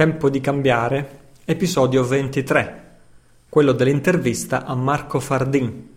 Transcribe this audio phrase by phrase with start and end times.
[0.00, 3.00] Tempo di cambiare, episodio 23,
[3.50, 5.88] quello dell'intervista a Marco Fardin.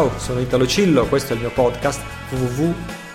[0.00, 2.00] Ciao, sono Italo Cillo, questo è il mio podcast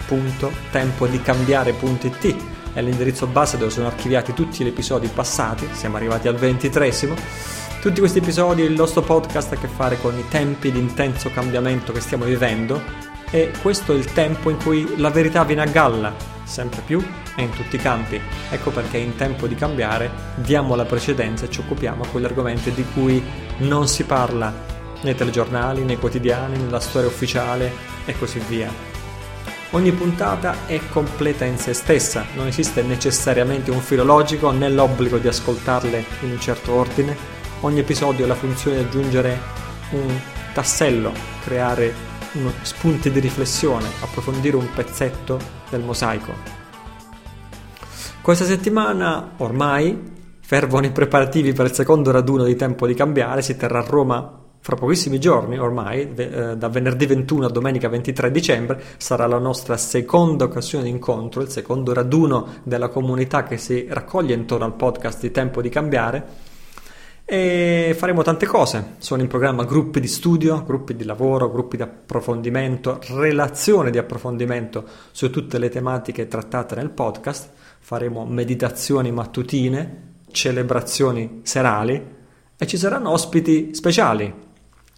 [0.07, 2.35] www.tempodicambiare.it
[2.73, 7.15] è l'indirizzo base dove sono archiviati tutti gli episodi passati, siamo arrivati al ventitresimo.
[7.81, 11.31] Tutti questi episodi, il nostro podcast ha a che fare con i tempi di intenso
[11.31, 12.79] cambiamento che stiamo vivendo
[13.31, 16.13] e questo è il tempo in cui la verità viene a galla,
[16.43, 17.03] sempre più
[17.35, 18.21] e in tutti i campi.
[18.51, 22.71] Ecco perché in tempo di cambiare diamo la precedenza e ci occupiamo a quegli argomenti
[22.71, 23.23] di cui
[23.59, 27.71] non si parla nei telegiornali, nei quotidiani, nella storia ufficiale
[28.05, 28.93] e così via.
[29.71, 35.17] Ogni puntata è completa in se stessa, non esiste necessariamente un filo logico né l'obbligo
[35.17, 37.17] di ascoltarle in un certo ordine.
[37.61, 39.37] Ogni episodio ha la funzione di aggiungere
[39.91, 40.17] un
[40.53, 41.11] tassello,
[41.43, 41.93] creare
[42.33, 46.33] uno spunti di riflessione, approfondire un pezzetto del mosaico.
[48.21, 53.57] Questa settimana ormai fervono i preparativi per il secondo raduno di tempo di cambiare, si
[53.57, 58.81] terrà a Roma fra pochissimi giorni ormai, eh, da venerdì 21 a domenica 23 dicembre,
[58.97, 64.33] sarà la nostra seconda occasione di incontro, il secondo raduno della comunità che si raccoglie
[64.33, 66.27] intorno al podcast di Tempo di Cambiare.
[67.25, 68.95] E faremo tante cose.
[68.97, 74.83] Sono in programma gruppi di studio, gruppi di lavoro, gruppi di approfondimento, relazioni di approfondimento
[75.11, 77.51] su tutte le tematiche trattate nel podcast.
[77.77, 82.13] Faremo meditazioni mattutine, celebrazioni serali
[82.57, 84.44] e ci saranno ospiti speciali,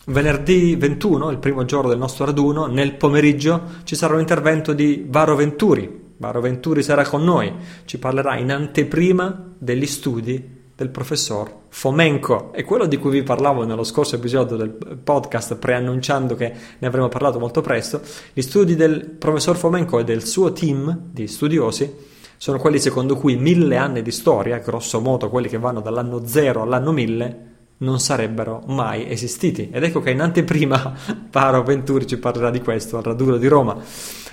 [0.09, 5.05] Venerdì 21, il primo giorno del nostro raduno, nel pomeriggio ci sarà un intervento di
[5.05, 6.13] Varo Venturi.
[6.15, 7.53] Varo Venturi sarà con noi,
[7.83, 12.53] ci parlerà in anteprima degli studi del professor Fomenko.
[12.53, 17.09] È quello di cui vi parlavo nello scorso episodio del podcast, preannunciando che ne avremo
[17.09, 17.99] parlato molto presto.
[18.31, 21.93] Gli studi del professor Fomenko e del suo team di studiosi
[22.37, 26.61] sono quelli secondo cui mille anni di storia, grosso modo quelli che vanno dall'anno 0
[26.61, 29.69] all'anno 1000, non sarebbero mai esistiti.
[29.71, 30.95] Ed ecco che in anteprima
[31.29, 33.77] Paro Venturi ci parlerà di questo al raduno di Roma.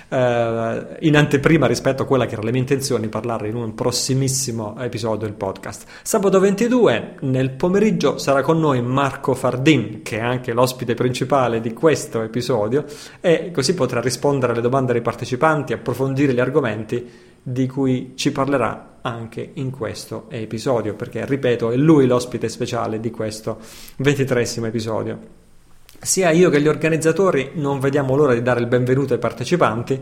[0.07, 3.73] Uh, in anteprima rispetto a quella che era la mia intenzione di parlare in un
[3.73, 5.85] prossimissimo episodio del podcast.
[6.03, 11.73] Sabato 22 nel pomeriggio sarà con noi Marco Fardin, che è anche l'ospite principale di
[11.73, 12.85] questo episodio,
[13.19, 18.97] e così potrà rispondere alle domande dei partecipanti, approfondire gli argomenti di cui ci parlerà
[19.01, 23.59] anche in questo episodio, perché ripeto, è lui l'ospite speciale di questo
[23.97, 25.19] ventitresimo episodio.
[26.01, 30.01] Sia io che gli organizzatori non vediamo l'ora di dare il benvenuto ai partecipanti.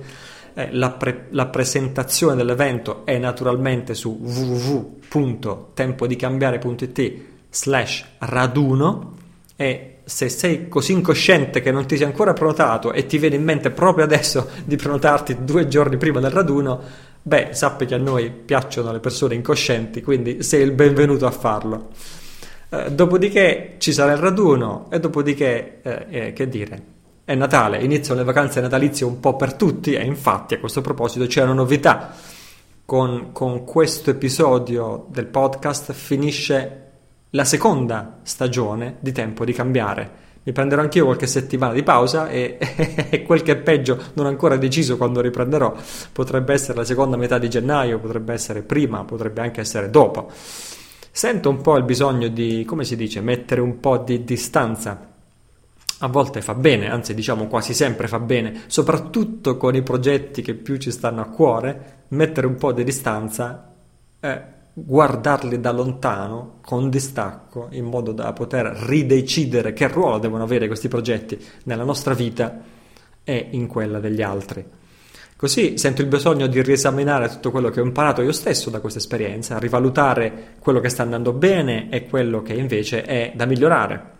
[0.53, 9.15] Eh, la, pre- la, presentazione dell'evento è naturalmente su www.tempodicambiare.it slash raduno
[9.57, 13.43] e se sei così incosciente che non ti sei ancora prenotato e ti viene in
[13.43, 16.81] mente proprio adesso di prenotarti due giorni prima del raduno,
[17.25, 21.87] Beh, sappi che a noi piacciono le persone incoscienti, quindi sei il benvenuto a farlo.
[22.69, 26.83] Eh, dopodiché ci sarà il raduno e dopodiché, eh, eh, che dire,
[27.23, 31.25] è Natale, iniziano le vacanze natalizie un po' per tutti e infatti a questo proposito
[31.25, 32.13] c'è una novità.
[32.85, 36.81] Con, con questo episodio del podcast finisce
[37.29, 42.57] la seconda stagione di Tempo di Cambiare mi prenderò anch'io qualche settimana di pausa e,
[43.09, 45.73] e, quel che è peggio non ancora deciso quando riprenderò.
[46.11, 50.29] Potrebbe essere la seconda metà di gennaio, potrebbe essere prima, potrebbe anche essere dopo.
[51.15, 55.11] Sento un po' il bisogno di, come si dice, mettere un po' di distanza.
[55.99, 60.55] A volte fa bene, anzi diciamo quasi sempre fa bene, soprattutto con i progetti che
[60.55, 63.71] più ci stanno a cuore, mettere un po' di distanza
[64.19, 64.41] eh,
[64.73, 70.87] guardarli da lontano con distacco in modo da poter ridecidere che ruolo devono avere questi
[70.87, 72.61] progetti nella nostra vita
[73.23, 74.65] e in quella degli altri.
[75.35, 78.99] Così sento il bisogno di riesaminare tutto quello che ho imparato io stesso da questa
[78.99, 84.11] esperienza, rivalutare quello che sta andando bene e quello che invece è da migliorare.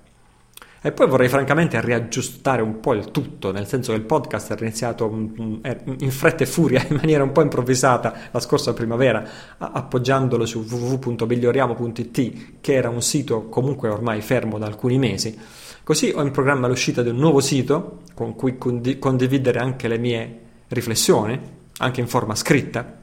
[0.86, 4.66] E poi vorrei francamente riaggiustare un po' il tutto, nel senso che il podcast era
[4.66, 9.24] iniziato in fretta e furia, in maniera un po' improvvisata la scorsa primavera,
[9.58, 15.40] appoggiandolo su www.miglioriamo.it, che era un sito comunque ormai fermo da alcuni mesi.
[15.84, 20.40] Così ho in programma l'uscita di un nuovo sito con cui condividere anche le mie
[20.68, 21.40] riflessioni,
[21.78, 23.03] anche in forma scritta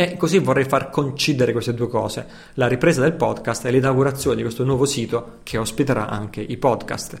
[0.00, 4.40] E così vorrei far coincidere queste due cose, la ripresa del podcast e l'inaugurazione di
[4.40, 7.20] questo nuovo sito che ospiterà anche i podcast.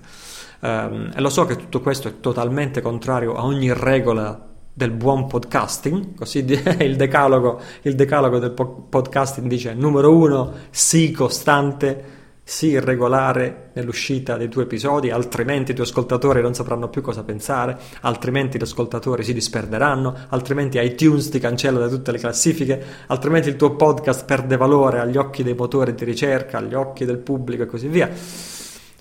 [0.60, 5.26] Um, e lo so che tutto questo è totalmente contrario a ogni regola del buon
[5.26, 6.38] podcasting, così
[6.80, 12.04] il decalogo, il decalogo del podcasting dice numero uno, sii costante,
[12.50, 17.78] sii regolare nell'uscita dei tuoi episodi, altrimenti i tuoi ascoltatori non sapranno più cosa pensare,
[18.00, 23.54] altrimenti gli ascoltatori si disperderanno, altrimenti iTunes ti cancella da tutte le classifiche, altrimenti il
[23.54, 27.66] tuo podcast perde valore agli occhi dei motori di ricerca, agli occhi del pubblico e
[27.66, 28.10] così via.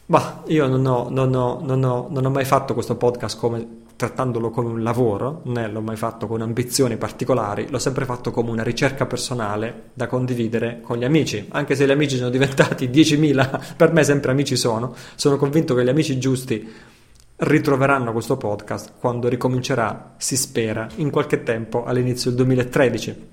[0.05, 3.78] Ma io non ho, non, ho, non, ho, non ho mai fatto questo podcast come
[3.99, 8.49] trattandolo come un lavoro, né l'ho mai fatto con ambizioni particolari, l'ho sempre fatto come
[8.49, 13.75] una ricerca personale da condividere con gli amici, anche se gli amici sono diventati 10.000,
[13.75, 16.65] per me sempre amici sono, sono convinto che gli amici giusti
[17.35, 23.27] ritroveranno questo podcast quando ricomincerà, si spera, in qualche tempo all'inizio del 2013.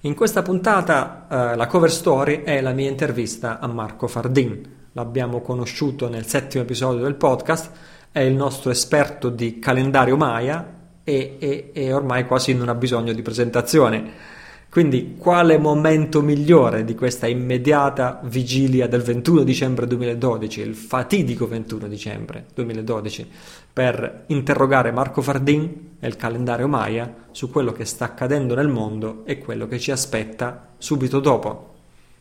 [0.00, 4.78] In questa puntata eh, la cover story è la mia intervista a Marco Fardin.
[4.92, 7.70] L'abbiamo conosciuto nel settimo episodio del podcast
[8.12, 13.12] è il nostro esperto di calendario Maya e, e, e ormai quasi non ha bisogno
[13.12, 14.38] di presentazione.
[14.70, 21.88] Quindi quale momento migliore di questa immediata vigilia del 21 dicembre 2012, il fatidico 21
[21.88, 23.28] dicembre 2012,
[23.72, 29.22] per interrogare Marco Fardin e il calendario Maya su quello che sta accadendo nel mondo
[29.24, 31.74] e quello che ci aspetta subito dopo.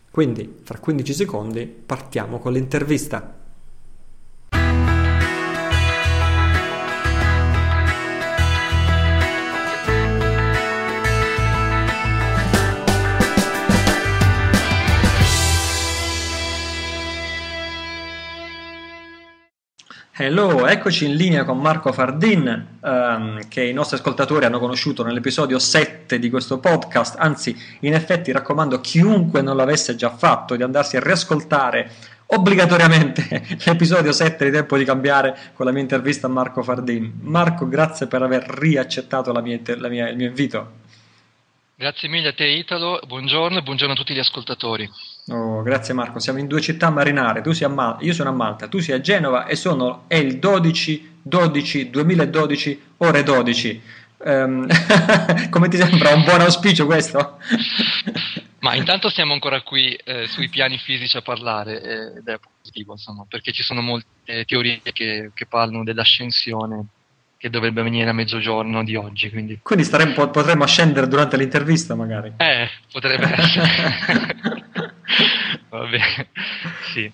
[0.09, 3.38] Quindi, fra 15 secondi, partiamo con l'intervista.
[20.21, 25.59] Hello, eccoci in linea con Marco Fardin, um, che i nostri ascoltatori hanno conosciuto nell'episodio
[25.59, 30.63] 7 di questo podcast, anzi in effetti raccomando a chiunque non l'avesse già fatto di
[30.63, 31.89] andarsi a riascoltare
[32.25, 37.19] obbligatoriamente l'episodio 7 di Tempo di Cambiare con la mia intervista a Marco Fardin.
[37.21, 40.71] Marco, grazie per aver riaccettato la mia, la mia, il mio invito.
[41.75, 44.85] Grazie mille a te Italo, buongiorno e buongiorno a tutti gli ascoltatori.
[45.27, 48.33] Oh, grazie Marco, siamo in due città marinare, tu sei a Malta, io sono a
[48.33, 53.81] Malta, tu sei a Genova e sono, è il 12 12 2012 ore 12.
[54.17, 54.67] Um,
[55.49, 57.37] come ti sembra un buon auspicio questo?
[58.59, 62.91] Ma intanto siamo ancora qui eh, sui piani fisici a parlare eh, ed è positivo,
[62.91, 66.85] insomma, perché ci sono molte teorie che, che parlano dell'ascensione
[67.37, 69.29] che dovrebbe venire a mezzogiorno di oggi.
[69.29, 72.33] Quindi, quindi staremo, potremmo scendere durante l'intervista magari.
[72.35, 74.65] Eh, potrebbe essere.
[75.69, 75.99] Vabbè,
[76.93, 77.11] sì.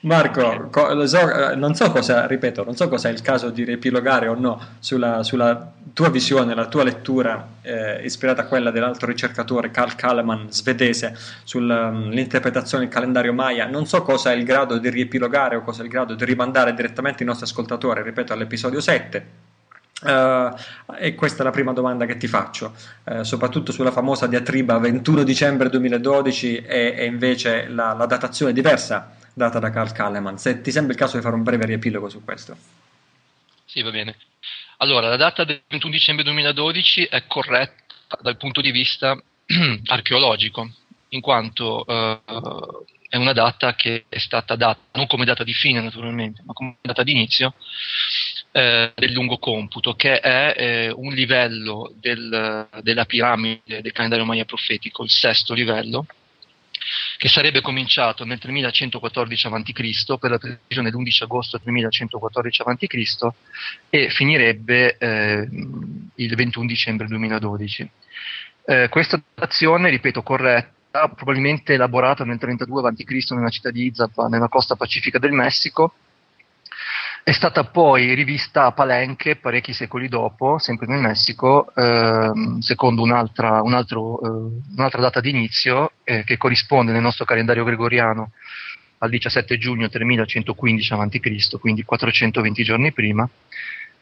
[0.00, 3.64] Marco, co- so, eh, non so cosa, ripeto, non so cosa è il caso di
[3.64, 9.06] riepilogare o no sulla, sulla tua visione, la tua lettura eh, ispirata a quella dell'altro
[9.06, 13.66] ricercatore Carl Kaleman svedese sull'interpretazione del calendario Maya.
[13.66, 16.74] Non so cosa è il grado di riepilogare o cosa è il grado di rimandare
[16.74, 19.47] direttamente i nostri ascoltatori, ripeto, all'episodio 7
[20.00, 20.54] Uh,
[20.96, 22.72] e questa è la prima domanda che ti faccio,
[23.04, 29.16] uh, soprattutto sulla famosa diatriba 21 dicembre 2012 e, e invece la, la, datazione diversa
[29.34, 30.38] data da Carl Kaleman.
[30.38, 32.56] Se ti sembra il caso di fare un breve riepilogo su questo.
[33.64, 34.16] Sì, va bene.
[34.76, 39.20] Allora, la data del 21 dicembre 2012 è corretta dal punto di vista
[39.86, 40.70] archeologico,
[41.08, 45.80] in quanto uh, è una data che è stata data non come data di fine
[45.80, 47.54] naturalmente, ma come data di inizio
[48.58, 54.44] eh, del lungo computo, che è eh, un livello del, della piramide del calendario Maya
[54.44, 56.06] profetico, il sesto livello,
[57.18, 63.28] che sarebbe cominciato nel 3114 a.C., per la precisione l'11 agosto 3114 a.C.,
[63.90, 65.48] e finirebbe eh,
[66.16, 67.90] il 21 dicembre 2012.
[68.66, 73.30] Eh, questa datazione, ripeto, corretta, probabilmente elaborata nel 32 a.C.
[73.30, 75.94] nella città di Izapa, nella costa pacifica del Messico,
[77.28, 83.60] è stata poi rivista a Palenque parecchi secoli dopo, sempre nel Messico, ehm, secondo un'altra,
[83.60, 88.30] un altro, eh, un'altra, data di inizio eh, che corrisponde nel nostro calendario gregoriano
[89.00, 93.28] al 17 giugno 3115 a.C., quindi 420 giorni prima,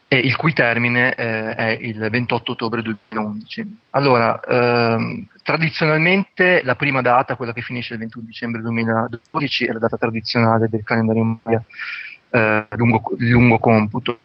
[0.07, 3.79] e il cui termine eh, è il 28 ottobre 2011.
[3.89, 9.79] Allora, ehm, tradizionalmente la prima data, quella che finisce il 21 dicembre 2012, è la
[9.79, 11.61] data tradizionale del calendario Maya
[12.37, 14.19] eh, lungo, lungo, computo.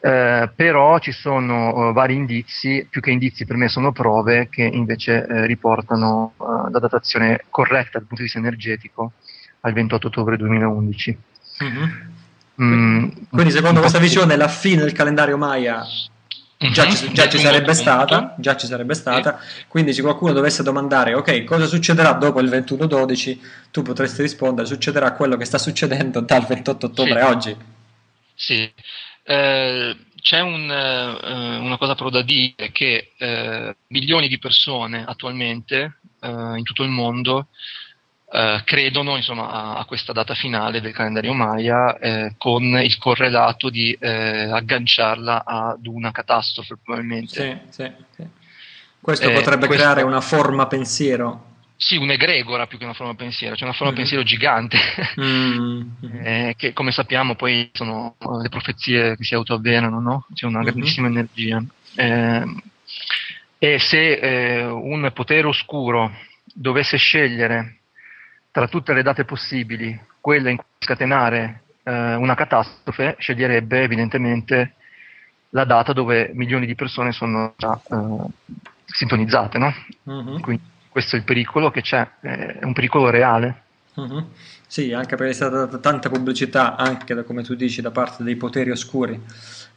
[0.00, 4.64] Eh, però ci sono uh, vari indizi, più che indizi per me sono prove che
[4.64, 9.12] invece eh, riportano uh, la datazione corretta dal punto di vista energetico
[9.60, 11.18] al 28 ottobre 2011.
[11.62, 11.90] Mm-hmm.
[12.60, 15.84] Mm, quindi, secondo questa visione la fine del calendario Maya
[16.70, 19.64] Già, ci, già ci, sarebbe stata, già ci sarebbe stata, sì.
[19.66, 23.38] quindi se qualcuno dovesse domandare ok cosa succederà dopo il 21-12
[23.70, 27.18] tu potresti rispondere succederà quello che sta succedendo dal 28 ottobre sì.
[27.18, 27.56] a oggi.
[28.34, 28.72] Sì.
[29.24, 35.98] Eh, c'è un, eh, una cosa però da dire che eh, milioni di persone attualmente
[36.20, 37.48] eh, in tutto il mondo
[38.34, 43.68] eh, credono insomma, a, a, questa data finale del calendario Maya eh, con il correlato
[43.68, 47.66] di eh, agganciarla ad una catastrofe probabilmente.
[47.68, 48.26] Sì, sì, sì.
[48.98, 51.50] Questo eh, potrebbe questo, creare una forma pensiero.
[51.76, 53.96] Sì, un'egregora più che una forma pensiero, cioè una forma mm.
[53.96, 54.78] pensiero gigante,
[55.20, 55.82] mm.
[56.24, 60.26] Eh, che come sappiamo poi sono le profezie che si autoavverano, no?
[60.32, 60.68] c'è una mm-hmm.
[60.68, 61.62] grandissima energia.
[63.58, 66.10] e se un potere oscuro
[66.54, 67.80] dovesse scegliere
[68.52, 74.74] tra tutte le date possibili, quella in cui scatenare eh, una catastrofe, sceglierebbe evidentemente
[75.50, 78.26] la data dove milioni di persone sono già eh,
[78.84, 79.58] sintonizzate.
[79.58, 79.74] No?
[80.04, 80.40] Uh-huh.
[80.40, 83.62] Quindi questo è il pericolo che c'è, è un pericolo reale.
[83.94, 84.28] Uh-huh.
[84.66, 88.22] Sì, anche perché è stata data tanta pubblicità, anche da, come tu dici, da parte
[88.22, 89.20] dei poteri oscuri.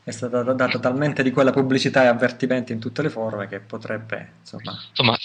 [0.03, 4.33] È stata data talmente di quella pubblicità e avvertimenti in tutte le forme che potrebbe,
[4.41, 4.71] insomma...
[4.89, 5.17] Insomma,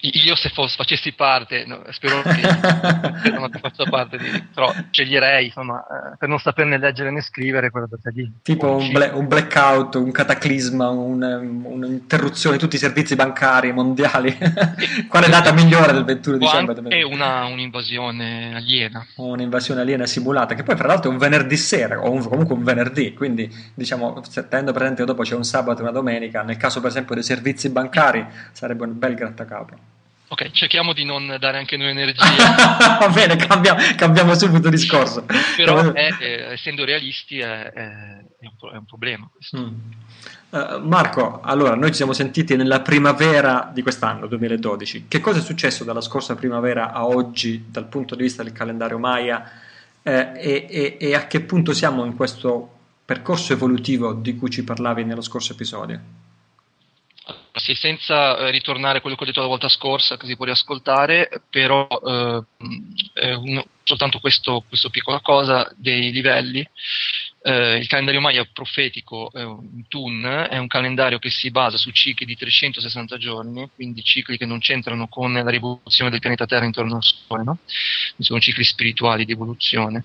[0.00, 2.30] io se fosse, facessi parte, no, spero che
[3.32, 7.88] non faccia parte di, però sceglierei insomma, eh, per non saperne leggere né scrivere quella
[7.88, 8.30] data lì.
[8.42, 11.20] Tipo un, bla- un, blackout, un cataclisma, un,
[11.64, 14.36] un'interruzione di tutti i servizi bancari mondiali.
[15.08, 16.96] Quale data migliore del 21 o dicembre?
[16.96, 19.04] È una, un'invasione aliena.
[19.16, 22.62] Un'invasione aliena simulata, che poi fra l'altro è un venerdì sera, o un, comunque un
[22.62, 26.80] venerdì, quindi diciamo, tenendo presente che dopo c'è un sabato e una domenica, nel caso
[26.80, 29.96] per esempio dei servizi bancari sarebbe un bel grattacapo.
[30.30, 32.22] Ok, cerchiamo di non dare anche noi energia.
[33.00, 35.24] Va bene, cambiamo, cambiamo, subito discorso.
[35.56, 39.28] Però, è, è, essendo realisti, è, è, un, un, problema.
[39.56, 39.66] Mm.
[40.50, 45.06] Uh, Marco, allora, noi ci siamo sentiti nella primavera di quest'anno, 2012.
[45.08, 48.98] Che cosa è successo dalla scorsa primavera a oggi dal punto di vista del calendario
[48.98, 49.50] Maya
[50.02, 54.62] eh, e, e, e a che punto siamo in questo percorso evolutivo di cui ci
[54.62, 56.26] parlavi nello scorso episodio?
[57.68, 60.46] Sì, senza eh, ritornare a quello che ho detto la volta scorsa, che si può
[60.46, 66.66] riascoltare, però eh, uno, soltanto questo, questo piccola cosa dei livelli.
[67.42, 72.24] Eh, il calendario Maya profetico in Tun è un calendario che si basa su cicli
[72.24, 76.96] di 360 giorni, quindi cicli che non c'entrano con la rivoluzione del pianeta Terra intorno
[76.96, 77.58] al Sole, no?
[78.18, 80.04] sono cicli spirituali di evoluzione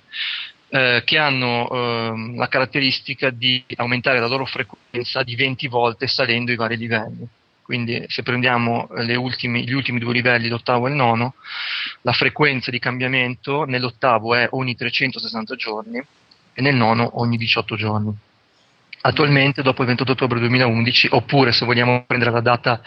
[0.69, 6.51] eh, che hanno eh, la caratteristica di aumentare la loro frequenza di 20 volte salendo
[6.51, 7.27] i vari livelli.
[7.63, 11.35] Quindi se prendiamo ultimi, gli ultimi due livelli, l'ottavo e il nono,
[12.01, 16.03] la frequenza di cambiamento nell'ottavo è ogni 360 giorni
[16.53, 18.13] e nel nono ogni 18 giorni.
[19.01, 22.81] Attualmente, dopo il 28 ottobre 2011, oppure se vogliamo prendere la data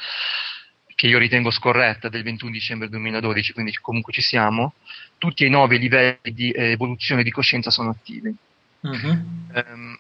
[0.95, 4.75] che io ritengo scorretta del 21 dicembre 2012, quindi comunque ci siamo,
[5.18, 8.35] tutti e nove livelli di eh, evoluzione di coscienza sono attivi.
[8.80, 9.25] Uh-huh.
[9.52, 9.99] Um,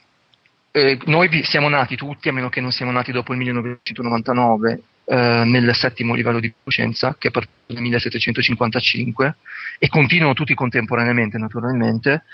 [0.76, 5.42] eh, noi siamo nati tutti, a meno che non siamo nati dopo il 1999, eh,
[5.46, 9.36] nel settimo livello di coscienza, che è partito nel 1755,
[9.78, 12.24] e continuano tutti contemporaneamente, naturalmente.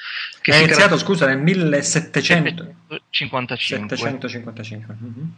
[0.41, 0.99] Che è iniziato, crea...
[0.99, 3.97] scusa, nel 1755.
[3.97, 4.97] 755.
[5.01, 5.29] Uh-huh.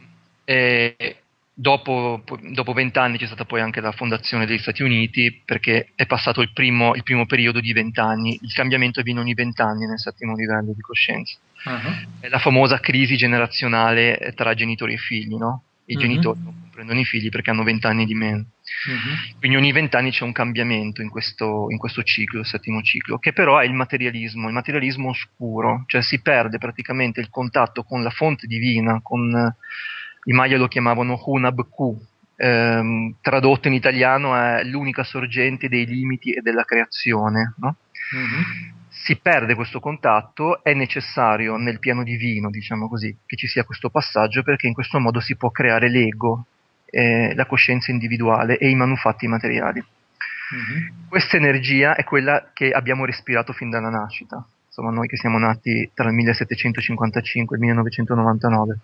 [0.45, 1.17] E,
[1.57, 6.41] Dopo, dopo vent'anni c'è stata poi anche la fondazione degli Stati Uniti perché è passato
[6.41, 10.73] il primo, il primo periodo di vent'anni, il cambiamento avviene ogni vent'anni nel settimo livello
[10.75, 11.37] di coscienza.
[11.65, 12.19] Uh-huh.
[12.19, 15.63] È la famosa crisi generazionale tra genitori e figli, no?
[15.85, 16.01] I uh-huh.
[16.01, 18.39] genitori non comprendono i figli perché hanno vent'anni di meno.
[18.89, 19.39] Uh-huh.
[19.39, 23.33] Quindi ogni vent'anni c'è un cambiamento in questo, in questo ciclo, il settimo ciclo, che
[23.33, 28.11] però è il materialismo, il materialismo oscuro, cioè si perde praticamente il contatto con la
[28.11, 29.55] fonte divina, con
[30.25, 31.97] i Maya lo chiamavano Hunab Q,
[32.37, 37.55] ehm, tradotto in italiano è l'unica sorgente dei limiti e della creazione.
[37.59, 37.77] No?
[38.17, 38.43] Mm-hmm.
[38.89, 43.91] Si perde questo contatto, è necessario nel piano divino, diciamo così, che ci sia questo
[43.91, 46.47] passaggio perché in questo modo si può creare l'ego,
[46.87, 49.85] eh, la coscienza individuale e i manufatti materiali.
[50.55, 50.87] Mm-hmm.
[51.09, 55.89] Questa energia è quella che abbiamo respirato fin dalla nascita insomma noi che siamo nati
[55.95, 58.79] tra il 1755 e il 1999,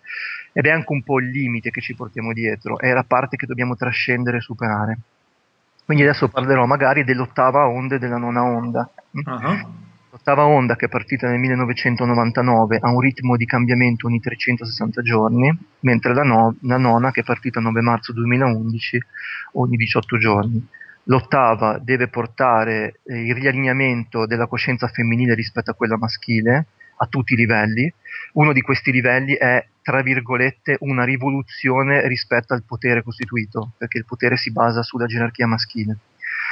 [0.52, 3.46] ed è anche un po' il limite che ci portiamo dietro, è la parte che
[3.46, 4.98] dobbiamo trascendere e superare.
[5.84, 8.88] Quindi adesso parlerò magari dell'ottava onda e della nona onda.
[9.10, 9.68] Uh-huh.
[10.10, 15.52] L'ottava onda che è partita nel 1999 ha un ritmo di cambiamento ogni 360 giorni,
[15.80, 19.02] mentre la, no- la nona che è partita il 9 marzo 2011
[19.54, 20.68] ogni 18 giorni
[21.04, 26.66] l'ottava deve portare eh, il riallineamento della coscienza femminile rispetto a quella maschile
[26.96, 27.92] a tutti i livelli.
[28.34, 34.04] Uno di questi livelli è, tra virgolette, una rivoluzione rispetto al potere costituito, perché il
[34.04, 35.96] potere si basa sulla gerarchia maschile.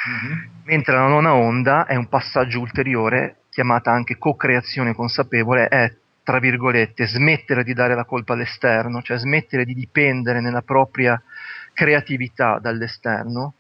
[0.09, 0.39] Mm-hmm.
[0.65, 5.93] Mentre la nona onda è un passaggio ulteriore, chiamata anche co-creazione consapevole, è
[6.29, 11.19] tra virgolette, smettere di dare la colpa all'esterno, cioè smettere di dipendere nella propria
[11.73, 13.55] creatività dall'esterno,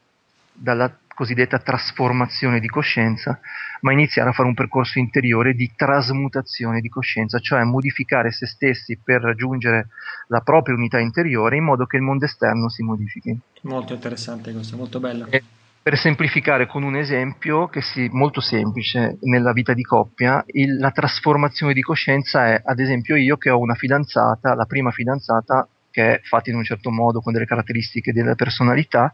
[0.59, 3.41] dalla cosiddetta trasformazione di coscienza,
[3.81, 9.01] ma iniziare a fare un percorso interiore di trasmutazione di coscienza, cioè modificare se stessi
[9.03, 9.89] per raggiungere
[10.29, 13.37] la propria unità interiore in modo che il mondo esterno si modifichi.
[13.63, 15.27] Molto interessante questo, molto bello.
[15.31, 15.43] E
[15.83, 20.91] per semplificare con un esempio che si, molto semplice nella vita di coppia, il, la
[20.91, 26.15] trasformazione di coscienza è ad esempio io che ho una fidanzata, la prima fidanzata che
[26.15, 29.13] è fatta in un certo modo con delle caratteristiche della personalità,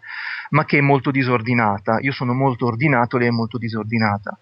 [0.50, 1.99] ma che è molto disordinata.
[2.00, 4.38] Io sono molto ordinato, lei è molto disordinata.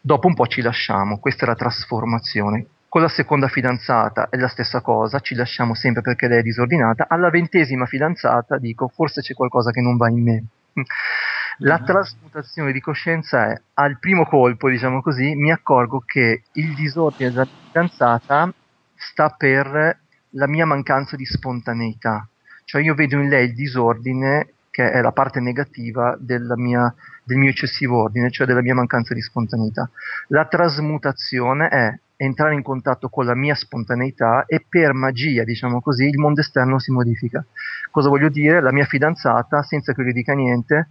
[0.00, 2.66] Dopo un po' ci lasciamo, questa è la trasformazione.
[2.88, 7.06] Con la seconda fidanzata è la stessa cosa, ci lasciamo sempre perché lei è disordinata.
[7.08, 10.44] Alla ventesima fidanzata dico forse c'è qualcosa che non va in me.
[11.58, 11.84] La mm-hmm.
[11.84, 17.46] trasmutazione di coscienza è al primo colpo, diciamo così, mi accorgo che il disordine della
[17.46, 18.52] fidanzata
[18.96, 19.98] sta per
[20.34, 22.26] la mia mancanza di spontaneità.
[22.64, 26.16] Cioè io vedo in lei il disordine che è la parte negativa
[26.56, 29.88] mia, del mio eccessivo ordine, cioè della mia mancanza di spontaneità.
[30.28, 36.06] La trasmutazione è entrare in contatto con la mia spontaneità e per magia, diciamo così,
[36.06, 37.44] il mondo esterno si modifica.
[37.90, 38.60] Cosa voglio dire?
[38.60, 40.88] La mia fidanzata, senza che io gli dica niente,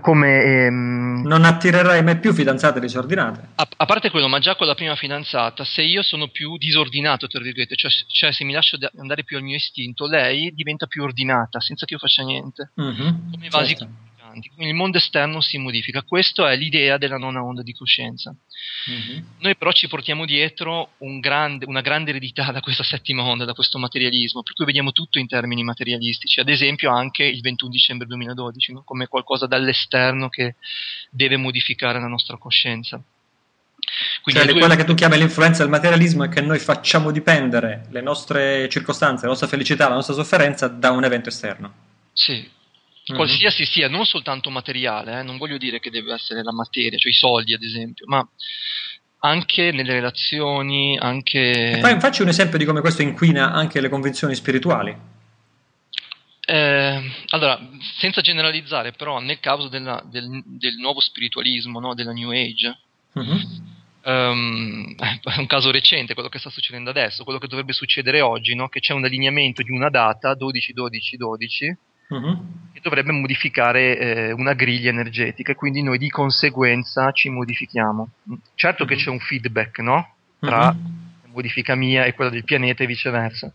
[0.00, 1.22] come ehm...
[1.24, 3.48] non attirerai mai più fidanzate disordinate.
[3.54, 7.26] A, a, parte quello ma già con la prima fidanzata se io sono più disordinato
[7.26, 11.02] tra virgolette cioè, cioè, se mi lascio andare più al mio istinto lei diventa più
[11.02, 12.72] ordinata senza che io faccia niente.
[12.80, 14.48] Mm-hmm, come vasi certo avanti.
[14.48, 16.02] Quindi il mondo esterno si modifica.
[16.02, 18.34] Questa è l'idea della nona onda di coscienza.
[18.90, 19.24] Mm-hmm.
[19.38, 23.52] Noi però ci portiamo dietro un grande, una grande eredità da questa settima onda, da
[23.52, 26.40] questo materialismo, per cui vediamo tutto in termini materialistici.
[26.40, 28.82] Ad esempio anche il 21 dicembre 2012, no?
[28.84, 30.54] come qualcosa dall'esterno che
[31.10, 33.02] deve modificare la nostra coscienza.
[34.22, 34.60] Quindi cioè, due...
[34.60, 39.22] quella che tu chiami l'influenza del materialismo è che noi facciamo dipendere le nostre circostanze,
[39.22, 41.72] la nostra felicità, la nostra sofferenza da un evento esterno.
[42.12, 42.58] Sì.
[43.14, 47.10] Qualsiasi sia, non soltanto materiale, eh, non voglio dire che deve essere la materia, cioè
[47.10, 48.26] i soldi ad esempio, ma
[49.20, 51.78] anche nelle relazioni, anche...
[51.80, 54.96] Poi facci un esempio di come questo inquina anche le convinzioni spirituali.
[56.50, 57.60] Eh, allora,
[57.98, 62.78] senza generalizzare, però, nel caso della, del, del, nuovo spiritualismo, no, della New Age,
[63.18, 63.38] mm-hmm.
[64.04, 68.54] um, è un caso recente quello che sta succedendo adesso, quello che dovrebbe succedere oggi,
[68.54, 71.74] no, che c'è un allineamento di una data, 12-12-12,
[72.10, 72.72] uh-huh.
[72.72, 78.08] che dovrebbe modificare eh, una griglia energetica e quindi noi di conseguenza ci modifichiamo.
[78.54, 78.88] Certo uh-huh.
[78.88, 80.14] che c'è un feedback no?
[80.38, 80.82] tra uh-huh.
[81.22, 83.52] la modifica mia e quella del pianeta e viceversa.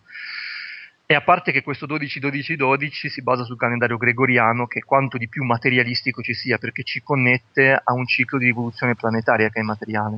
[1.08, 5.44] E a parte che questo 12-12-12 si basa sul calendario gregoriano, che quanto di più
[5.44, 10.18] materialistico ci sia, perché ci connette a un ciclo di rivoluzione planetaria che è materiale.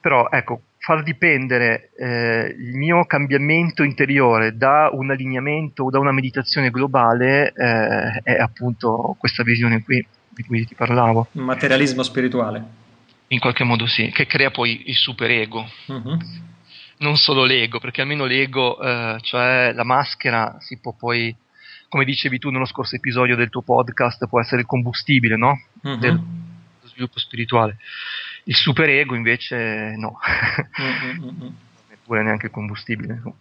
[0.00, 6.12] Però ecco, far dipendere eh, il mio cambiamento interiore da un allineamento o da una
[6.12, 11.28] meditazione globale eh, è appunto questa visione qui di cui ti parlavo.
[11.32, 12.62] Materialismo spirituale.
[13.28, 15.66] In qualche modo sì, che crea poi il superego.
[15.86, 16.18] Uh-huh.
[16.98, 21.34] Non solo l'ego, perché almeno l'ego, eh, cioè la maschera, si può poi,
[21.88, 25.58] come dicevi tu nello scorso episodio del tuo podcast, può essere il combustibile no?
[25.80, 25.96] uh-huh.
[25.96, 26.20] del
[26.82, 27.78] sviluppo spirituale
[28.44, 30.18] il superego invece no,
[31.88, 33.20] neppure neanche combustibile.
[33.22, 33.36] No.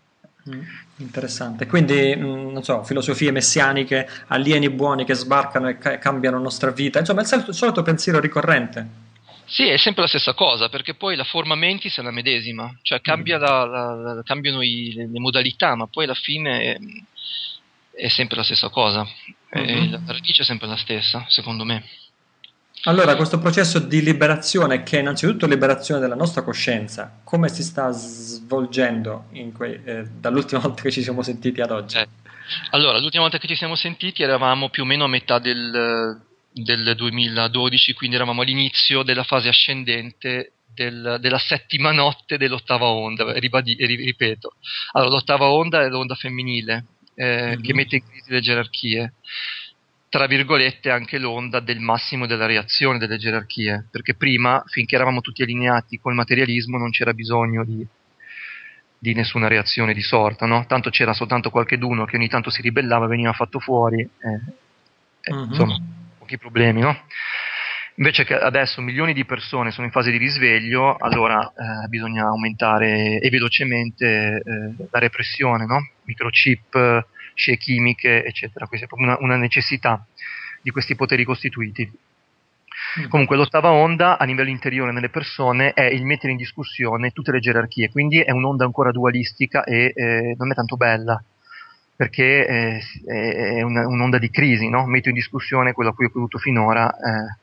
[0.49, 0.61] Mm,
[0.97, 6.43] interessante, quindi mm, non so, filosofie messianiche, alieni buoni che sbarcano e ca- cambiano la
[6.43, 9.01] nostra vita, insomma il solito, il solito pensiero ricorrente.
[9.45, 12.99] Sì, è sempre la stessa cosa, perché poi la forma mentis è la medesima, cioè
[12.99, 16.77] cambia la, la, la, cambiano i, le, le, modalità, ma poi alla fine è,
[17.91, 19.07] è sempre la stessa cosa,
[19.57, 19.91] mm-hmm.
[19.91, 21.83] la radice è sempre la stessa, secondo me.
[22.85, 27.91] Allora, questo processo di liberazione, che è innanzitutto liberazione della nostra coscienza, come si sta
[27.91, 31.97] svolgendo que- eh, dall'ultima volta che ci siamo sentiti ad oggi?
[31.97, 32.07] Eh.
[32.71, 36.19] Allora, l'ultima volta che ci siamo sentiti eravamo più o meno a metà del,
[36.51, 43.75] del 2012, quindi eravamo all'inizio della fase ascendente del, della settima notte dell'ottava onda, ribadi,
[43.75, 44.55] ripeto.
[44.91, 47.61] Allora, l'ottava onda è l'onda femminile, eh, mm-hmm.
[47.61, 49.13] che mette in crisi le gerarchie
[50.13, 55.41] tra virgolette anche l'onda del massimo della reazione delle gerarchie, perché prima, finché eravamo tutti
[55.41, 57.83] allineati col materialismo, non c'era bisogno di,
[58.95, 60.65] di nessuna reazione di sorta, no?
[60.67, 64.39] tanto c'era soltanto qualcheduno che ogni tanto si ribellava, veniva fatto fuori, eh,
[65.21, 65.45] eh, uh-huh.
[65.45, 65.81] insomma,
[66.19, 66.81] pochi problemi.
[66.81, 66.95] No?
[67.95, 73.17] Invece che adesso milioni di persone sono in fase di risveglio, allora eh, bisogna aumentare
[73.17, 75.79] e velocemente eh, la repressione, no?
[76.03, 78.67] microchip, scie chimiche, eccetera.
[78.67, 80.05] Questa è proprio una, una necessità
[80.61, 81.91] di questi poteri costituiti.
[82.99, 83.07] Mm.
[83.07, 87.39] Comunque l'ottava onda a livello interiore nelle persone è il mettere in discussione tutte le
[87.39, 91.21] gerarchie, quindi è un'onda ancora dualistica e eh, non è tanto bella,
[91.95, 94.85] perché eh, è una, un'onda di crisi, no?
[94.85, 97.37] metto in discussione quello a cui ho creduto finora, eh,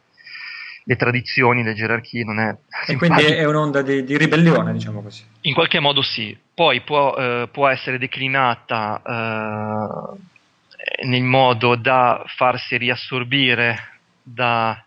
[0.83, 2.57] le tradizioni, le gerarchie, non è...
[2.87, 5.23] E quindi è un'onda di, di, ribellione, diciamo così.
[5.43, 12.77] In qualche modo sì, poi può, eh, può essere declinata eh, nel modo da farsi
[12.77, 14.83] riassorbire da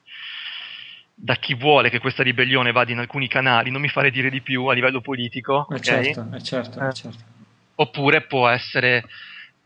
[1.16, 4.42] da chi vuole che questa ribellione vada in alcuni canali, non mi fare dire di
[4.42, 5.68] più a livello politico.
[5.70, 6.14] Eh okay?
[6.14, 6.94] certo, eh certo, eh.
[6.94, 7.24] certo.
[7.76, 9.06] Oppure può essere,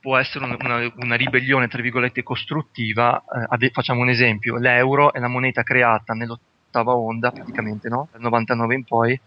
[0.08, 3.22] può essere una, una, ribellione, tra virgolette, costruttiva.
[3.60, 8.08] Eh, facciamo un esempio, l'euro è la moneta creata nell'ottava onda, praticamente, no?
[8.14, 9.20] dal 99 in poi,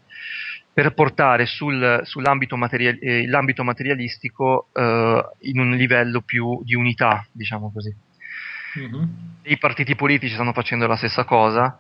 [0.72, 7.26] per portare sul, sull'ambito material, eh, l'ambito materialistico eh, in un livello più di unità,
[7.30, 7.94] diciamo così.
[8.78, 9.02] Mm-hmm.
[9.42, 11.78] I partiti politici stanno facendo la stessa cosa,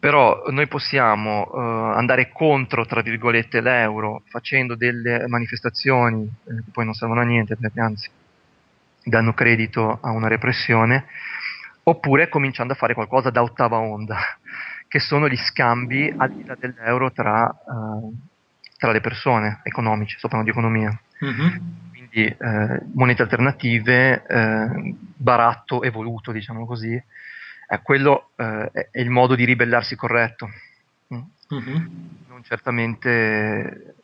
[0.00, 1.58] però noi possiamo uh,
[1.94, 7.54] andare contro, tra virgolette, l'euro facendo delle manifestazioni eh, che poi non servono a niente,
[7.54, 8.08] perché anzi
[9.04, 11.04] danno credito a una repressione,
[11.82, 14.16] oppure cominciando a fare qualcosa da ottava onda,
[14.88, 18.16] che sono gli scambi al di là dell'euro tra, uh,
[18.78, 20.98] tra le persone economiche, sto parlando di economia.
[21.22, 21.56] Mm-hmm.
[21.90, 27.00] Quindi eh, monete alternative, eh, baratto evoluto, diciamo così,
[27.70, 30.50] eh, quello eh, è il modo di ribellarsi corretto,
[31.14, 31.86] mm-hmm.
[32.28, 33.94] non certamente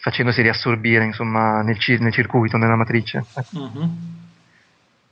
[0.00, 3.24] facendosi riassorbire insomma, nel, nel, circuito, nella matrice.
[3.56, 3.88] Mm-hmm.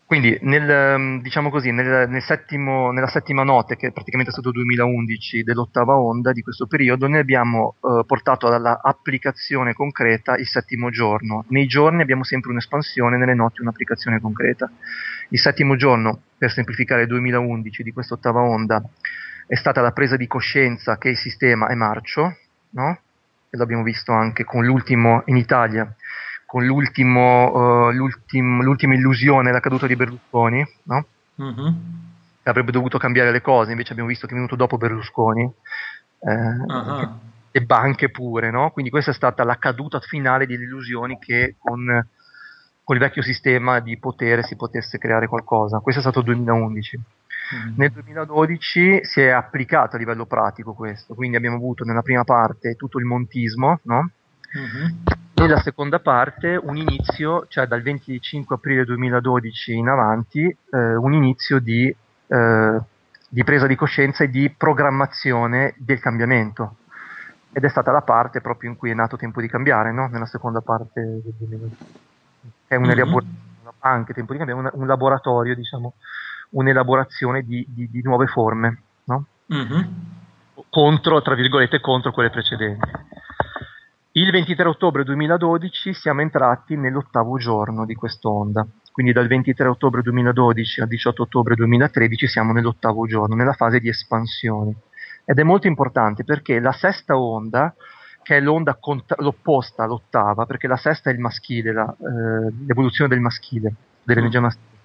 [0.07, 4.53] Quindi nel, ehm, diciamo così, nel, nel settimo, nella settima notte, che è praticamente stato
[4.53, 11.45] 2011 dell'ottava onda di questo periodo, noi abbiamo eh, portato all'applicazione concreta il settimo giorno.
[11.49, 14.71] Nei giorni abbiamo sempre un'espansione, nelle notti un'applicazione concreta.
[15.31, 18.83] Il settimo giorno, per semplificare il 2011 di questa ottava onda,
[19.47, 22.37] è stata la presa di coscienza che il sistema è marcio,
[22.71, 22.99] no?
[23.49, 25.95] e l'abbiamo visto anche con l'ultimo in Italia
[26.47, 31.07] con l'ultimo, uh, l'ultima illusione, la caduta di Berlusconi, no?
[31.43, 31.75] mm-hmm.
[32.43, 36.33] che avrebbe dovuto cambiare le cose, invece abbiamo visto che è venuto dopo Berlusconi, eh,
[36.33, 37.19] uh-huh.
[37.51, 38.71] e banche pure, no?
[38.71, 42.07] quindi questa è stata la caduta finale delle illusioni che con,
[42.87, 45.81] con, il vecchio sistema di potere si potesse creare qualcosa.
[45.81, 47.01] Questo è stato il 2011.
[47.55, 47.75] Mm-hmm.
[47.77, 52.77] Nel 2012 si è applicato a livello pratico questo, quindi abbiamo avuto nella prima parte
[52.77, 54.11] tutto il montismo, no?
[54.57, 54.97] Mm-hmm.
[55.35, 61.59] Nella seconda parte un inizio, cioè dal 25 aprile 2012 in avanti, eh, un inizio
[61.59, 61.95] di,
[62.27, 62.81] eh,
[63.29, 66.77] di, presa di coscienza e di programmazione del cambiamento.
[67.53, 70.07] Ed è stata la parte proprio in cui è nato Tempo di cambiare, no?
[70.07, 72.05] nella seconda parte del 2012.
[72.67, 73.19] È un mm-hmm.
[73.81, 75.95] anche Tempo di cambiare, un, un laboratorio, diciamo,
[76.51, 79.27] un'elaborazione di, di, di nuove forme, no?
[79.53, 79.83] mm-hmm.
[80.69, 82.91] contro, tra virgolette, contro quelle precedenti.
[84.13, 90.81] Il 23 ottobre 2012 siamo entrati nell'ottavo giorno di quest'onda, quindi dal 23 ottobre 2012
[90.81, 94.75] al 18 ottobre 2013 siamo nell'ottavo giorno, nella fase di espansione.
[95.27, 97.75] Ed è molto importante perché la sesta onda,
[98.27, 103.09] che è l'onda cont- l'opposta all'ottava, perché la sesta è il maschile, la, eh, l'evoluzione
[103.09, 104.43] del maschile, dell'energia mm.
[104.43, 104.77] maschile,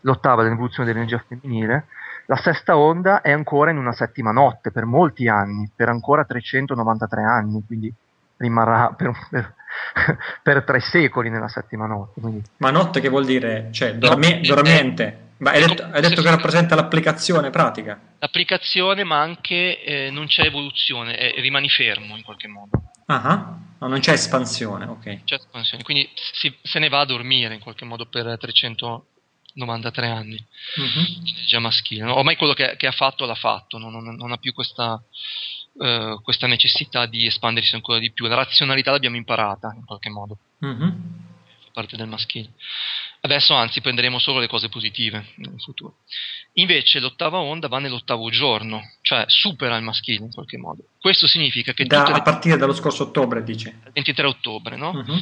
[0.00, 1.88] l'ottava è l'evoluzione dell'energia femminile,
[2.24, 7.22] la sesta onda è ancora in una settima notte per molti anni, per ancora 393
[7.22, 7.92] anni, quindi
[8.38, 9.54] rimarrà per, per,
[10.42, 12.18] per, tre secoli nella settima notte.
[12.18, 12.42] Quindi.
[12.56, 13.68] Ma notte che vuol dire?
[13.72, 15.28] Cioè, dormi- dormiente?
[15.40, 17.98] Ma hai detto, hai detto, che rappresenta l'applicazione pratica?
[18.18, 22.70] L'applicazione, ma anche eh, non c'è evoluzione, eh, rimani fermo in qualche modo.
[23.06, 25.24] Ah, no, non c'è espansione, ok.
[25.24, 30.46] C'è espansione, quindi si, se ne va a dormire in qualche modo per 393 anni.
[30.78, 31.24] Mm-hmm.
[31.46, 32.04] Già maschile.
[32.04, 32.16] No?
[32.16, 35.02] Ormai quello che, che, ha fatto l'ha fatto, non, non, non ha più questa
[35.78, 38.26] eh, questa necessità di espandersi ancora di più.
[38.26, 40.36] La razionalità l'abbiamo imparata in qualche modo.
[41.64, 42.50] Fa parte del maschile.
[43.22, 45.98] Adesso anzi prenderemo solo le cose positive nel futuro.
[46.54, 50.84] Invece l'ottava onda va nell'ottavo giorno, cioè supera il maschile in qualche modo.
[50.98, 51.84] Questo significa che...
[51.84, 52.04] Da.
[52.04, 53.68] A partire dallo scorso ottobre, dice.
[53.68, 54.92] Il 23 ottobre, no?
[54.94, 55.18] Mm-hmm.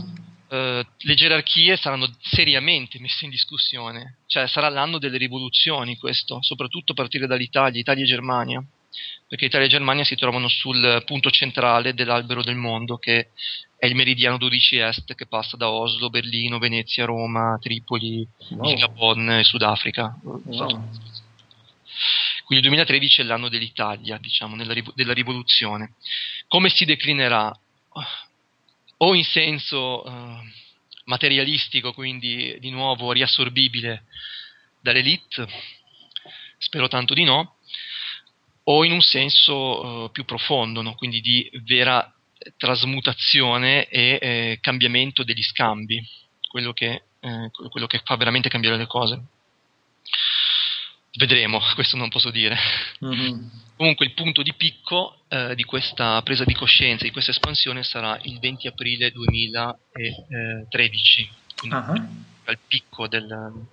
[0.49, 6.93] Uh, le gerarchie saranno seriamente messe in discussione, cioè sarà l'anno delle rivoluzioni questo, soprattutto
[6.93, 8.65] a partire dall'Italia, Italia e Germania
[9.29, 13.31] perché Italia e Germania si trovano sul punto centrale dell'albero del mondo, che
[13.79, 18.75] è il meridiano 12 Est, che passa da Oslo, Berlino, Venezia, Roma, Tripoli, wow.
[18.75, 20.19] Gabon e Sudafrica.
[20.23, 20.89] Wow.
[22.45, 25.95] Quindi il 2013 è l'anno dell'Italia, diciamo, nella, della rivoluzione.
[26.49, 27.57] Come si declinerà?
[28.97, 30.41] O in senso uh,
[31.05, 34.07] materialistico, quindi di nuovo riassorbibile
[34.81, 35.47] dall'elite,
[36.59, 37.59] spero tanto di no,
[38.65, 40.95] o in un senso uh, più profondo, no?
[40.97, 42.13] quindi di vera
[42.57, 46.01] trasmutazione e eh, cambiamento degli scambi,
[46.49, 49.21] quello che, eh, quello che fa veramente cambiare le cose.
[51.17, 52.57] Vedremo, questo non posso dire.
[53.05, 53.49] Mm-hmm.
[53.77, 58.19] Comunque il punto di picco eh, di questa presa di coscienza, di questa espansione sarà
[58.23, 62.07] il 20 aprile 2013, quindi uh-huh.
[62.45, 63.67] al picco del,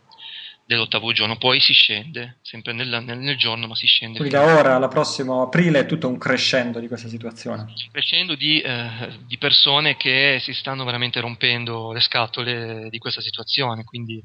[0.66, 4.18] dell'ottavo giorno, poi si scende, sempre nel, nel, nel giorno, ma si scende.
[4.18, 7.72] Quindi da ora alla prossima aprile è tutto un crescendo di questa situazione.
[7.92, 13.84] Crescendo di, eh, di, persone che si stanno veramente rompendo le scatole di questa situazione,
[13.84, 14.24] quindi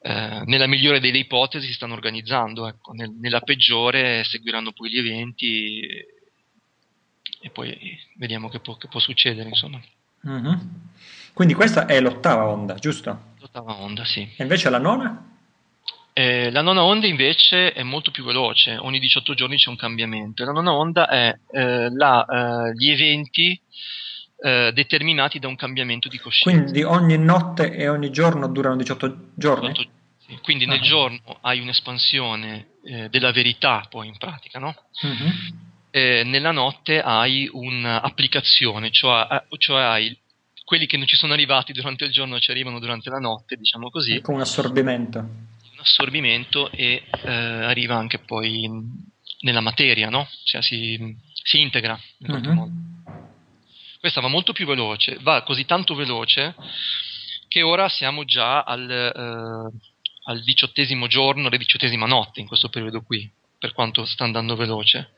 [0.00, 2.92] eh, nella migliore delle ipotesi si stanno organizzando, ecco.
[2.92, 6.06] nel, nella peggiore seguiranno poi gli eventi e,
[7.42, 9.80] e poi vediamo che può, che può succedere, insomma.
[10.26, 10.58] Mm-hmm.
[11.34, 13.28] Quindi questa è l'ottava onda, giusto?
[13.52, 14.20] L'ottava onda, sì.
[14.20, 15.26] E invece la nona?
[16.12, 20.44] Eh, la nona onda invece è molto più veloce, ogni 18 giorni c'è un cambiamento.
[20.44, 23.60] La nona onda è eh, la, eh, gli eventi
[24.42, 26.62] eh, determinati da un cambiamento di coscienza.
[26.62, 29.68] Quindi ogni notte e ogni giorno durano 18 giorni?
[29.68, 30.38] 18, sì.
[30.42, 30.70] Quindi uh-huh.
[30.70, 34.76] nel giorno hai un'espansione eh, della verità, poi in pratica, no?
[35.02, 35.32] Uh-huh.
[35.90, 40.16] nella notte hai un'applicazione, cioè, cioè hai
[40.70, 43.90] quelli che non ci sono arrivati durante il giorno ci arrivano durante la notte, diciamo
[43.90, 44.20] così.
[44.20, 45.18] Come un assorbimento.
[45.18, 48.70] Un assorbimento e eh, arriva anche poi
[49.40, 50.28] nella materia, no?
[50.44, 52.54] Cioè si, si integra in qualche uh-huh.
[52.54, 52.72] modo.
[53.98, 56.54] Questa va molto più veloce, va così tanto veloce
[57.48, 59.78] che ora siamo già al, eh,
[60.22, 63.28] al diciottesimo giorno, alla diciottesima notte in questo periodo qui,
[63.58, 65.14] per quanto sta andando veloce.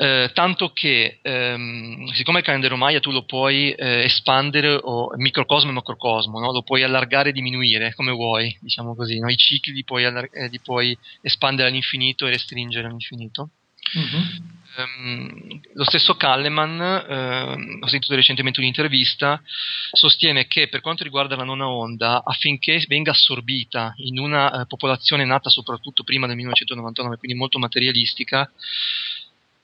[0.00, 5.70] Eh, tanto che ehm, siccome il calendario Maya tu lo puoi eh, espandere o microcosmo
[5.70, 6.52] e macrocosmo, no?
[6.52, 9.28] lo puoi allargare e diminuire come vuoi, diciamo così, no?
[9.28, 13.50] i cicli li puoi, allar- eh, li puoi, espandere all'infinito e restringere all'infinito.
[13.98, 14.56] Mm-hmm.
[14.78, 19.42] Um, lo stesso Kalleman, uh, ho sentito recentemente un'intervista,
[19.90, 25.24] sostiene che per quanto riguarda la nona onda, affinché venga assorbita in una uh, popolazione
[25.24, 28.48] nata soprattutto prima del 1999, quindi molto materialistica,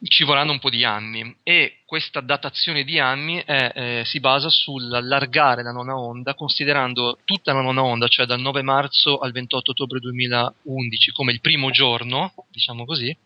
[0.08, 4.48] ci vorranno un po' di anni e questa datazione di anni è, eh, si basa
[4.50, 9.70] sull'allargare la nona onda considerando tutta la nona onda, cioè dal 9 marzo al 28
[9.70, 13.16] ottobre 2011 come il primo giorno, diciamo così,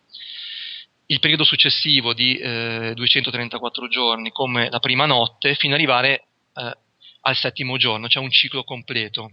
[1.07, 6.77] il periodo successivo di eh, 234 giorni come la prima notte fino ad arrivare eh,
[7.21, 9.31] al settimo giorno, cioè un ciclo completo.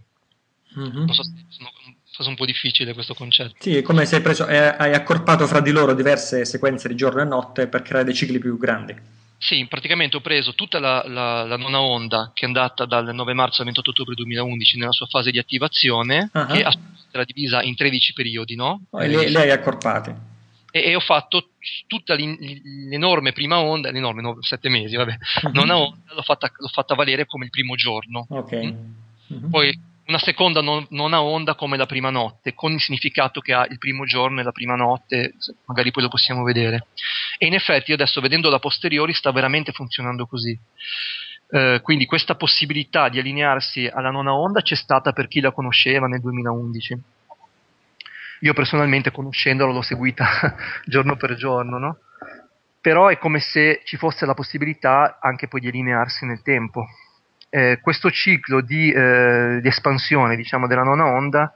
[0.77, 1.05] Mm-hmm.
[1.05, 1.71] Non so se sono
[2.17, 3.53] forse un po' difficile questo concetto.
[3.59, 7.21] Sì, è come se hai, preso, hai accorpato fra di loro diverse sequenze di giorno
[7.21, 8.95] e notte per creare dei cicli più grandi.
[9.37, 13.33] Sì, praticamente ho preso tutta la, la, la, nona onda che è andata dal 9
[13.33, 16.45] marzo al 28 ottobre 2011 nella sua fase di attivazione, uh-huh.
[16.47, 16.65] che
[17.11, 18.81] era divisa in 13 periodi, no?
[18.89, 20.15] Oh, e le, le hai accorpate.
[20.71, 21.49] E, e, ho fatto
[21.85, 25.51] tutta l'enorme prima onda, l'enorme, no, 7 mesi, vabbè, uh-huh.
[25.53, 28.25] nona onda, l'ho fatta, l'ho fatta, valere come il primo giorno.
[28.27, 28.73] Ok.
[29.27, 29.49] Uh-huh.
[29.51, 33.65] Poi una seconda non, nona onda come la prima notte, con il significato che ha
[33.69, 35.33] il primo giorno e la prima notte,
[35.65, 36.87] magari poi lo possiamo vedere.
[37.37, 40.57] E in effetti adesso vedendo la posteriori sta veramente funzionando così.
[41.49, 46.07] Eh, quindi questa possibilità di allinearsi alla nona onda c'è stata per chi la conosceva
[46.07, 47.01] nel 2011.
[48.41, 51.97] Io personalmente conoscendola l'ho seguita giorno per giorno, no?
[52.79, 56.87] Però è come se ci fosse la possibilità anche poi di allinearsi nel tempo
[57.49, 61.53] eh, questo ciclo di, eh, di, espansione diciamo, della nona onda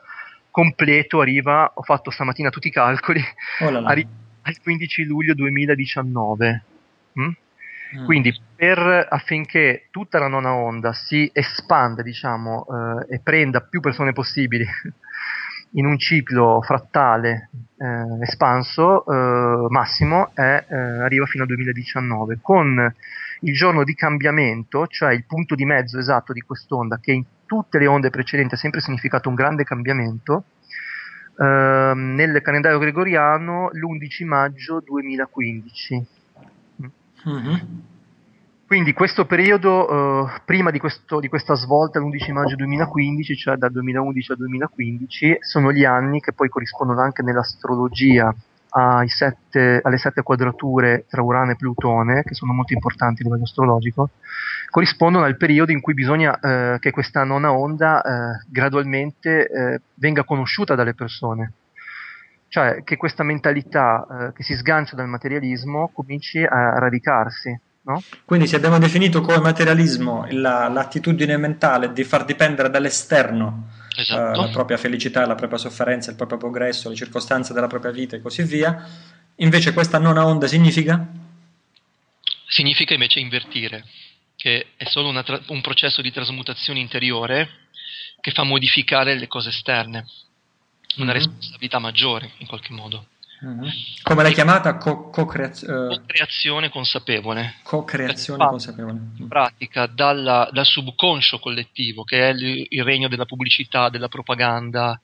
[0.50, 3.22] completo arriva, ho fatto stamattina tutti i calcoli,
[3.62, 4.08] oh arri-
[4.44, 6.64] al 15 luglio 2019.
[7.20, 7.30] Mm?
[8.00, 8.06] Mm.
[8.06, 12.66] Quindi per, affinché tutta la nona onda si espanda diciamo,
[13.10, 14.66] eh, e prenda più persone possibili
[15.76, 22.94] in un ciclo frattale eh, espanso eh, massimo è, eh, arriva fino al 2019 con
[23.42, 27.80] il giorno di cambiamento, cioè il punto di mezzo esatto di quest'onda, che in tutte
[27.80, 30.46] le onde precedenti ha sempre significato un grande cambiamento,
[31.38, 36.06] eh, nel calendario gregoriano l'11 maggio 2015.
[37.28, 37.56] Mm-hmm.
[38.66, 43.72] Quindi questo periodo, eh, prima di, questo, di, questa svolta, l'11 maggio 2015, cioè dal
[43.72, 48.34] 2011 al 2015, sono gli anni che poi corrispondono anche nell'astrologia
[49.08, 54.10] sette, alle sette quadrature tra Urano e Plutone, che sono molto importanti a livello astrologico,
[54.70, 60.24] corrispondono al periodo in cui bisogna eh, che questa nona onda eh, gradualmente eh, venga
[60.24, 61.54] conosciuta dalle persone.
[62.48, 67.58] cioè che questa mentalità eh, che si sgancia dal materialismo cominci a radicarsi.
[67.84, 68.04] No?
[68.26, 74.40] Quindi se abbiamo definito come materialismo la, l'attitudine mentale di far dipendere dall'esterno esatto.
[74.40, 78.16] uh, la propria felicità, la propria sofferenza, il proprio progresso, le circostanze della propria vita
[78.16, 78.88] e così via,
[79.38, 81.08] invece questa nona onda significa?
[82.48, 83.84] Significa invece invertire,
[84.36, 87.50] che è solo tra- un processo di trasmutazione interiore
[88.20, 90.06] che fa modificare le cose esterne,
[90.98, 91.14] una mm-hmm.
[91.16, 93.08] responsabilità maggiore in qualche modo.
[93.44, 93.70] Mm-hmm.
[94.04, 94.78] Come l'hai chiamata?
[94.78, 95.88] Co- co-creaz- uh...
[95.88, 97.56] Co-creazione consapevole.
[97.64, 99.00] Co-creazione consapevole.
[99.18, 105.02] In pratica dalla, dal subconscio collettivo, che è il, il, regno della pubblicità, della propaganda,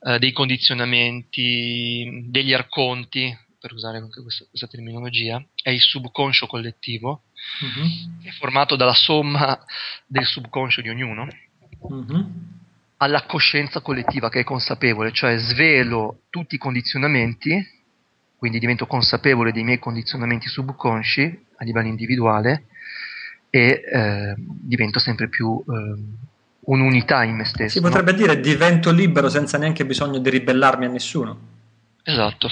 [0.00, 7.22] eh, dei condizionamenti, degli arconti, per usare anche questa, questa terminologia, è il subconscio collettivo,
[7.64, 8.22] mm-hmm.
[8.22, 9.58] che è formato dalla somma
[10.06, 11.26] del subconscio di ognuno.
[11.92, 12.64] Mm-hmm
[12.98, 17.74] alla coscienza collettiva che è consapevole, cioè svelo tutti i condizionamenti,
[18.36, 22.66] quindi divento consapevole dei miei condizionamenti subconsci a livello individuale
[23.50, 25.94] e eh, divento sempre più eh,
[26.60, 27.78] un'unità in me stesso.
[27.78, 28.18] Si potrebbe no?
[28.18, 31.54] dire divento libero senza neanche bisogno di ribellarmi a nessuno.
[32.02, 32.48] Esatto,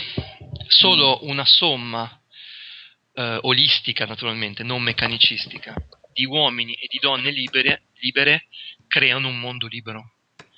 [0.66, 2.20] solo una somma
[3.14, 5.74] eh, olistica naturalmente, non meccanicistica,
[6.12, 8.46] di uomini e di donne libere, libere
[8.86, 10.10] creano un mondo libero.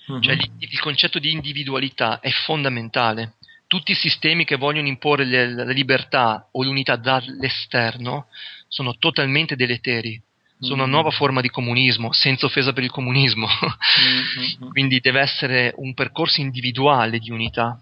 [0.07, 0.21] Uh-huh.
[0.21, 3.35] Cioè, il concetto di individualità è fondamentale.
[3.67, 8.27] Tutti i sistemi che vogliono imporre le, la libertà o l'unità dall'esterno
[8.69, 10.21] sono totalmente deleteri.
[10.59, 10.93] Sono una mm-hmm.
[10.93, 13.47] nuova forma di comunismo, senza offesa per il comunismo.
[13.47, 14.71] Mm-hmm.
[14.73, 17.79] Quindi deve essere un percorso individuale di unità,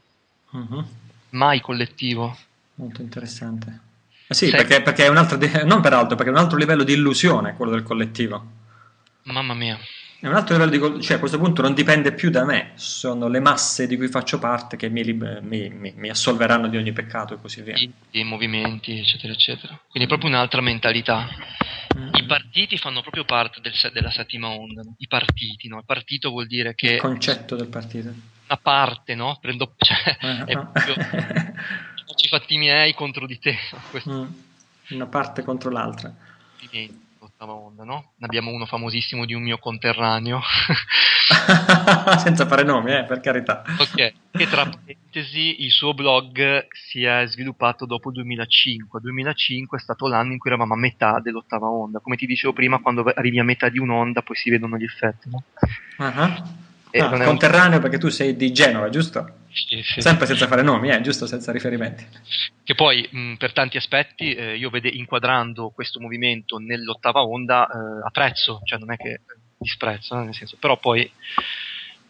[0.50, 0.84] uh-huh.
[1.30, 2.37] mai collettivo.
[2.76, 3.80] Molto interessante.
[4.26, 6.94] Eh sì, perché, perché, è un altro, non peraltro, perché è un altro livello di
[6.94, 8.44] illusione quello del collettivo.
[9.24, 9.78] Mamma mia.
[10.24, 13.28] È un altro livello di cioè a questo punto non dipende più da me, sono
[13.28, 17.34] le masse di cui faccio parte che mi, mi, mi, mi assolveranno di ogni peccato
[17.34, 17.74] e così via.
[17.76, 19.78] I, I, movimenti, eccetera, eccetera.
[19.87, 21.28] Quindi è proprio un'altra mentalità.
[21.98, 22.14] Mm.
[22.14, 24.94] I partiti fanno proprio parte del, della settima onda, no?
[24.96, 25.76] i partiti, no?
[25.76, 26.94] Il partito vuol dire che...
[26.94, 28.08] Il concetto del partito.
[28.08, 29.37] Una parte, no?
[29.42, 29.74] Prendo...
[29.76, 30.44] Cioè, uh-huh.
[30.46, 30.94] è proprio...
[30.94, 33.58] Faccio i fatti miei contro di te.
[34.08, 34.24] Mm.
[34.88, 36.10] Una parte contro l'altra.
[36.62, 37.03] Movimenti
[37.44, 38.12] l'ottava onda, no?
[38.16, 40.40] Ne abbiamo uno famosissimo di un mio conterraneo.
[42.18, 43.62] Senza fare nomi, eh, per carità.
[43.78, 48.98] Ok, che tra parentesi il suo blog si è sviluppato dopo il 2005.
[48.98, 52.00] Il 2005 è stato l'anno in cui eravamo a metà dell'ottava onda.
[52.00, 55.28] Come ti dicevo prima, quando arrivi a metà di un'onda poi si vedono gli effetti,
[55.30, 55.42] no?
[55.98, 56.62] Uh-huh.
[56.96, 57.83] Ah, conterraneo un...
[57.83, 59.42] perché tu sei di Genova, giusto?
[59.54, 60.00] Sì, sì.
[60.00, 62.04] Sempre senza fare nomi, eh, giusto senza riferimenti.
[62.64, 68.06] Che poi mh, per tanti aspetti eh, io vede, inquadrando questo movimento nell'ottava onda eh,
[68.06, 69.20] apprezzo, cioè non è che
[69.56, 71.08] disprezzo, nel senso, però poi,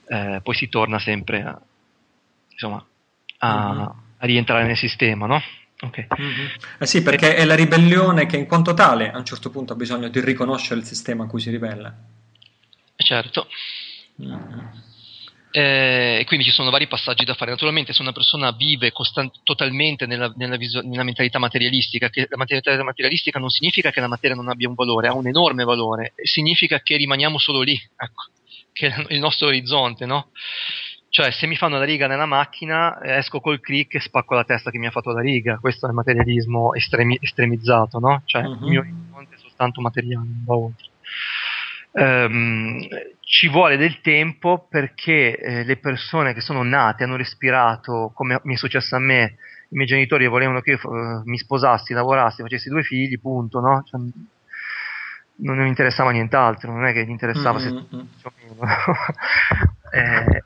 [0.09, 1.61] eh, poi si torna sempre a,
[2.51, 2.85] insomma,
[3.39, 3.81] a, mm-hmm.
[3.81, 5.43] a rientrare nel sistema, no?
[5.81, 6.07] Okay.
[6.19, 6.47] Mm-hmm.
[6.79, 9.77] Eh sì, perché è la ribellione che in quanto tale a un certo punto ha
[9.77, 11.95] bisogno di riconoscere il sistema a cui si ribella.
[12.97, 13.49] Eh, certo.
[15.57, 17.53] Eh, e quindi ci sono vari passaggi da fare.
[17.53, 22.37] Naturalmente, se una persona vive constant- totalmente nella, nella, visu- nella, mentalità materialistica, che la
[22.37, 26.15] mentalità materialistica non significa che la materia non abbia un valore, ha un enorme valore,
[26.25, 28.25] significa che rimaniamo solo lì, ecco,
[28.73, 30.31] che è il nostro orizzonte, no?
[31.09, 34.73] Cioè, se mi fanno la riga nella macchina, esco col click e spacco la testa
[34.73, 35.59] che mi ha fatto la riga.
[35.61, 38.23] Questo è il materialismo estremi- estremizzato, no?
[38.25, 38.55] Cioè, uh-huh.
[38.55, 40.89] il mio orizzonte è soltanto materiale, non va oltre.
[41.97, 42.81] Um,
[43.21, 48.55] ci vuole del tempo perché eh, le persone che sono nate, hanno respirato, come mi
[48.55, 49.37] è successo a me,
[49.69, 53.83] i miei genitori volevano che io uh, mi sposassi, lavorassi, facessi due figli, punto, no?
[53.85, 54.01] Cioè,
[55.37, 57.77] non mi interessava nient'altro, non è che gli interessava mm-hmm.
[57.77, 58.73] se più o meno.
[59.93, 60.45] eh,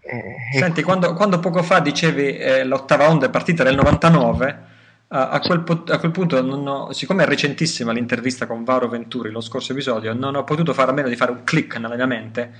[0.00, 4.70] eh, Senti, quando, quando, poco fa dicevi eh, l'ottava onda è partita nel 99,
[5.14, 9.72] a, quel, a quel, punto, ho, siccome è recentissima l'intervista con Varo Venturi, lo scorso
[9.72, 12.52] episodio, non ho potuto fare a meno di fare un click nella mia mente,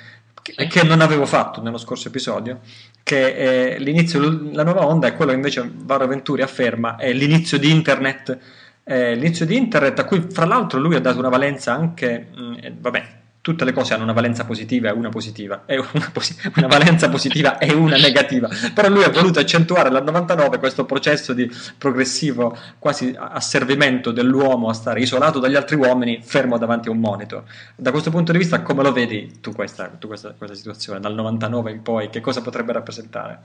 [0.43, 2.61] che, che non avevo fatto nello scorso episodio,
[3.03, 4.21] che è l'inizio,
[4.53, 8.39] la nuova onda è quello che invece Varo Venturi afferma, è l'inizio di internet,
[8.85, 12.55] l'inizio di internet a cui fra l'altro lui ha dato una valenza anche, mh, mm,
[12.61, 16.37] eh, vabbè, tutte le cose hanno una valenza positiva e una positiva, e una, posi-
[16.57, 21.33] una, valenza positiva e una negativa, però lui ha voluto accentuare dal 99 questo processo
[21.33, 27.01] di progressivo quasi asservimento dell'uomo a stare isolato dagli altri uomini, fermo davanti a un
[27.01, 27.43] monitor.
[27.75, 31.15] Da questo punto di vista, come lo vedi tu questa, tu questa, questa situazione, dal
[31.15, 33.41] 99 in poi, che cosa potrebbe rappresentare?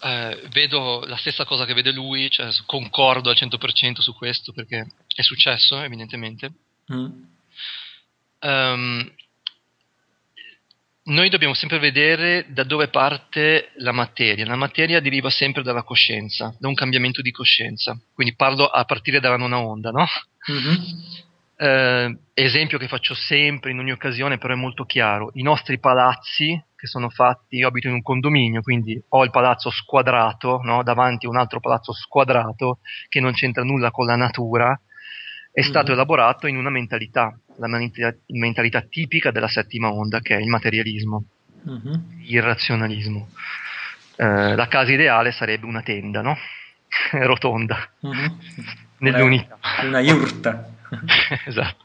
[0.00, 4.86] Eh, vedo la stessa cosa che vede lui, cioè concordo al 100% su questo perché
[5.06, 6.52] è successo evidentemente.
[6.92, 7.10] Mm.
[8.40, 9.12] Um,
[11.08, 14.46] noi dobbiamo sempre vedere da dove parte la materia.
[14.46, 17.98] La materia deriva sempre dalla coscienza, da un cambiamento di coscienza.
[18.12, 20.06] Quindi parlo a partire dalla nona onda, no?
[20.50, 20.74] Mm-hmm.
[21.60, 25.30] Eh, esempio che faccio sempre in ogni occasione, però è molto chiaro.
[25.34, 29.70] I nostri palazzi, che sono fatti, io abito in un condominio, quindi ho il palazzo
[29.70, 30.82] squadrato, no?
[30.82, 34.78] davanti a un altro palazzo squadrato che non c'entra nulla con la natura,
[35.50, 35.94] è stato mm-hmm.
[35.94, 37.68] elaborato in una mentalità, la
[38.26, 41.24] mentalità tipica della settima onda, che è il materialismo,
[41.68, 41.94] mm-hmm.
[42.26, 43.28] il razionalismo.
[44.16, 46.36] Eh, la casa ideale sarebbe una tenda, no?
[47.12, 48.26] rotonda, mm-hmm.
[48.98, 49.58] nell'unità.
[49.82, 50.68] Una yurta.
[51.44, 51.84] esatto.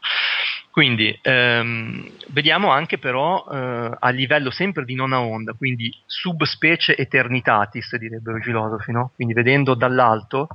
[0.73, 7.95] Quindi ehm, vediamo anche però eh, a livello sempre di nona onda, quindi subspecie eternitatis
[7.97, 9.11] direbbero i filosofi, no?
[9.13, 10.47] quindi vedendo dall'alto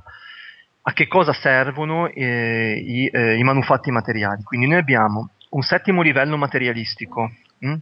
[0.81, 4.43] a che cosa servono eh, i, eh, i, manufatti materiali.
[4.43, 7.77] Quindi noi abbiamo un settimo livello materialistico mh, hm,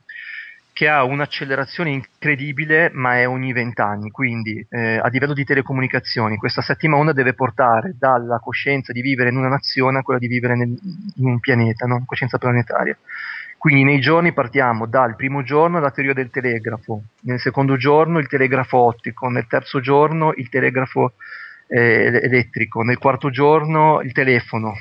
[0.74, 6.62] che ha un'accelerazione incredibile ma è ogni vent'anni, quindi eh, a livello di telecomunicazioni questa
[6.62, 10.56] settima onda deve portare dalla coscienza di vivere in una nazione a quella di vivere
[10.56, 10.70] nel,
[11.16, 12.04] in un pianeta, no?
[12.06, 12.96] coscienza planetaria.
[13.58, 18.28] Quindi nei giorni partiamo dal primo giorno la teoria del telegrafo, nel secondo giorno il
[18.28, 21.14] telegrafo ottico, nel terzo giorno il telegrafo
[21.68, 24.74] eh, elettrico, nel quarto giorno il telefono,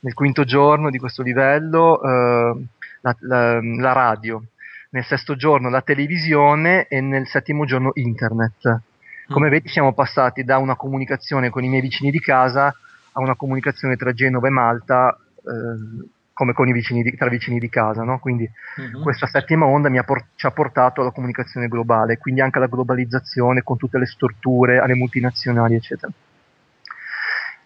[0.00, 2.64] nel quinto giorno di questo livello eh,
[3.00, 4.42] la, la, la, radio,
[4.90, 8.80] nel sesto giorno la televisione e nel settimo giorno internet.
[9.28, 9.50] Come mm.
[9.50, 12.74] vedi siamo passati da una comunicazione con i miei vicini di casa
[13.12, 16.06] a una comunicazione tra Genova e Malta eh,
[16.38, 18.20] come con i vicini di, tra vicini di casa, no?
[18.20, 19.02] quindi uh-huh.
[19.02, 23.76] questa settima onda por- ci ha portato alla comunicazione globale, quindi anche alla globalizzazione con
[23.76, 26.12] tutte le storture, alle multinazionali, eccetera.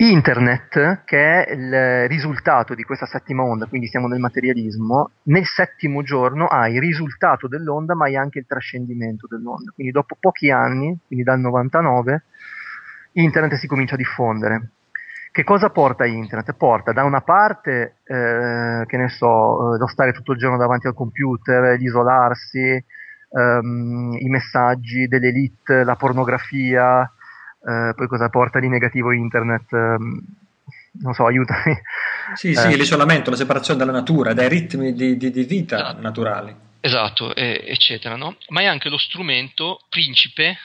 [0.02, 6.02] Internet, che è il risultato di questa settima onda, quindi siamo nel materialismo, nel settimo
[6.02, 9.70] giorno hai il risultato dell'onda, ma hai anche il trascendimento dell'onda.
[9.72, 12.24] Quindi dopo pochi anni, quindi dal 99,
[13.12, 14.70] Internet si comincia a diffondere.
[15.30, 16.52] Che cosa porta Internet?
[16.54, 20.88] Porta da una parte, eh, che ne so, eh, lo stare tutto il giorno davanti
[20.88, 22.84] al computer, l'isolarsi,
[23.30, 27.08] ehm, i messaggi dell'elite, la pornografia,
[27.64, 29.72] eh, poi cosa porta di negativo internet?
[29.72, 30.22] Ehm,
[31.00, 31.74] non so, aiutami.
[32.34, 32.54] Sì, eh.
[32.54, 36.00] sì, l'isolamento, la separazione dalla natura, dai ritmi di, di, di vita esatto.
[36.00, 36.54] naturali.
[36.80, 38.36] Esatto, eh, eccetera, no?
[38.48, 40.56] Ma è anche lo strumento principe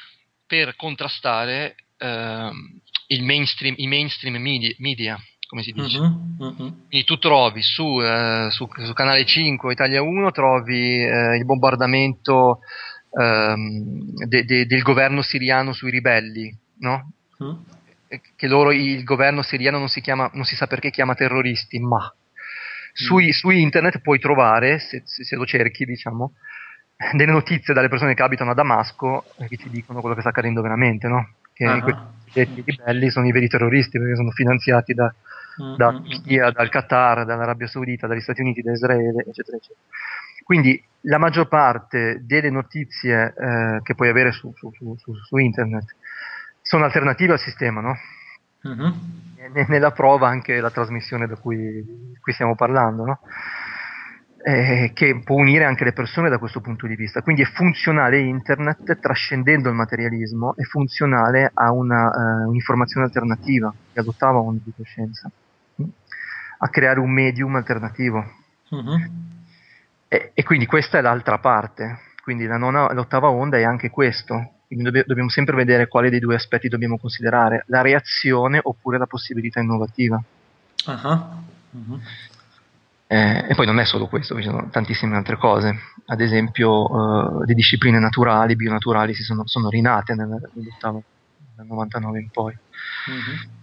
[0.45, 5.97] per contrastare ehm, il mainstream, i mainstream media, media come si dice.
[5.97, 6.55] Uh-huh, uh-huh.
[6.55, 12.59] Quindi tu trovi su, eh, su, su, Canale 5 Italia 1 trovi eh, il bombardamento
[13.11, 17.11] ehm, de, de, del governo siriano sui ribelli, no?
[17.43, 17.55] Mm.
[18.35, 22.11] Che loro, il governo siriano non si, chiama, non si sa perché chiama terroristi, ma
[22.93, 23.29] sui, mm.
[23.29, 26.33] su internet puoi trovare, se, se, lo cerchi, diciamo,
[27.13, 30.31] delle notizie dalle persone che abitano a Damasco eh, che ti dicono quello che sta
[30.31, 31.33] accadendo veramente, no?
[31.53, 31.95] Che uh-huh.
[32.31, 35.13] questi ribelli sono i veri terroristi perché sono finanziati da,
[35.57, 35.75] uh-huh.
[35.75, 39.79] da Turchia, dal Qatar, dall'Arabia Saudita, dagli Stati Uniti, da Israele, eccetera, eccetera.
[40.43, 45.93] Quindi la maggior parte delle notizie eh, che puoi avere su, su, su, su internet
[46.67, 47.97] sono alternative al sistema, no?
[48.61, 48.93] Uh-huh.
[49.67, 53.19] nella prova anche la trasmissione da cui, cui stiamo parlando, no?
[54.43, 57.21] eh, che può unire anche le persone da questo punto di vista.
[57.21, 62.09] Quindi è funzionale internet, trascendendo il materialismo, è funzionale a una,
[62.43, 65.31] uh, un'informazione alternativa che adottava una di coscienza,
[65.81, 65.87] mm?
[66.57, 68.25] a creare un medium alternativo.
[68.71, 68.99] Uh-huh.
[70.09, 71.99] E, e, quindi questa è l'altra parte.
[72.21, 76.35] Quindi la nona, l'ottava onda è anche questo, quindi dobbiamo sempre vedere quale dei due
[76.35, 80.21] aspetti dobbiamo considerare, la reazione oppure la possibilità innovativa.
[80.85, 81.19] Uh-huh.
[81.71, 81.99] Uh-huh.
[83.09, 85.73] Eh, e poi non è solo questo, ci sono tantissime altre cose,
[86.07, 91.03] ad esempio eh, le discipline naturali, bionaturali si sono, sono rinate nel, nell'ottavo,
[91.55, 92.53] nel 99 in poi.
[92.53, 93.56] Uh-huh.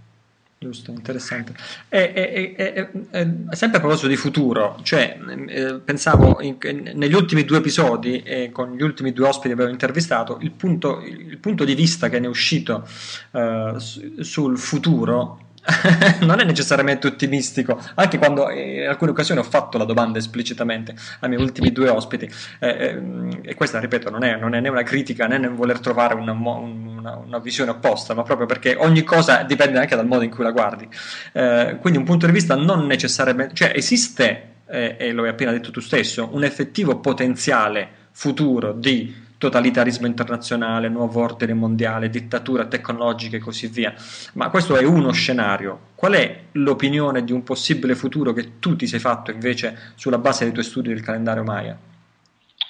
[0.64, 1.54] Giusto, interessante.
[1.90, 6.56] E, e, e, sempre a proposito di futuro, cioè, eh, pensavo in,
[6.94, 11.02] negli ultimi due episodi e con gli ultimi due ospiti che abbiamo intervistato, il punto,
[11.02, 12.88] il punto di vista che ne è uscito
[13.32, 13.74] eh,
[14.20, 15.43] sul futuro
[16.20, 21.28] non è necessariamente ottimistico, anche quando in alcune occasioni ho fatto la domanda esplicitamente ai
[21.28, 24.82] miei ultimi due ospiti, eh, eh, e questa, ripeto, non è, non è, né una
[24.82, 29.42] critica né nel voler trovare una, una, una, visione opposta, ma proprio perché ogni cosa
[29.42, 30.86] dipende anche dal modo in cui la guardi.
[31.32, 35.50] Eh, quindi un punto di vista non necessariamente, cioè esiste, eh, e lo hai appena
[35.50, 43.36] detto tu stesso, un effettivo potenziale futuro di totalitarismo internazionale, nuovo ordine mondiale, dittatura tecnologica
[43.36, 43.94] e così via.
[44.34, 45.92] Ma questo è uno scenario.
[45.94, 50.44] Qual è l'opinione di un possibile futuro che tu ti sei fatto invece sulla base
[50.44, 51.78] dei tuoi studi del calendario Maya?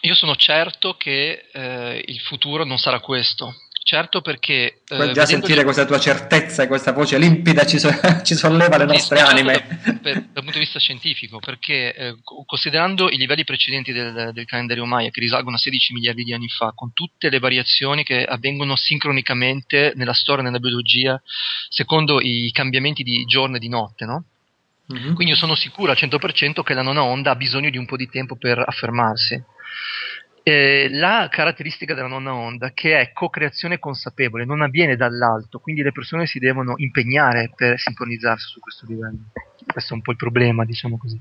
[0.05, 3.55] io sono certo che eh, il futuro non sarà questo.
[3.87, 4.81] Certo perché...
[4.89, 5.65] Eh, già sentire gli...
[5.65, 7.91] questa tua certezza e questa voce limpida ci, so-
[8.25, 9.81] ci solleva le nostre sì, anime.
[9.85, 12.17] Da, per, dal punto di vista scientifico, perché eh,
[12.47, 16.49] considerando i livelli precedenti del, del, calendario Maya, che risalgono a 16 miliardi di anni
[16.49, 21.21] fa, con tutte le variazioni che avvengono sincronicamente nella storia e nella biologia,
[21.69, 24.25] secondo i cambiamenti di giorno e di notte, no?
[24.95, 25.13] Mm-hmm.
[25.13, 27.99] Quindi io sono sicuro al 100% che la nona onda ha bisogno di un po'
[27.99, 29.43] di tempo per affermarsi.
[30.47, 35.91] Eh, la caratteristica della nonna onda che è co-creazione consapevole, non avviene dall'alto, quindi le
[35.91, 39.31] persone si devono impegnare per sincronizzarsi su questo livello.
[39.67, 41.19] Questo è un po' il problema, diciamo così.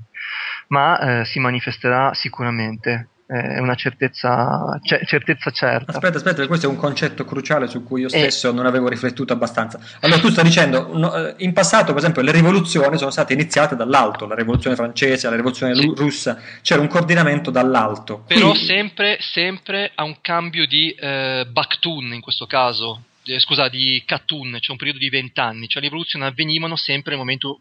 [0.68, 5.92] Ma eh, si manifesterà sicuramente è una certezza, c- certezza certa.
[5.92, 8.52] Aspetta, aspetta, questo è un concetto cruciale su cui io stesso e...
[8.52, 9.80] non avevo riflettuto abbastanza.
[10.00, 13.76] Allora tu stai dicendo, no, eh, in passato per esempio le rivoluzioni sono state iniziate
[13.76, 15.90] dall'alto, la rivoluzione francese, la rivoluzione sì.
[15.94, 18.24] russa, c'era un coordinamento dall'alto.
[18.26, 18.66] Però Quindi...
[18.66, 24.58] sempre, sempre a un cambio di eh, Baktun in questo caso, eh, scusa, di Katun,
[24.60, 27.60] cioè un periodo di vent'anni, cioè le rivoluzioni avvenivano sempre nel momento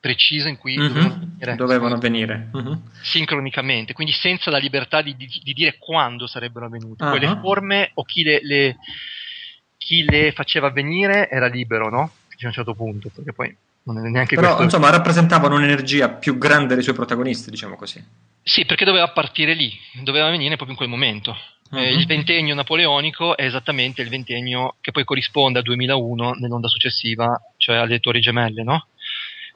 [0.00, 0.88] preciso in cui mm-hmm.
[0.88, 2.50] dovevano venire, dovevano avvenire.
[2.56, 2.72] Mm-hmm.
[3.02, 7.04] sincronicamente, quindi senza la libertà di, di, di dire quando sarebbero avvenute.
[7.04, 7.10] Uh-huh.
[7.10, 8.76] Poi le forme o chi le, le,
[9.76, 12.10] chi le, faceva avvenire era libero, no?
[12.28, 14.62] Fino a un certo punto, perché poi non è neanche Però, questo.
[14.64, 18.02] insomma, rappresentavano un'energia più grande dei suoi protagonisti, diciamo così.
[18.42, 19.72] Sì, perché doveva partire lì,
[20.02, 21.36] doveva venire proprio in quel momento.
[21.70, 21.78] Uh-huh.
[21.78, 27.38] Eh, il ventennio napoleonico è esattamente il ventennio che poi corrisponde al 2001 nell'onda successiva,
[27.56, 28.86] cioè alle Torri Gemelle, no?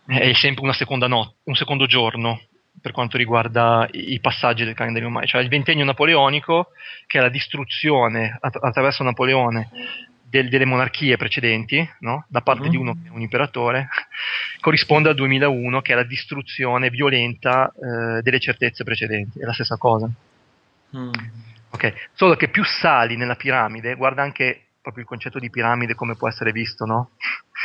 [0.06, 2.40] È sempre una seconda notte, un secondo giorno
[2.80, 6.68] per quanto riguarda i passaggi del calendario Maya, cioè il ventennio napoleonico,
[7.06, 9.68] che è la distruzione att- attraverso Napoleone
[10.32, 12.24] del, delle monarchie precedenti, no?
[12.28, 12.70] da parte mm-hmm.
[12.70, 13.88] di uno che è un imperatore,
[14.60, 19.76] corrisponde al 2001, che è la distruzione violenta eh, delle certezze precedenti, è la stessa
[19.76, 20.10] cosa.
[20.96, 21.10] Mm.
[21.70, 21.94] Okay.
[22.12, 26.28] Solo che più sali nella piramide, guarda anche proprio il concetto di piramide come può
[26.28, 27.10] essere visto, no?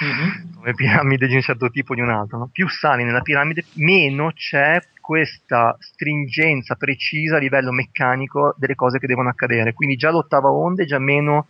[0.05, 0.53] Mm-hmm.
[0.55, 2.49] Come piramide di un certo tipo o di un altro, no?
[2.51, 9.07] Più sali nella piramide, meno c'è questa stringenza precisa a livello meccanico delle cose che
[9.07, 9.73] devono accadere.
[9.73, 11.47] Quindi già l'ottava onda è già meno,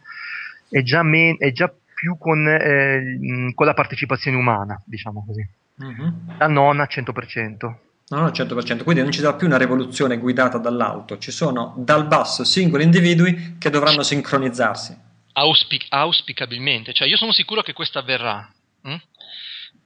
[0.70, 5.46] è già, me, è già più con, eh, con, la partecipazione umana, diciamo così.
[5.84, 6.38] Mm-hmm.
[6.38, 7.76] La nona 100%.
[8.10, 12.08] No, no, 100%, quindi non ci sarà più una rivoluzione guidata dall'alto, ci sono dal
[12.08, 15.07] basso singoli individui che dovranno sincronizzarsi
[15.38, 18.50] auspic- auspicabilmente, cioè io sono sicuro che questo avverrà.
[18.84, 18.96] Hm?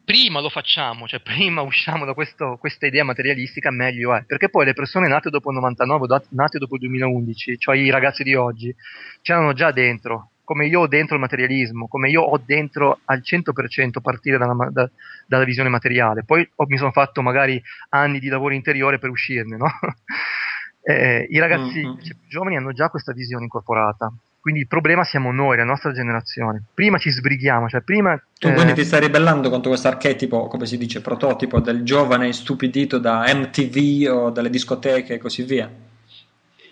[0.03, 4.23] Prima lo facciamo, cioè prima usciamo da questo, questa idea materialistica, meglio è.
[4.23, 8.23] Perché poi le persone nate dopo il 99, nate dopo il 2011, cioè i ragazzi
[8.23, 8.73] di oggi,
[9.21, 14.01] c'erano già dentro, come io ho dentro il materialismo, come io ho dentro al 100%
[14.01, 14.89] partire dalla, da,
[15.27, 16.23] dalla visione materiale.
[16.23, 19.67] Poi ho, mi sono fatto magari anni di lavoro interiore per uscirne, no?
[20.83, 21.95] eh, I ragazzi mm-hmm.
[21.95, 24.11] più giovani hanno già questa visione incorporata.
[24.41, 26.63] Quindi il problema siamo noi, la nostra generazione.
[26.73, 28.19] Prima ci sbrighiamo, cioè prima...
[28.39, 28.53] Tu eh...
[28.53, 33.23] quindi ti stai ribellando contro questo archetipo, come si dice, prototipo del giovane istupidito da
[33.33, 35.69] MTV o dalle discoteche e così via?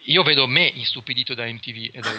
[0.05, 2.17] Io vedo me istupidito da MTV e dalle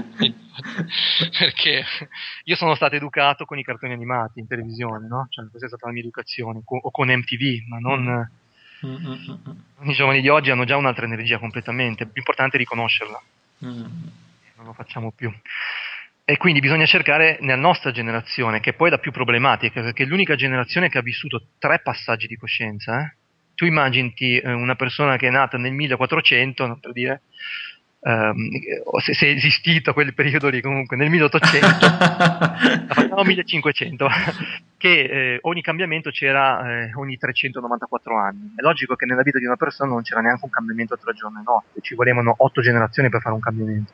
[1.38, 1.84] Perché
[2.44, 5.26] io sono stato educato con i cartoni animati in televisione, no?
[5.28, 8.30] Cioè, questa è stata la mia educazione, o con MTV, ma non...
[8.84, 9.90] Mm-hmm.
[9.90, 13.22] I giovani di oggi hanno già un'altra energia completamente, l'importante è riconoscerla.
[13.64, 13.84] Mm.
[14.56, 15.32] Non lo facciamo più.
[16.24, 20.06] E quindi bisogna cercare nella nostra generazione, che è poi la più problematica, perché è
[20.06, 23.00] l'unica generazione che ha vissuto tre passaggi di coscienza.
[23.00, 23.16] Eh?
[23.54, 27.22] Tu immagini eh, una persona che è nata nel 1400, per dire,
[28.02, 28.50] um,
[29.00, 31.86] se, se, è esistito quel periodo lì comunque nel 1800
[32.92, 34.08] facciamo 1500
[34.76, 38.52] che eh, ogni cambiamento c'era eh, ogni 394 anni.
[38.56, 41.38] È logico che nella vita di una persona non c'era neanche un cambiamento tra giorno
[41.38, 43.92] e notte ci volevano 8 generazioni per fare un cambiamento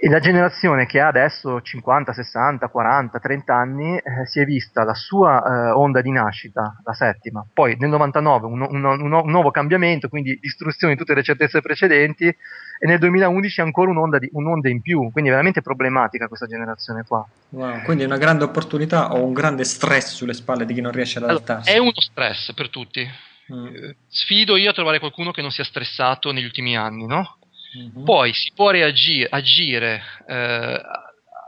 [0.00, 4.84] e la generazione che ha adesso 50, 60, 40, 30 anni eh, si è vista
[4.84, 9.30] la sua eh, onda di nascita, la settima, poi nel 99 un, un, un, un,
[9.30, 14.28] nuovo cambiamento, quindi distruzione di tutte le certezze precedenti e nel 2011 ancora un'onda, di,
[14.32, 17.26] un'onda in più, quindi è veramente problematica questa generazione qua.
[17.48, 20.92] Wow, quindi è una grande opportunità o un grande stress sulle spalle di chi non
[20.92, 21.70] riesce ad adattarsi?
[21.70, 23.04] Allora, è uno stress per tutti.
[23.52, 23.66] Mm.
[23.66, 27.37] Eh, sfido io a trovare qualcuno che non sia stressato negli ultimi anni, no?
[27.76, 28.04] Mm-hmm.
[28.04, 30.80] Poi si può reagire, agire eh,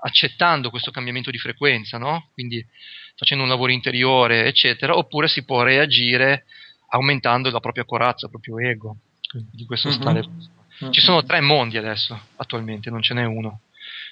[0.02, 2.30] accettando questo cambiamento di frequenza, no?
[2.34, 2.64] quindi
[3.16, 6.44] facendo un lavoro interiore, eccetera, oppure si può reagire
[6.88, 8.96] aumentando la propria corazza, il proprio ego.
[9.32, 10.00] Di questo mm-hmm.
[10.00, 10.26] stare.
[10.26, 10.92] Mm-hmm.
[10.92, 13.60] Ci sono tre mondi adesso, attualmente, non ce n'è uno.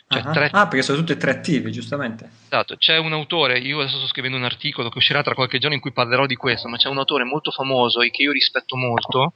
[0.09, 0.33] Cioè, uh-huh.
[0.33, 0.49] tre...
[0.53, 2.31] Ah, perché sono tutti e tre attivi, giustamente.
[2.45, 5.75] Esatto, c'è un autore, io adesso sto scrivendo un articolo che uscirà tra qualche giorno
[5.75, 8.77] in cui parlerò di questo, ma c'è un autore molto famoso e che io rispetto
[8.77, 9.35] molto,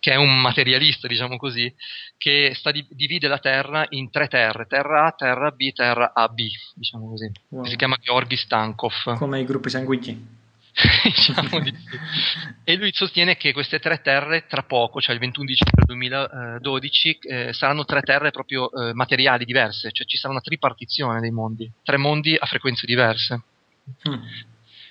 [0.00, 1.72] che è un materialista, diciamo così,
[2.16, 6.38] che sta di- divide la Terra in tre terre, Terra A, Terra B, Terra AB,
[6.74, 7.30] diciamo così.
[7.48, 7.64] Wow.
[7.64, 9.16] Si chiama Georgi Stankov.
[9.18, 10.36] Come i gruppi sanguigni.
[11.02, 11.98] diciamo di sì.
[12.64, 17.52] E lui sostiene che queste tre terre tra poco, cioè il 21 dicembre 2012, eh,
[17.52, 21.96] saranno tre terre proprio eh, materiali diverse, cioè ci sarà una tripartizione dei mondi, tre
[21.96, 23.42] mondi a frequenze diverse.
[24.08, 24.22] Mm.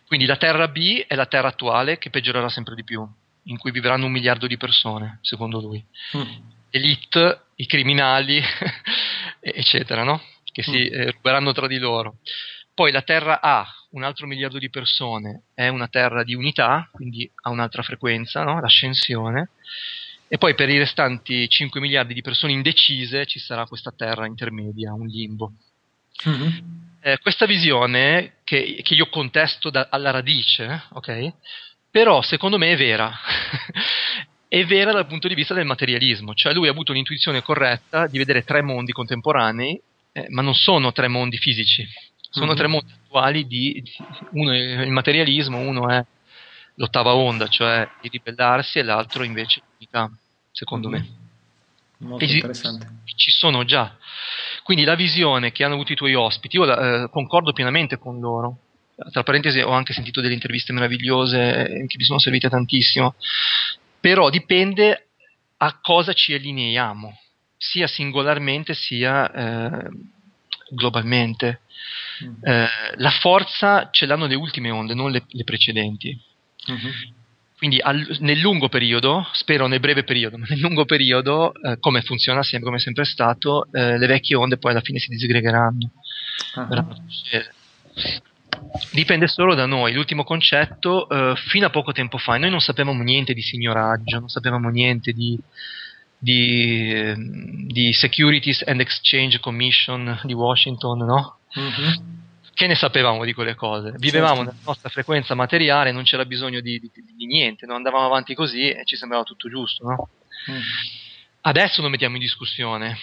[0.08, 3.08] Quindi la terra B è la terra attuale che peggiorerà sempre di più,
[3.48, 5.84] in cui vivranno un miliardo di persone, secondo lui.
[6.16, 6.22] Mm.
[6.70, 8.42] Elite, i criminali,
[9.40, 10.22] eccetera, no?
[10.44, 10.94] Che si Mm.
[10.94, 12.18] eh, ruberanno tra di loro.
[12.74, 17.30] Poi la terra A, un altro miliardo di persone, è una terra di unità, quindi
[17.44, 18.60] ha un'altra frequenza, no?
[18.60, 19.50] l'ascensione.
[20.28, 24.94] E poi per i restanti 5 miliardi di persone indecise ci sarà questa terra intermedia,
[24.94, 25.54] un limbo.
[26.26, 26.86] Mhm.
[27.02, 31.34] Eh, questa visione che, che io contesto da- alla radice, ok?
[31.98, 33.12] Però secondo me è vera.
[34.48, 38.20] è vera dal punto di vista del materialismo, cioè lui ha avuto l'intuizione corretta di
[38.20, 39.82] vedere tre mondi contemporanei,
[40.12, 41.84] eh, ma non sono tre mondi fisici,
[42.30, 42.56] sono Mhm.
[42.56, 43.82] tre mondi attuali di
[44.34, 46.00] uno è il materialismo, uno è
[46.76, 50.08] l'ottava onda, cioè di ribellarsi, e l'altro invece l'unità,
[50.52, 50.94] secondo Mhm.
[50.94, 51.08] me
[52.00, 52.88] Molto Esi- interessante.
[53.16, 53.98] ci sono già.
[54.62, 58.20] Quindi la visione che hanno avuto i tuoi ospiti, io la- eh, concordo pienamente con
[58.20, 58.60] loro.
[59.12, 63.16] Tra parentesi, ho anche sentito delle interviste meravigliose eh, che mi sono servite tantissimo.
[64.00, 65.08] Però dipende
[65.58, 67.20] a cosa ci allineiamo,
[67.58, 69.90] sia singolarmente sia eh,
[70.70, 71.62] globalmente.
[72.24, 72.44] Mm.
[72.44, 76.20] Eh, la forza ce l'hanno le ultime onde, non le, le precedenti.
[76.68, 77.16] Mhm.
[77.58, 82.02] Quindi al- nel lungo periodo, spero nel breve periodo, ma nel lungo periodo, eh, come
[82.02, 85.92] funziona sempre, come è sempre stato, eh, le vecchie onde poi alla fine si disgregheranno.
[86.54, 86.68] Ah.
[88.92, 89.94] Dipende solo da noi.
[89.94, 94.30] L'ultimo concetto, eh, fino a poco tempo fa, noi non sapevamo niente di signoraggio, non
[94.30, 95.38] sapevamo niente di,
[96.18, 101.38] di, ehm, di Securities and Exchange Commission di Washington, no?
[101.54, 102.16] Mhm.
[102.54, 103.94] che ne sapevamo di quelle cose?
[103.98, 104.52] Vivevamo Certo.
[104.52, 107.76] nella nostra frequenza materiale, non c'era bisogno di, di- di niente, no?
[107.76, 109.88] andavamo avanti così e ci sembrava tutto giusto.
[109.88, 110.10] No?
[110.52, 110.60] Mm.
[111.42, 112.98] Adesso lo mettiamo in discussione.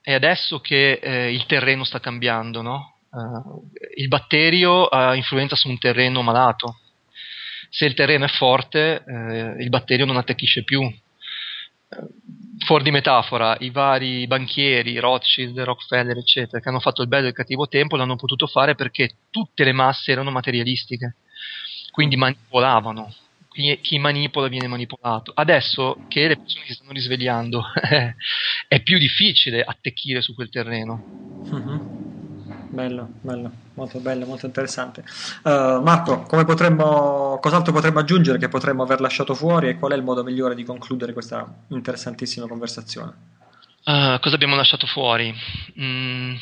[0.00, 2.62] È adesso che eh, il terreno sta cambiando.
[2.62, 2.91] No?
[3.12, 6.78] Eh, il batterio ha influenza su un terreno malato.
[7.70, 10.82] Se il terreno è forte, eh, il batterio non attecchisce più.
[10.82, 11.00] Eh,
[12.64, 17.28] Fuori di metafora, i vari banchieri, Rothschild, Rockefeller, eccetera, che hanno fatto il bello e
[17.30, 21.16] il cattivo tempo, l'hanno potuto fare perché tutte le masse erano materialistiche,
[21.90, 23.12] quindi manipolavano.
[23.50, 25.32] Chi, chi manipola viene manipolato.
[25.34, 27.64] Adesso che le persone si stanno risvegliando,
[28.68, 31.04] è più difficile attecchire su quel terreno.
[31.50, 31.80] Mhm.
[32.72, 35.04] Bello, bello, molto bello, molto interessante.
[35.44, 39.94] Eh, Marco, come potremmo, cos'altro potremmo aggiungere che potremmo aver lasciato fuori e qual è
[39.94, 43.12] il modo migliore di concludere questa interessantissima conversazione?
[43.84, 45.34] Ah, cosa abbiamo lasciato fuori?
[45.78, 46.34] Mm,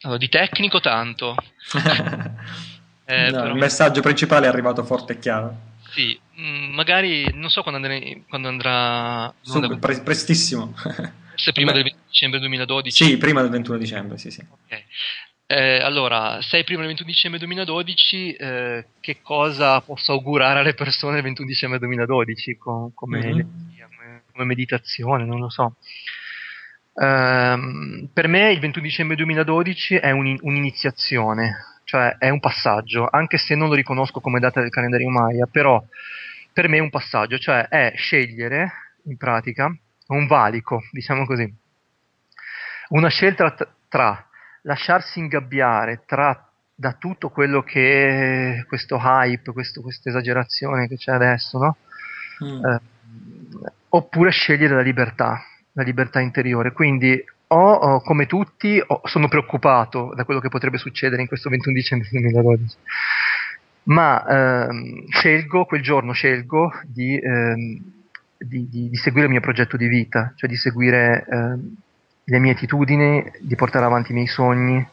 [0.00, 1.34] allora, di tecnico tanto.
[3.08, 5.56] Eh, No, il messaggio principale è arrivato forte e chiaro.
[5.90, 9.32] Sì, mm, magari non so quando, andrà- quando andrà.
[9.42, 10.74] Su- onda, pre- prestissimo.
[10.74, 13.04] forse prima del 20 dicembre 2012.
[13.04, 14.40] sì, prima del 21 dicembre, sì, sì.
[14.40, 14.82] Ok.
[15.48, 21.18] Eh, allora, sei prima del 21 dicembre 2012, eh, che cosa posso augurare alle persone
[21.18, 23.24] il 21 dicembre 2012 co- come, Mhm.
[23.24, 23.88] energia,
[24.32, 25.76] come- meditazione, non lo so.
[27.00, 33.38] Ehm, per me il 21 dicembre 2012 è un- un'iniziazione, cioè è un passaggio, anche
[33.38, 35.82] se non lo riconosco come data del calendario Maya, però
[36.52, 38.72] per me è un passaggio, cioè è scegliere
[39.04, 39.72] in pratica
[40.08, 41.50] un valico, diciamo così,
[42.88, 43.54] una scelta
[43.88, 44.25] tra
[44.66, 51.58] lasciarsi ingabbiare tra, da tutto quello che questo hype, questo- questa esagerazione che c'è adesso,
[51.58, 51.76] no?
[52.44, 52.64] Mm.
[52.66, 52.80] Eh,
[53.90, 55.40] oppure scegliere la libertà,
[55.72, 56.72] la libertà interiore.
[56.72, 61.48] Quindi o, o, come tutti o- sono preoccupato da quello che potrebbe succedere in questo
[61.48, 62.76] 21 dicembre 2012,
[63.84, 67.80] ma ehm, scelgo quel giorno scelgo di, ehm,
[68.36, 71.74] di- di- di seguire il mio progetto di vita, cioè di seguire ehm,
[72.28, 74.84] le mie attitudini, di portare avanti i miei sogni,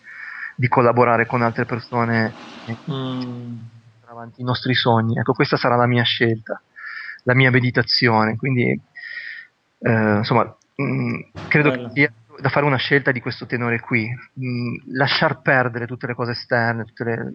[0.55, 3.57] di collaborare con altre persone e Mm.
[3.99, 5.17] portare avanti i nostri sogni.
[5.17, 6.61] Ecco, questa sarà la mia scelta,
[7.23, 8.35] la mia meditazione.
[8.35, 8.79] Quindi,
[9.79, 10.43] eh, insomma,
[10.75, 11.87] mh, credo Bello.
[11.87, 14.07] che sia da fare una scelta di questo tenore qui.
[14.33, 17.33] Mh, lasciar perdere tutte le cose esterne, tutte le-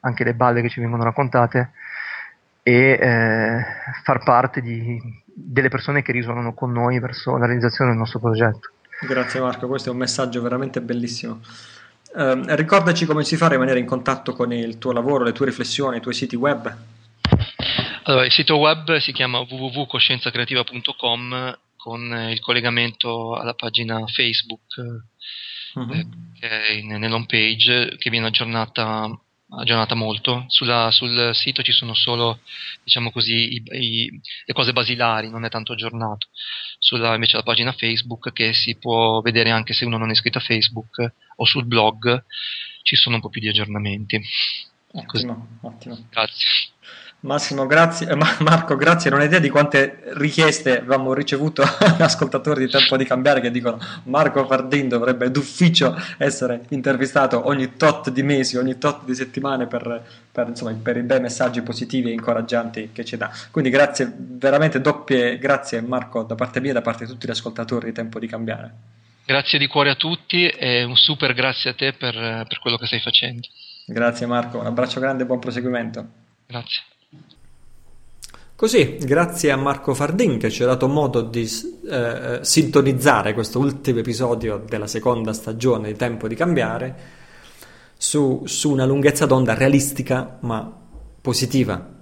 [0.00, 1.72] anche le balle che ci vengono raccontate
[2.62, 3.64] e eh,
[4.04, 5.00] far parte di-
[5.34, 8.70] delle persone che risuonano con noi verso la realizzazione del nostro progetto.
[9.06, 11.40] Grazie Marco, questo è un messaggio veramente bellissimo.
[12.16, 15.46] Ehm, ricordaci come si fa a rimanere in contatto con il tuo lavoro, le tue
[15.46, 16.76] riflessioni, i tuoi siti web.
[18.04, 24.74] Allora, il sito web si chiama www.coscienzacreativa.com con il collegamento alla pagina Facebook
[25.74, 25.92] uh-huh.
[25.92, 26.06] eh,
[26.38, 29.08] che è in, nell'home page che viene aggiornata,
[29.58, 30.44] aggiornata molto.
[30.48, 32.40] Sulla, sul sito ci sono solo
[32.84, 36.28] diciamo così, i, i, le cose basilari, non è tanto aggiornato.
[36.78, 40.38] Sulla invece la pagina Facebook che si può vedere anche se uno non è iscritto
[40.38, 42.24] a Facebook o sul blog
[42.82, 44.20] ci sono un po' più di aggiornamenti.
[44.92, 45.98] Ottimo, ottimo.
[46.10, 46.46] Grazie.
[47.22, 48.08] Massimo, grazie.
[48.08, 49.10] Eh, Marco, grazie.
[49.10, 51.62] Non hai idea di quante richieste avevamo ricevuto
[51.98, 58.08] ascoltatori di Tempo di Cambiare che dicono Marco Fardin dovrebbe d'ufficio essere intervistato ogni tot
[58.10, 60.02] di mesi, ogni tot di settimane per,
[60.32, 63.30] per, insomma, per i bei messaggi positivi e incoraggianti che ci dà.
[63.50, 67.30] Quindi grazie, veramente doppie grazie Marco da parte mia e da parte di tutti gli
[67.30, 68.72] ascoltatori di Tempo di Cambiare.
[69.26, 72.86] Grazie di cuore a tutti e un super grazie a te per, per quello che
[72.86, 73.46] stai facendo.
[73.84, 76.06] Grazie Marco, un abbraccio grande e buon proseguimento.
[76.46, 76.80] Grazie.
[78.60, 81.48] Così, grazie a Marco Fardin che ci ha dato modo di
[81.88, 86.96] eh, sintonizzare questo ultimo episodio della seconda stagione di Tempo di Cambiare
[87.96, 90.70] su, su una lunghezza d'onda realistica ma
[91.22, 91.99] positiva.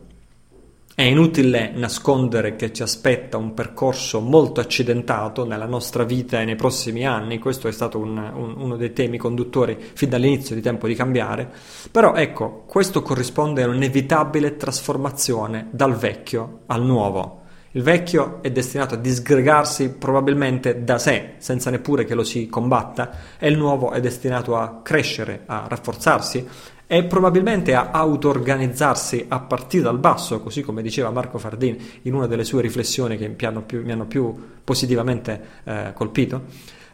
[0.99, 6.57] È inutile nascondere che ci aspetta un percorso molto accidentato nella nostra vita e nei
[6.57, 10.88] prossimi anni, questo è stato un, un, uno dei temi conduttori fin dall'inizio di Tempo
[10.88, 11.49] di Cambiare,
[11.92, 17.42] però ecco, questo corrisponde a un'inevitabile trasformazione dal vecchio al nuovo.
[17.72, 23.36] Il vecchio è destinato a disgregarsi probabilmente da sé, senza neppure che lo si combatta,
[23.38, 26.44] e il nuovo è destinato a crescere, a rafforzarsi
[26.91, 32.26] e probabilmente a auto-organizzarsi a partire dal basso, così come diceva Marco Fardin in una
[32.26, 34.34] delle sue riflessioni che mi hanno più, mi hanno più
[34.64, 36.45] positivamente eh, colpito.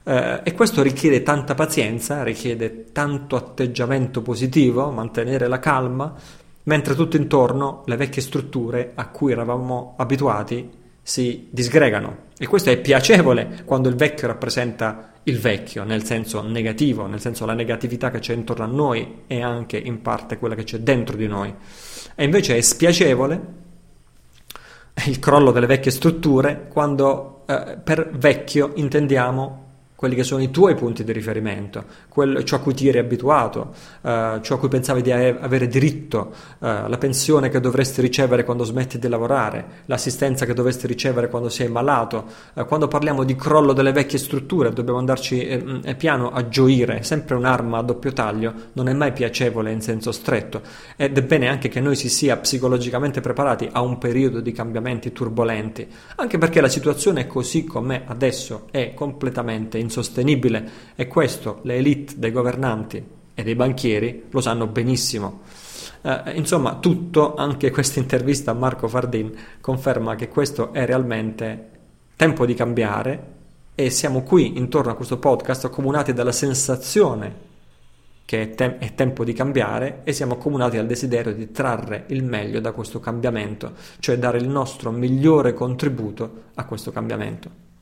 [0.03, 6.13] Eh, e questo richiede tanta pazienza, richiede tanto atteggiamento positivo, mantenere la calma,
[6.65, 12.33] mentre tutto intorno le vecchie strutture a cui eravamo abituati si disgregano.
[12.37, 17.45] E questo è piacevole quando il vecchio rappresenta il vecchio, nel senso negativo, nel senso
[17.47, 21.17] la negatività che c'è intorno a noi e anche in parte quella che c'è dentro
[21.17, 21.55] di noi.
[22.15, 23.63] E invece è spiacevole
[25.07, 29.64] il crollo delle vecchie strutture quando eh, per vecchio intendiamo
[29.97, 33.73] quelli che sono i tuoi punti di riferimento, quello, ciò a cui ti eri abituato,
[34.03, 38.65] eh, ciò a cui pensavi di avere diritto, eh, la pensione che dovresti ricevere quando
[38.65, 42.25] smetti di lavorare, l'assistenza che dovresti ricevere quando sei malato.
[42.55, 47.03] Eh, quando parliamo di crollo delle vecchie strutture dobbiamo andarci eh, eh, piano a gioire,
[47.05, 50.61] sempre un'arma a doppio taglio, non è mai piacevole in senso stretto
[50.97, 55.13] ed è bene anche che noi si sia psicologicamente preparati a un periodo di cambiamenti
[55.13, 55.87] turbolenti,
[56.17, 62.33] anche perché la situazione così com'è adesso, è completamente insostenibile e questo le elite dei
[62.33, 63.03] governanti
[63.35, 65.43] e dei banchieri lo sanno benissimo.
[66.03, 71.71] Eh, insomma, tutto, anche questa intervista a Marco Fardin, conferma che questo è realmente
[72.17, 73.33] tempo di cambiare
[73.75, 77.53] e siamo qui intorno a questo podcast accomunati dalla sensazione
[78.25, 82.25] che è, te- è, tempo di cambiare e siamo accomunati dal desiderio di trarre il
[82.25, 87.73] meglio da questo cambiamento, cioè dare il nostro migliore contributo a questo cambiamento.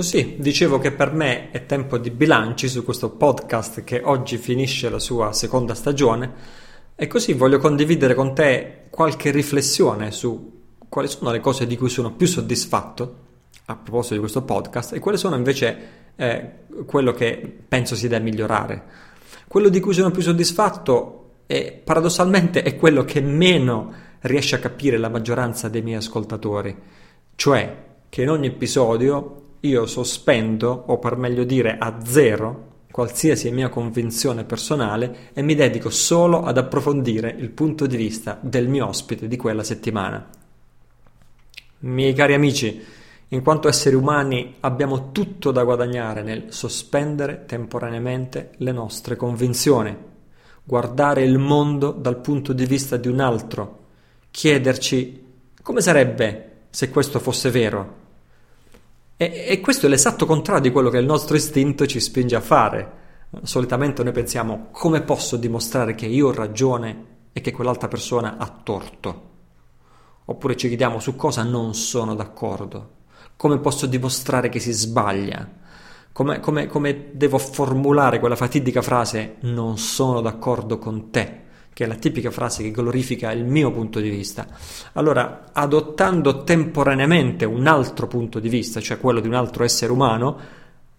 [0.00, 4.88] Così, dicevo che per me è tempo di bilanci su questo podcast che oggi finisce
[4.88, 6.32] la sua seconda stagione
[6.94, 11.90] e così voglio condividere con te qualche riflessione su quali sono le cose di cui
[11.90, 13.16] sono più soddisfatto
[13.66, 15.78] a proposito di questo podcast e quali sono invece
[16.16, 16.50] eh,
[16.86, 18.84] quello che penso si deve migliorare.
[19.48, 24.96] Quello di cui sono più soddisfatto è, paradossalmente è quello che meno riesce a capire
[24.96, 26.74] la maggioranza dei miei ascoltatori,
[27.34, 33.68] cioè che in ogni episodio io sospendo, o per meglio dire a zero, qualsiasi mia
[33.68, 39.28] convinzione personale e mi dedico solo ad approfondire il punto di vista del mio ospite
[39.28, 40.28] di quella settimana.
[41.80, 42.84] Miei cari amici,
[43.28, 49.96] in quanto esseri umani abbiamo tutto da guadagnare nel sospendere temporaneamente le nostre convinzioni,
[50.64, 53.78] guardare il mondo dal punto di vista di un altro,
[54.30, 55.24] chiederci
[55.62, 57.99] come sarebbe se questo fosse vero
[59.22, 62.40] e, e questo è l'esatto contrario di quello che il nostro istinto ci spinge a
[62.40, 62.92] fare.
[63.42, 67.04] Solitamente noi pensiamo come posso dimostrare che io ho ragione
[67.34, 69.28] e che quell'altra persona ha torto.
[70.24, 72.92] Oppure ci chiediamo su cosa non sono d'accordo.
[73.36, 75.46] Come posso dimostrare che si sbaglia?
[76.12, 81.42] Come, come, come devo formulare quella fatidica frase non sono d'accordo con te?
[81.72, 84.46] Che è la tipica frase che glorifica il mio punto di vista.
[84.92, 90.38] Allora, adottando temporaneamente un altro punto di vista, cioè quello di un altro essere umano,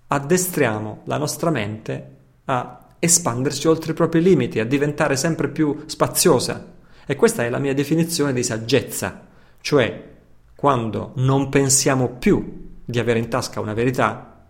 [0.07, 2.15] addestriamo la nostra mente
[2.45, 6.73] a espandersi oltre i propri limiti, a diventare sempre più spaziosa.
[7.05, 9.27] E questa è la mia definizione di saggezza,
[9.59, 10.09] cioè
[10.55, 14.45] quando non pensiamo più di avere in tasca una verità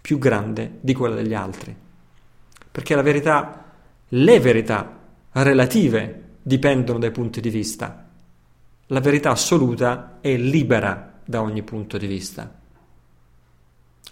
[0.00, 1.74] più grande di quella degli altri.
[2.70, 3.64] Perché la verità,
[4.08, 4.97] le verità
[5.32, 8.06] relative dipendono dai punti di vista.
[8.86, 12.50] La verità assoluta è libera da ogni punto di vista.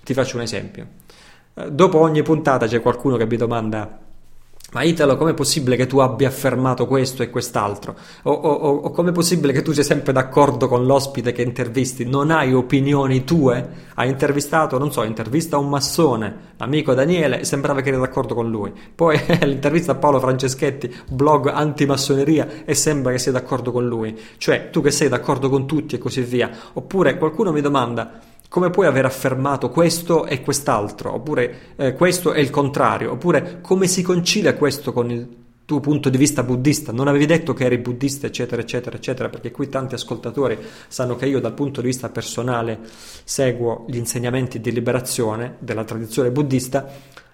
[0.05, 0.87] Ti faccio un esempio.
[1.55, 4.06] Eh, dopo ogni puntata c'è qualcuno che mi domanda
[4.73, 7.95] ma Italo, com'è possibile che tu abbia affermato questo e quest'altro?
[8.25, 12.05] O, o, o com'è possibile che tu sia sempre d'accordo con l'ospite che intervisti?
[12.05, 13.85] Non hai opinioni tue?
[13.95, 18.73] Hai intervistato, non so, intervista un massone, l'amico Daniele, sembrava che eri d'accordo con lui.
[18.93, 24.19] Poi l'intervista a Paolo Franceschetti, blog antimassoneria, e sembra che sia d'accordo con lui.
[24.37, 26.51] Cioè, tu che sei d'accordo con tutti e così via.
[26.73, 32.41] Oppure qualcuno mi domanda come puoi aver affermato questo e quest'altro, oppure eh, questo è
[32.41, 37.09] il contrario, oppure come si concilia questo con il tuo punto di vista buddista, non
[37.09, 41.41] avevi detto che eri buddista, eccetera, eccetera, eccetera, perché qui tanti ascoltatori sanno che io
[41.41, 42.79] dal punto di vista personale
[43.25, 46.89] seguo gli insegnamenti di liberazione della tradizione buddista,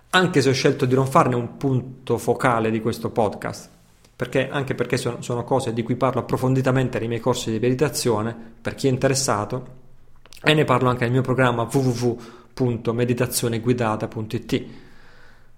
[0.08, 3.68] anche se ho scelto di non farne un punto focale di questo podcast.
[4.16, 8.34] Perché, anche perché sono, sono cose di cui parlo approfonditamente nei miei corsi di meditazione,
[8.60, 9.80] per chi è interessato,
[10.42, 14.64] e ne parlo anche nel mio programma www.meditazioneguidata.it.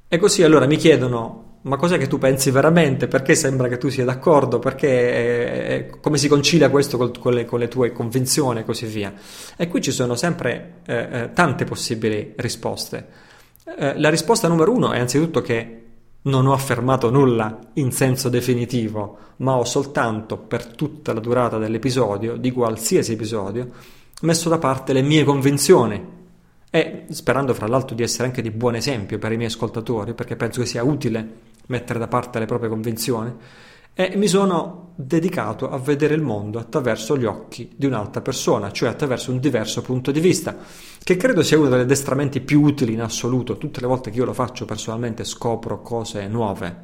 [0.08, 3.08] E così allora mi chiedono ma cos'è che tu pensi veramente?
[3.08, 4.58] Perché sembra che tu sia d'accordo?
[4.58, 8.84] Perché eh, come si concilia questo con, con, le, con, le, tue convinzioni e così
[8.84, 9.14] via?
[9.56, 13.06] E qui ci sono sempre eh, eh, tante possibili risposte.
[13.78, 15.84] Eh, la risposta numero uno è anzitutto che
[16.20, 22.36] non ho affermato nulla in senso definitivo, ma ho soltanto per tutta la durata dell'episodio,
[22.36, 23.70] di qualsiasi episodio,
[24.22, 26.12] messo da parte le mie convinzioni
[26.70, 30.36] e sperando fra l'altro di essere anche di buon esempio per i miei ascoltatori, perché
[30.36, 33.32] penso che sia utile mettere da parte le proprie convinzioni,
[33.96, 38.88] e mi sono dedicato a vedere il mondo attraverso gli occhi di un'altra persona, cioè
[38.88, 40.56] attraverso un diverso punto di vista,
[41.02, 43.56] che credo sia uno degli addestramenti più utili in assoluto.
[43.56, 46.76] Tutte le volte che io lo faccio personalmente scopro cose nuove.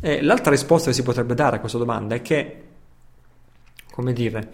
[0.00, 2.64] E l'altra risposta che si potrebbe dare a questa domanda è che,
[3.92, 4.50] come dire,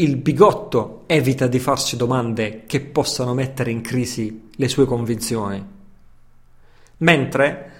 [0.00, 5.62] il bigotto evita di farsi domande che possano mettere in crisi le sue convinzioni,
[6.98, 7.72] mentre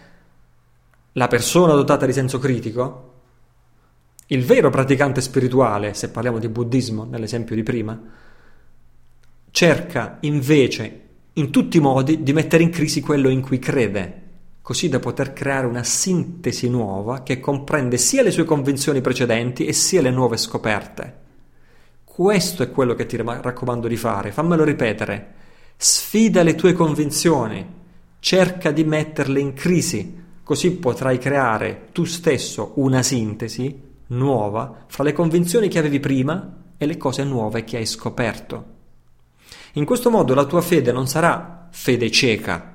[1.12, 3.12] la persona dotata di senso critico,
[4.26, 7.98] il vero praticante spirituale, se parliamo di buddismo nell'esempio di prima,
[9.50, 11.00] cerca invece
[11.32, 14.22] in tutti i modi di mettere in crisi quello in cui crede,
[14.60, 19.72] così da poter creare una sintesi nuova che comprende sia le sue convinzioni precedenti e
[19.72, 21.19] sia le nuove scoperte.
[22.12, 25.34] Questo è quello che ti raccomando di fare, fammelo ripetere.
[25.76, 27.64] Sfida le tue convinzioni,
[28.18, 35.12] cerca di metterle in crisi, così potrai creare tu stesso una sintesi nuova fra le
[35.12, 38.64] convinzioni che avevi prima e le cose nuove che hai scoperto.
[39.74, 42.74] In questo modo la tua fede non sarà fede cieca,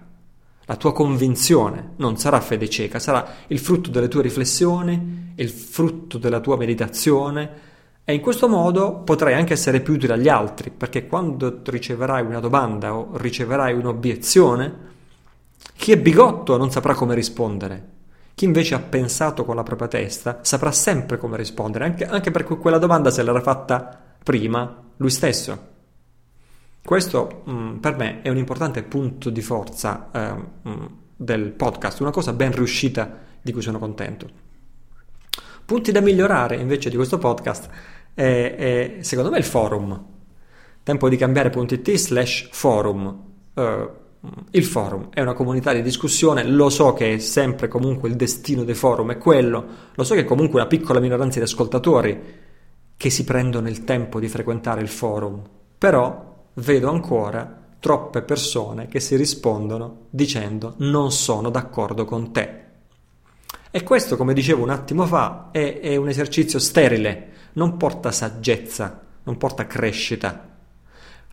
[0.63, 6.17] la tua convinzione non sarà fede cieca, sarà il frutto delle tue riflessioni, il frutto
[6.17, 7.73] della tua meditazione,
[8.07, 12.39] e in questo modo potrai anche essere più utile agli altri, perché quando riceverai una
[12.39, 14.93] domanda o riceverai un'obiezione,
[15.75, 17.93] chi è bigotto non saprà come rispondere.
[18.35, 22.57] Chi invece ha pensato con la propria testa saprà sempre come rispondere, anche, anche perché
[22.57, 25.73] quella domanda se l'era fatta prima lui stesso.
[26.83, 30.85] Questo mh, mm, per me è un importante punto di forza eh, mh, mm,
[31.15, 34.43] del podcast, una cosa ben riuscita di cui sono contento.
[35.65, 37.69] Punti da migliorare invece di questo podcast
[38.15, 40.05] è, è, secondo me il forum.
[40.81, 43.23] Tempo di cambiare.it slash forum.
[43.53, 43.89] Uh,
[44.51, 48.63] il forum è una comunità di discussione, lo so che è sempre comunque il destino
[48.63, 52.19] dei forum, è quello, lo so che comunque una piccola minoranza di ascoltatori
[52.97, 55.43] che si prendono il tempo di frequentare il forum,
[55.77, 62.63] però vedo ancora troppe persone che si rispondono dicendo non sono d'accordo con te.
[63.69, 69.01] E questo, come dicevo un attimo fa, è, è un esercizio sterile, non porta saggezza,
[69.23, 70.49] non porta crescita.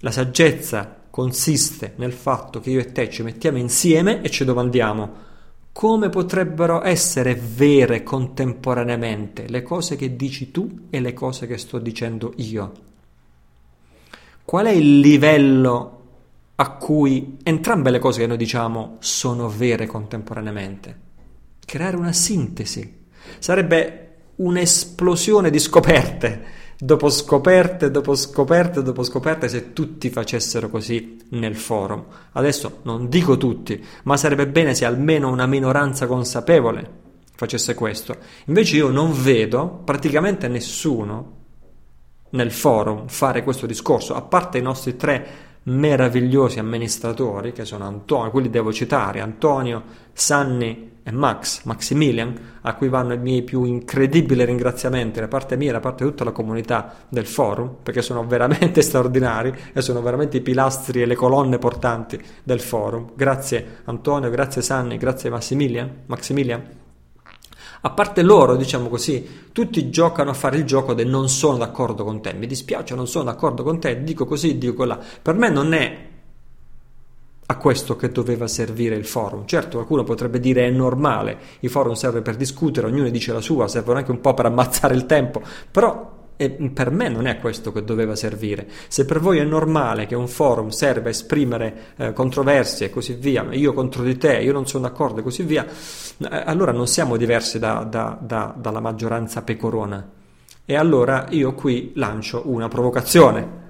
[0.01, 5.31] La saggezza consiste nel fatto che io e te ci mettiamo insieme e ci domandiamo
[5.73, 11.79] come potrebbero essere vere contemporaneamente le cose che dici tu e le cose che sto
[11.79, 12.73] dicendo io.
[14.45, 16.01] Qual è il livello
[16.57, 21.11] a cui entrambe le cose che noi diciamo sono vere contemporaneamente?
[21.65, 23.01] Creare una sintesi
[23.39, 24.02] Sarebbe
[24.37, 32.05] un'esplosione di scoperte dopo scoperte, dopo scoperte, dopo scoperte, se tutti facessero così nel forum.
[32.33, 37.01] Adesso non dico tutti, ma sarebbe bene se almeno una minoranza consapevole
[37.37, 38.17] facesse questo.
[38.47, 41.39] Invece io non vedo praticamente nessuno
[42.31, 48.33] nel forum fare questo discorso, a parte i nostri tre meravigliosi amministratori, che sono Antonio,
[48.33, 54.45] quelli devo citare, Antonio, Sanni e Max, Maximilian, a cui vanno i miei più incredibili
[54.45, 58.27] ringraziamenti da parte mia e da parte di tutta la comunità del forum, perché sono
[58.27, 63.11] veramente straordinari e sono veramente i pilastri e le colonne portanti del forum.
[63.15, 65.91] Grazie Antonio, grazie Sanni, grazie Maximilian.
[66.07, 66.81] Maximilian.
[67.85, 72.05] A parte loro, diciamo così, tutti giocano a fare il gioco del non sono d'accordo
[72.05, 74.97] con te, mi dispiace, non sono d'accordo con te, dico così, dico là.
[75.21, 76.11] Per me non è
[77.53, 79.47] a questo che doveva servire il forum.
[79.47, 83.69] Certo, qualcuno potrebbe dire è normale, il forum serve per discutere, ognuno dice la sua,
[83.69, 87.71] servono anche un po' per ammazzare il tempo, però e per me non è questo
[87.71, 88.67] che doveva servire.
[88.89, 93.15] Se per voi è normale che un forum serva a esprimere eh, controversie e così
[93.15, 96.89] via, io contro di te, io non sono d'accordo e così via, eh, allora non
[96.89, 100.05] siamo diversi da, da, da, dalla maggioranza pecorona.
[100.65, 103.61] E allora io qui lancio una provocazione.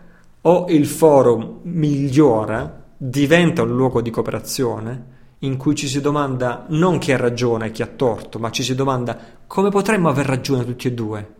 [0.43, 6.99] O il forum migliora, diventa un luogo di cooperazione, in cui ci si domanda non
[6.99, 10.65] chi ha ragione e chi ha torto, ma ci si domanda come potremmo aver ragione
[10.65, 11.35] tutti e due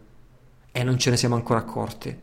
[0.73, 2.19] e non ce ne siamo ancora accorti.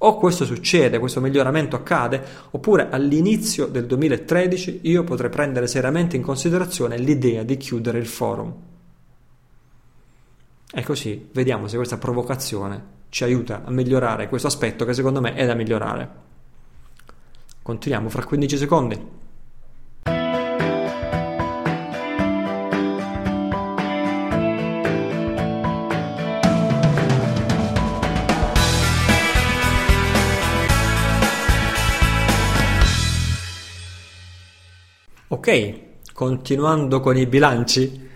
[0.00, 6.22] O questo succede, questo miglioramento accade, oppure all'inizio del 2013 io potrei prendere seriamente in
[6.22, 8.54] considerazione l'idea di chiudere il forum.
[10.70, 15.32] E così vediamo se questa provocazione ci aiuta a migliorare questo aspetto che secondo me
[15.32, 16.36] è da migliorare.
[17.68, 19.06] Continuiamo fra 15 secondi.
[35.28, 35.80] Ok,
[36.14, 38.08] continuando con i bilanci,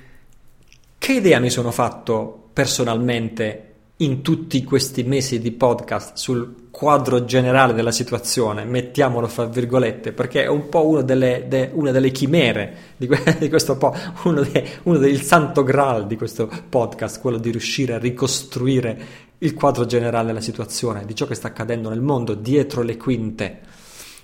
[0.97, 3.72] che idea mi sono fatto personalmente
[4.03, 10.43] in tutti questi mesi di podcast sul quadro generale della situazione, mettiamolo fra virgolette, perché
[10.43, 13.95] è un po' uno delle, de, una delle chimere di, di questo po',
[14.25, 18.99] uno, de, uno del santo graal di questo podcast, quello di riuscire a ricostruire
[19.39, 23.61] il quadro generale della situazione, di ciò che sta accadendo nel mondo dietro le quinte.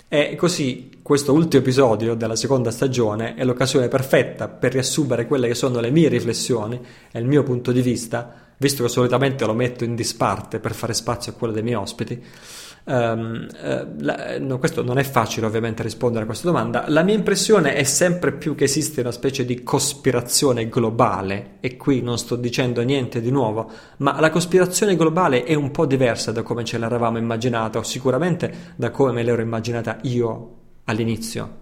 [0.08, 5.54] E così questo ultimo episodio della seconda stagione è l'occasione perfetta per riassumere quelle che
[5.54, 6.80] sono le mie riflessioni
[7.12, 10.92] e il mio punto di vista, visto che solitamente lo metto in disparte per fare
[10.92, 12.22] spazio a quello dei miei ospiti.
[12.84, 16.84] Um, uh, la, no, questo non è facile ovviamente rispondere a questa domanda.
[16.88, 22.00] La mia impressione è sempre più che esiste una specie di cospirazione globale, e qui
[22.00, 26.42] non sto dicendo niente di nuovo, ma la cospirazione globale è un po' diversa da
[26.42, 30.54] come ce l'eravamo immaginata, o sicuramente da come me l'ero immaginata io
[30.84, 31.58] all'inizio.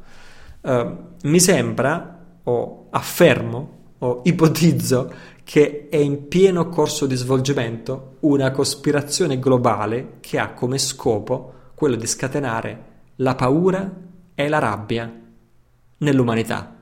[0.60, 5.12] Uh, mi sembra, o affermo, o ipotizzo
[5.46, 11.94] che è in pieno corso di svolgimento una cospirazione globale che ha come scopo quello
[11.94, 12.84] di scatenare
[13.16, 13.88] la paura
[14.34, 15.08] e la rabbia
[15.98, 16.74] nell'umanità.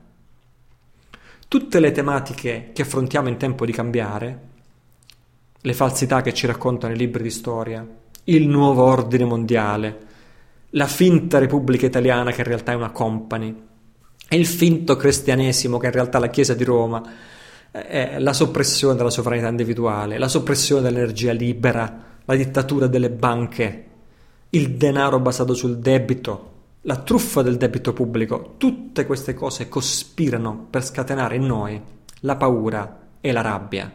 [1.47, 4.41] Tutte le tematiche che affrontiamo in tempo di cambiare,
[5.61, 7.87] le falsità che ci raccontano i libri di storia,
[8.25, 9.99] il nuovo ordine mondiale,
[10.71, 13.55] la finta Repubblica Italiana che in realtà è una company,
[14.31, 17.03] il finto cristianesimo che in realtà è la Chiesa di Roma,
[17.83, 23.87] è la soppressione della sovranità individuale, la soppressione dell'energia libera, la dittatura delle banche,
[24.51, 26.53] il denaro basato sul debito,
[26.83, 31.83] la truffa del debito pubblico, tutte queste cose cospirano per scatenare in noi
[32.21, 33.91] la paura e la rabbia.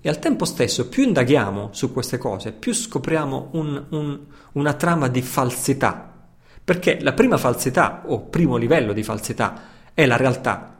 [0.00, 4.20] E al tempo stesso, più indaghiamo su queste cose, più scopriamo un, un,
[4.52, 6.14] una trama di falsità.
[6.64, 9.62] Perché la prima falsità, o primo livello di falsità,
[9.94, 10.76] è la realtà,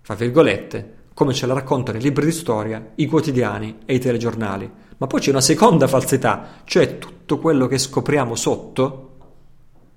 [0.00, 4.70] fra virgolette, come ce la raccontano i libri di storia, i quotidiani e i telegiornali.
[4.96, 9.08] Ma poi c'è una seconda falsità, cioè tutto quello che scopriamo sotto,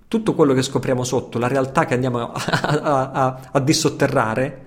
[0.07, 4.63] tutto quello che scopriamo sotto, la realtà che andiamo a, a, a, a dissotterrare,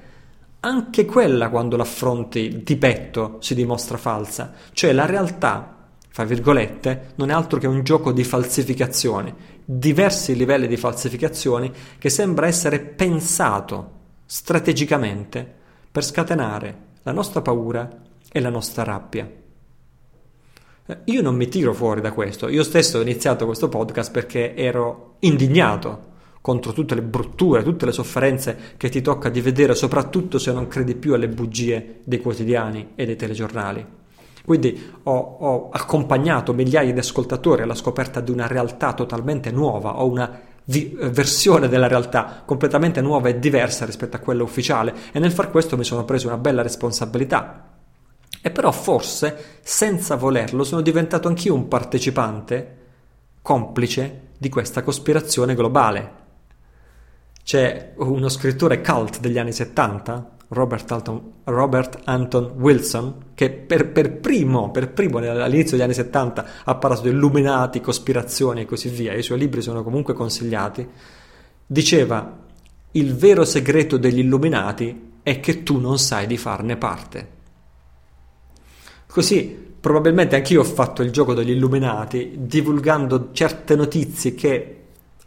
[0.61, 4.53] anche quella quando l'affronti di petto si dimostra falsa.
[4.73, 5.77] Cioè la realtà,
[6.09, 9.35] fra virgolette, non è altro che un gioco di falsificazioni,
[9.65, 15.57] diversi livelli di falsificazioni che sembra essere pensato strategicamente
[15.99, 17.91] per scatenare la nostra paura
[18.31, 19.29] e la nostra rabbia.
[20.87, 24.55] Eh, io non mi tiro fuori da questo, io stesso ho iniziato questo podcast perché
[24.55, 26.07] ero indignato
[26.41, 30.69] contro tutte le brutture, tutte le sofferenze che ti tocca di vedere, soprattutto se non
[30.69, 33.85] credi più alle bugie dei quotidiani e dei telegiornali.
[34.45, 40.09] Quindi ho, ho accompagnato migliaia di ascoltatori alla scoperta di una realtà totalmente nuova, o
[40.09, 45.33] una vi- versione della realtà completamente nuova e diversa rispetto a quella ufficiale e nel
[45.33, 47.75] far questo mi sono preso una bella responsabilità.
[48.41, 52.77] E però forse, senza volerlo, sono diventato anch'io un partecipante,
[53.43, 56.17] complice di questa cospirazione globale.
[57.43, 64.13] C'è uno scrittore cult degli anni 70, Robert, Alton, Robert Anton Wilson, che per, per,
[64.19, 69.15] primo, per primo all'inizio degli anni 70 ha parlato di illuminati, cospirazioni e così via,
[69.15, 70.89] i suoi libri sono comunque consigliati,
[71.67, 72.47] diceva
[72.93, 77.37] il vero segreto degli illuminati è che tu non sai di farne parte.
[79.07, 84.78] Così probabilmente anch'io ho fatto il gioco degli illuminati divulgando certe notizie che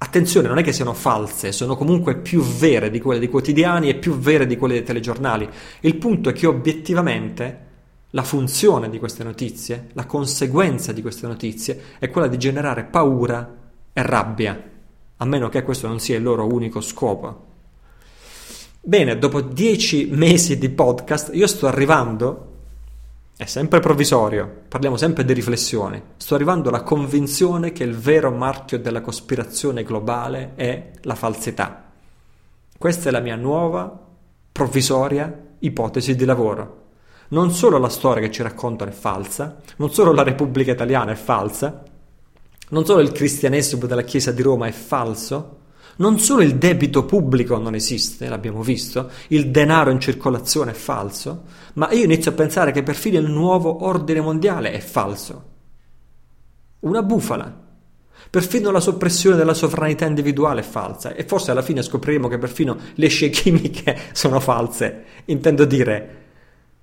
[0.04, 3.96] Attenzione, non è che siano false, sono comunque più vere di quelle dei quotidiani e
[3.96, 5.48] più vere di quelle dei telegiornali.
[5.82, 7.68] Il punto è che obiettivamente
[8.10, 13.58] la funzione di queste notizie, la conseguenza di queste notizie è quella di generare paura
[13.94, 14.70] e rabbia,
[15.18, 17.46] a meno che questo non sia il loro unico scopo.
[18.82, 22.51] Bene, dopo dieci mesi di podcast io sto arrivando
[23.42, 26.10] è sempre provvisorio, parliamo sempre di riflessione.
[26.18, 31.92] Sto arrivando alla convinzione che il vero marchio della cospirazione globale è la falsità.
[32.78, 34.00] Questa è la mia nuova,
[34.52, 36.90] provvisoria ipotesi di lavoro.
[37.30, 41.16] Non solo la storia che ci raccontano è falsa, non solo la Repubblica Italiana è
[41.16, 41.84] falsa,
[42.70, 45.61] non solo il cristianesimo della Chiesa di Roma è falso,
[46.02, 51.44] non solo il debito pubblico non esiste, l'abbiamo visto, il denaro in circolazione è falso,
[51.74, 55.50] ma io inizio a pensare che perfino il nuovo ordine mondiale è falso.
[56.80, 57.56] Una bufala.
[58.32, 62.78] Perfino la soppressione della sovranità individuale è falsa e forse alla fine scopriremo che perfino
[62.96, 65.04] le scie chimiche sono false.
[65.26, 66.16] Intendo dire,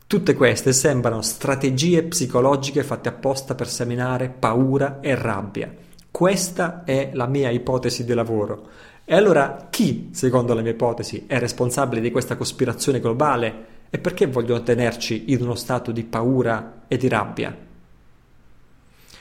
[0.07, 5.75] tutte queste sembrano strategie psicologiche fatte apposta per seminare paura e rabbia.
[6.09, 8.69] Questa è la mia ipotesi di lavoro.
[9.11, 14.27] E allora chi, secondo la mia ipotesi, è responsabile di questa cospirazione globale e perché
[14.27, 17.57] vogliono tenerci in uno stato di paura e di rabbia?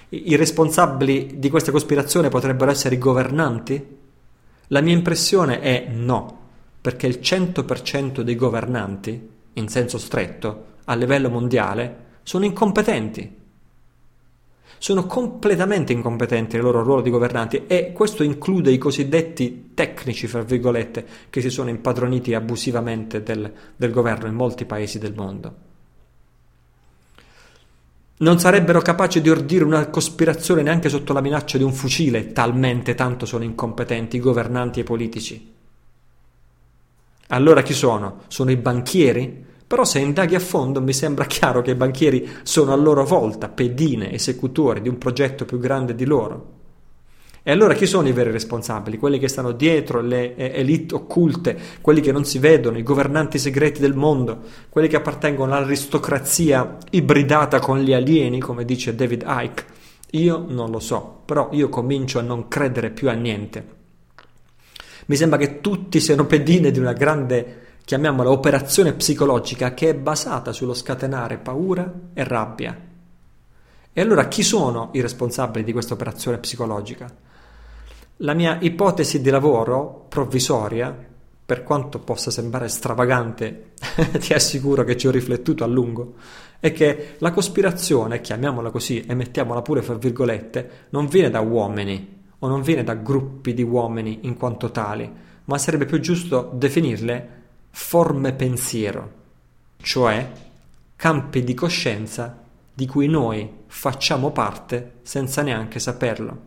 [0.09, 3.97] I responsabili di questa cospirazione potrebbero essere i governanti?
[4.67, 6.37] La mia impressione è no,
[6.81, 13.35] perché il 100% dei governanti, in senso stretto, a livello mondiale, sono incompetenti
[14.77, 20.41] sono completamente incompetenti nel loro ruolo di governanti e questo include i cosiddetti tecnici, fra
[20.41, 25.65] virgolette, che si sono impadroniti abusivamente del, del governo in molti paesi del mondo.
[28.19, 32.95] Non sarebbero capaci di ordire una cospirazione neanche sotto la minaccia di un fucile, talmente
[32.95, 35.53] tanto sono incompetenti i governanti e i politici.
[37.27, 38.21] Allora chi sono?
[38.27, 39.45] Sono i banchieri?
[39.67, 43.49] Però se indaghi a fondo mi sembra chiaro che i banchieri sono a loro volta
[43.49, 46.55] pedine, esecutori di un progetto più grande di loro.
[47.43, 48.97] E allora chi sono i veri responsabili?
[48.97, 53.81] Quelli che stanno dietro le elite occulte, quelli che non si vedono, i governanti segreti
[53.81, 54.39] del mondo,
[54.69, 59.65] quelli che appartengono all'aristocrazia ibridata con gli alieni, come dice David Icke?
[60.11, 63.75] Io non lo so, però io comincio a non credere più a niente.
[65.07, 70.51] Mi sembra che tutti siano pedine di una grande chiamiamola operazione psicologica che è basata
[70.51, 72.77] sullo scatenare paura e rabbia.
[73.93, 77.09] E allora chi sono i responsabili di questa operazione psicologica?
[78.17, 80.93] La mia ipotesi di lavoro provvisoria,
[81.45, 83.71] per quanto possa sembrare stravagante,
[84.19, 86.15] ti assicuro che ci ho riflettuto a lungo,
[86.59, 92.25] è che la cospirazione, chiamiamola così e mettiamola pure fra virgolette, non viene da uomini
[92.37, 95.09] o non viene da gruppi di uomini in quanto tali,
[95.45, 97.36] ma sarebbe più giusto definirle
[97.79, 99.11] forme pensiero,
[99.81, 100.29] cioè
[100.95, 102.43] campi di coscienza
[102.73, 106.41] di cui noi facciamo parte senza neanche saperlo.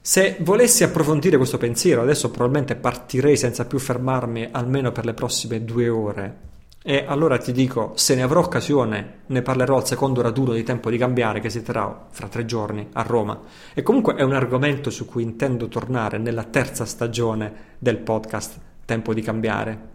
[0.00, 5.62] Se volessi approfondire questo pensiero, adesso probabilmente partirei senza più fermarmi almeno per le prossime
[5.62, 6.38] due ore.
[6.82, 10.90] E allora ti dico, se ne avrò occasione, ne parlerò al secondo raduno di tempo
[10.90, 13.40] di cambiare che si terrà fra tre giorni a Roma.
[13.74, 19.14] E comunque è un argomento su cui intendo tornare nella terza stagione del podcast tempo
[19.14, 19.88] di cambiare.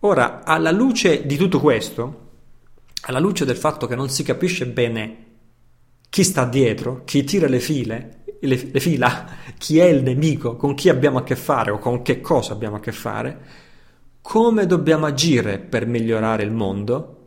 [0.00, 2.30] Ora, alla luce di tutto questo,
[3.02, 5.26] alla luce del fatto che non si capisce bene
[6.08, 9.26] chi sta dietro, chi tira le file, le, le fila,
[9.58, 12.76] chi è il nemico, con chi abbiamo a che fare o con che cosa abbiamo
[12.76, 13.40] a che fare,
[14.22, 17.18] come dobbiamo agire per migliorare il mondo?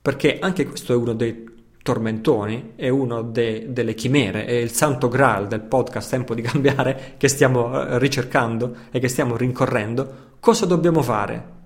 [0.00, 1.49] Perché anche questo è uno dei
[1.90, 7.14] tormentoni, è uno de, delle chimere, è il santo graal del podcast Tempo di cambiare
[7.16, 10.28] che stiamo eh, ricercando e che stiamo rincorrendo.
[10.38, 11.58] Cosa dobbiamo fare?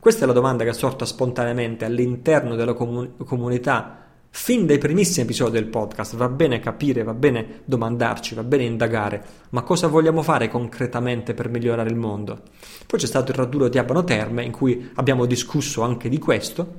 [0.00, 5.26] Questa è la domanda che è sorta spontaneamente all'interno della comun- comunità fin dai primissimi
[5.26, 6.16] episodi del podcast.
[6.16, 11.50] Va bene capire, va bene domandarci, va bene indagare, ma cosa vogliamo fare concretamente per
[11.50, 12.40] migliorare il mondo?
[12.86, 16.74] Poi c'è stato il raduno di Abano Terme in cui abbiamo discusso anche di questo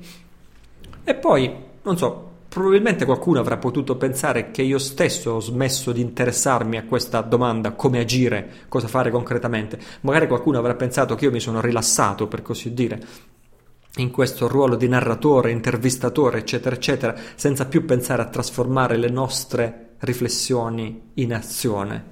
[1.04, 6.00] e poi, non so, probabilmente qualcuno avrà potuto pensare che io stesso ho smesso di
[6.00, 9.78] interessarmi a questa domanda, come agire, cosa fare concretamente.
[10.00, 13.00] Magari qualcuno avrà pensato che io mi sono rilassato, per così dire,
[13.98, 19.90] in questo ruolo di narratore, intervistatore, eccetera, eccetera, senza più pensare a trasformare le nostre
[19.98, 22.04] riflessioni in azione.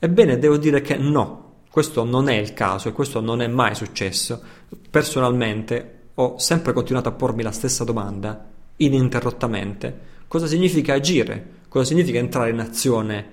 [0.00, 3.76] Ebbene, devo dire che no, questo non è il caso e questo non è mai
[3.76, 4.42] successo.
[4.90, 8.49] Personalmente ho sempre continuato a pormi la stessa domanda,
[8.80, 10.08] ininterrottamente.
[10.28, 11.58] Cosa significa agire?
[11.68, 13.24] Cosa significa entrare in azione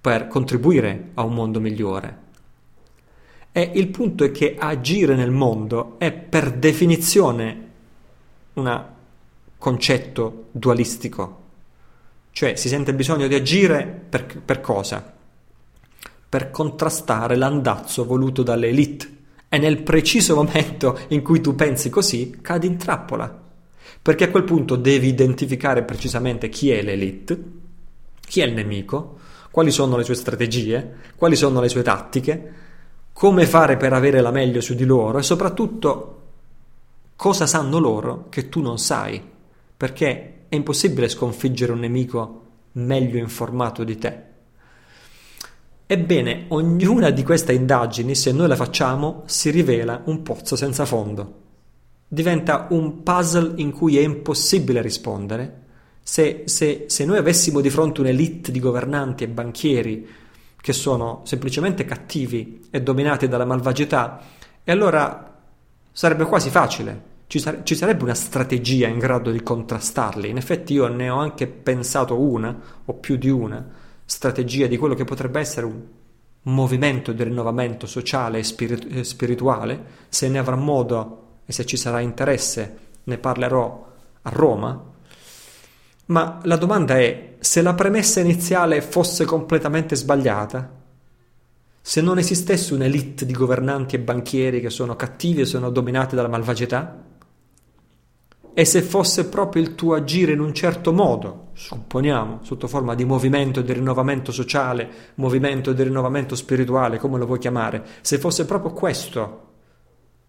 [0.00, 2.26] per contribuire a un mondo migliore?
[3.52, 7.66] E il punto è che agire nel mondo è per definizione
[8.54, 8.84] un
[9.58, 11.46] concetto dualistico.
[12.30, 15.14] Cioè si sente bisogno di agire per, per cosa?
[16.28, 19.16] Per contrastare l'andazzo voluto dalle elite.
[19.48, 23.37] E nel preciso momento in cui tu pensi così, cadi in trappola.
[24.00, 27.42] Perché a quel punto devi identificare precisamente chi è l'elite,
[28.26, 29.18] chi è il nemico,
[29.50, 32.52] quali sono le sue strategie, quali sono le sue tattiche,
[33.12, 36.14] come fare per avere la meglio su di loro e soprattutto
[37.16, 39.20] cosa sanno loro che tu non sai,
[39.76, 42.42] perché è impossibile sconfiggere un nemico
[42.72, 44.22] meglio informato di te.
[45.86, 51.46] Ebbene, ognuna di queste indagini, se noi la facciamo, si rivela un pozzo senza fondo.
[52.08, 55.66] Diventa un puzzle in cui è impossibile rispondere.
[56.02, 60.08] Se, se, se noi avessimo di fronte un'elite di governanti e banchieri
[60.60, 64.20] che sono semplicemente cattivi e dominati dalla malvagità,
[64.64, 65.38] e allora
[65.92, 70.30] sarebbe quasi facile, ci, sare- ci, sarebbe una strategia in grado di contrastarli.
[70.30, 73.66] In effetti io ne ho anche pensato una, o più di una,
[74.04, 75.80] strategia di quello che potrebbe essere un
[76.42, 82.00] movimento di rinnovamento sociale e spirit- spirituale, se ne avrà modo e se ci sarà
[82.00, 83.86] interesse ne parlerò
[84.20, 84.84] a Roma,
[86.06, 90.70] ma la domanda è, se la premessa iniziale fosse completamente sbagliata,
[91.80, 96.28] se non esistesse un'elite di governanti e banchieri che sono cattivi e sono dominati dalla
[96.28, 97.02] malvagità,
[98.52, 103.06] e se fosse proprio il tuo agire in un certo modo, supponiamo, sotto forma di
[103.06, 108.72] movimento di rinnovamento sociale, movimento di rinnovamento spirituale, come lo vuoi chiamare, se fosse proprio
[108.74, 109.46] questo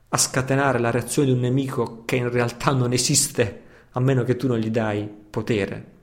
[0.09, 3.61] a scatenare la reazione di un nemico che in realtà non esiste,
[3.91, 5.97] a meno che tu non gli dai potere.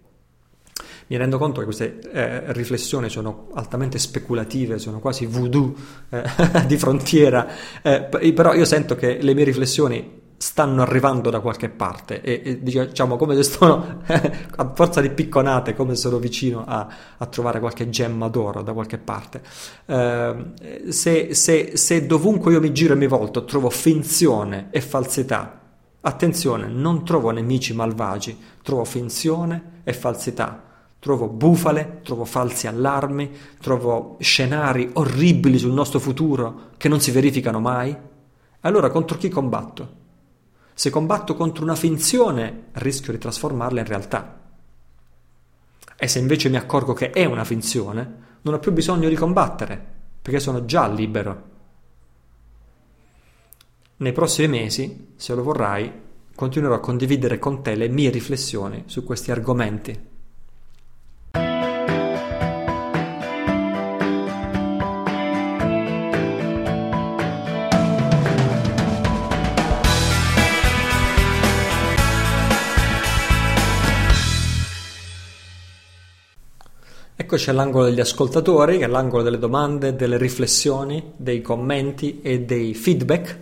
[1.09, 5.75] Mi rendo conto che queste eh, riflessioni sono altamente speculative, sono quasi voodoo
[6.11, 6.25] eh,
[6.67, 7.47] di frontiera,
[7.83, 12.63] eh, però io sento che le mie riflessioni stanno arrivando da qualche parte e, e
[12.63, 16.87] diciamo come se sono a forza di picconate come sono vicino a,
[17.17, 19.43] a trovare qualche gemma d'oro da qualche parte
[19.87, 20.53] eh,
[20.89, 25.61] se, se, se dovunque io mi giro e mi volto trovo finzione e falsità
[26.07, 30.63] Attenzione, non trovo nemici malvagi, trovo finzione e falsità.
[31.01, 33.29] Trovo bufale, trovo falsi allarmi,
[33.61, 37.97] trovo scenari orribili sul nostro futuro che non si verificano mai.
[38.61, 40.05] Allora contro chi combatto?
[40.79, 44.41] Se combatto contro una finzione, rischio di trasformarla in realtà.
[45.97, 49.83] E se invece mi accorgo che è una finzione, non ho più bisogno di combattere,
[50.21, 51.55] perché sono già libero
[53.99, 55.91] nei prossimi mesi, se lo vorrai,
[56.35, 59.99] continuerò a condividere con te le mie riflessioni su questi argomenti.
[77.27, 82.73] Eccoci all'angolo degli ascoltatori, che è l'angolo delle domande, delle riflessioni, dei commenti e dei
[82.73, 83.39] feedback.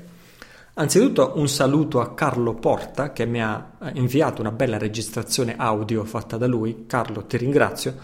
[0.72, 6.02] Anzitutto un saluto a Carlo Porta che mi ha eh, inviato una bella registrazione audio
[6.04, 6.86] fatta da lui.
[6.86, 7.96] Carlo, ti ringrazio.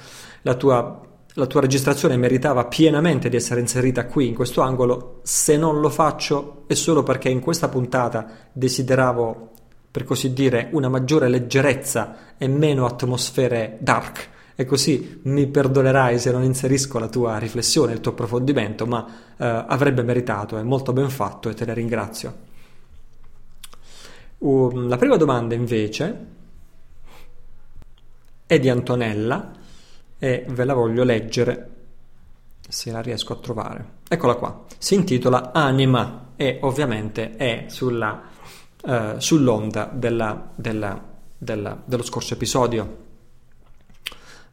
[0.42, 1.00] La tua,
[1.32, 5.20] la tua registrazione meritava pienamente di essere inserita qui in questo angolo.
[5.22, 9.52] Se non lo faccio è solo perché in questa puntata desideravo,
[9.90, 14.28] per così dire, una maggiore leggerezza e meno atmosfere dark
[14.60, 19.06] e così mi perdonerai se non inserisco la tua riflessione, il tuo approfondimento, ma
[19.38, 22.36] eh, avrebbe meritato, è molto ben fatto e te ne ringrazio.
[24.36, 26.26] Um, la prima domanda invece
[28.44, 29.50] è di Antonella
[30.18, 31.70] e ve la voglio leggere
[32.68, 33.92] se la riesco a trovare.
[34.06, 38.24] Eccola qua, si intitola Anima e ovviamente è sulla,
[38.84, 41.02] eh, sull'onda della, della,
[41.38, 43.08] della, dello scorso episodio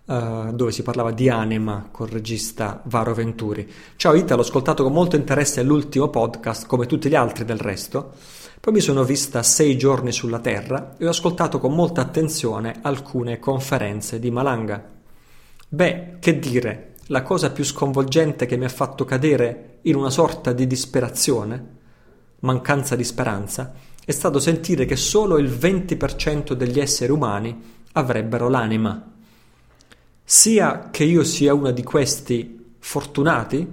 [0.07, 3.69] Uh, dove si parlava di anima col regista Varo Venturi.
[3.97, 8.13] Ciao Italo, ho ascoltato con molto interesse l'ultimo podcast, come tutti gli altri del resto.
[8.61, 13.37] Poi mi sono vista sei giorni sulla Terra e ho ascoltato con molta attenzione alcune
[13.39, 14.81] conferenze di Malanga.
[15.67, 20.53] Beh, che dire, la cosa più sconvolgente che mi ha fatto cadere in una sorta
[20.53, 21.65] di disperazione,
[22.39, 23.73] mancanza di speranza,
[24.05, 27.61] è stato sentire che solo il 20% degli esseri umani
[27.91, 29.15] avrebbero l'anima
[30.29, 33.65] sia che io sia uno di questi fortunati,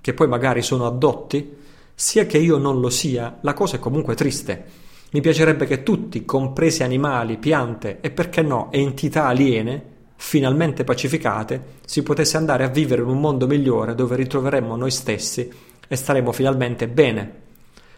[0.00, 1.56] che poi magari sono addotti,
[1.94, 4.64] sia che io non lo sia, la cosa è comunque triste.
[5.12, 9.84] Mi piacerebbe che tutti, compresi animali, piante e perché no, entità aliene,
[10.16, 15.48] finalmente pacificate, si potesse andare a vivere in un mondo migliore dove ritroveremmo noi stessi
[15.86, 17.34] e staremo finalmente bene.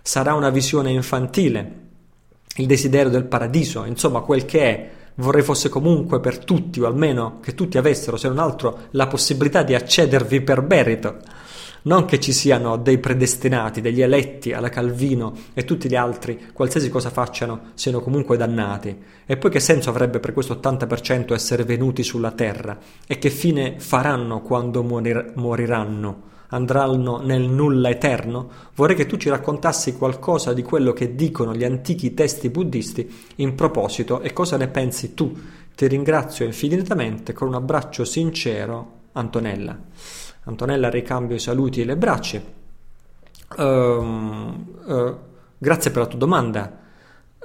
[0.02, 1.80] Sarà una visione infantile,
[2.56, 7.38] il desiderio del paradiso, insomma quel che è, vorrei fosse comunque per tutti, o almeno
[7.40, 11.18] che tutti avessero, se non altro, la possibilità di accedervi per merito.
[11.84, 16.88] Non che ci siano dei predestinati, degli eletti alla Calvino e tutti gli altri, qualsiasi
[16.88, 18.96] cosa facciano, siano comunque dannati.
[19.26, 22.78] E poi che senso avrebbe per questo 80% essere venuti sulla terra?
[23.04, 26.30] E che fine faranno quando morir- moriranno?
[26.52, 31.64] Andranno nel nulla eterno, vorrei che tu ci raccontassi qualcosa di quello che dicono gli
[31.64, 35.34] antichi testi buddisti in proposito e cosa ne pensi tu.
[35.74, 39.78] Ti ringrazio infinitamente con un abbraccio sincero, Antonella.
[40.44, 42.42] Antonella ricambio i saluti e le braccia.
[43.56, 45.16] Uh, uh,
[45.56, 46.80] grazie per la tua domanda.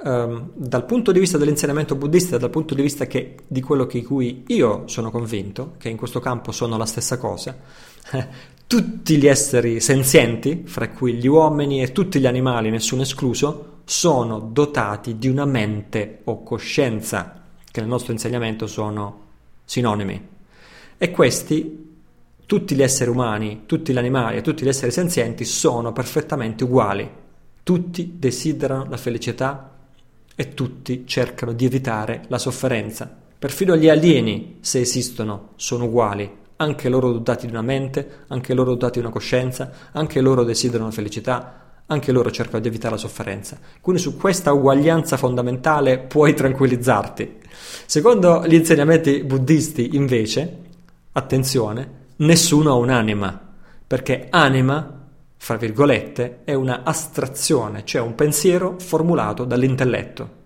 [0.00, 4.02] Um, dal punto di vista dell'insegnamento buddista, dal punto di vista che, di quello di
[4.02, 7.56] cui io sono convinto, che in questo campo sono la stessa cosa,
[8.68, 14.38] tutti gli esseri senzienti, fra cui gli uomini e tutti gli animali, nessuno escluso, sono
[14.38, 19.24] dotati di una mente o coscienza, che nel nostro insegnamento sono
[19.64, 20.28] sinonimi.
[20.98, 21.94] E questi,
[22.44, 27.10] tutti gli esseri umani, tutti gli animali e tutti gli esseri senzienti sono perfettamente uguali.
[27.62, 29.76] Tutti desiderano la felicità
[30.36, 33.10] e tutti cercano di evitare la sofferenza.
[33.38, 38.72] Perfino gli alieni, se esistono, sono uguali, anche loro dotati di una mente, anche loro
[38.72, 43.58] dotati di una coscienza, anche loro desiderano felicità, anche loro cercano di evitare la sofferenza.
[43.80, 47.36] Quindi su questa uguaglianza fondamentale puoi tranquillizzarti.
[47.86, 50.56] Secondo gli insegnamenti buddisti, invece,
[51.12, 53.40] attenzione, nessuno ha un'anima,
[53.86, 55.06] perché anima,
[55.36, 60.38] fra virgolette, è una astrazione, cioè un pensiero formulato dall'intelletto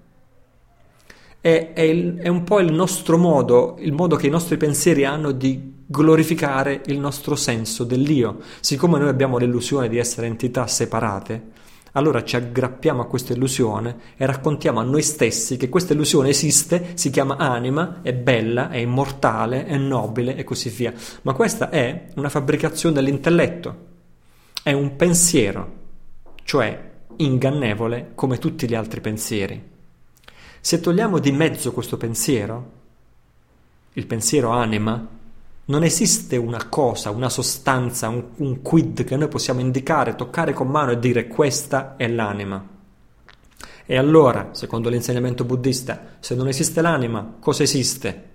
[1.43, 5.05] è, è, il, è, un po' il nostro modo, il modo che i nostri pensieri
[5.05, 8.39] hanno di glorificare il nostro senso dell'io.
[8.61, 11.51] Siccome noi abbiamo l'illusione di essere entità separate,
[11.93, 16.93] allora ci aggrappiamo a questa illusione e raccontiamo a noi stessi che questa illusione esiste,
[16.95, 20.95] si chiama anima, è bella, è immortale, è nobile e così via.
[21.23, 23.77] Ma questa è una fabbricazione dell'intelletto,
[24.63, 25.73] è un pensiero,
[26.45, 29.71] cioè ingannevole come tutti gli altri pensieri.
[30.61, 32.71] Se togliamo di mezzo questo pensiero,
[33.93, 35.21] il pensiero anima,
[35.73, 40.69] non esiste una cosa, una sostanza, un, un quid che noi possiamo indicare, toccare con
[40.69, 42.63] mano e dire questa è l'anima.
[43.87, 48.29] E allora, secondo l'insegnamento buddista, se non esiste l'anima, cosa esiste?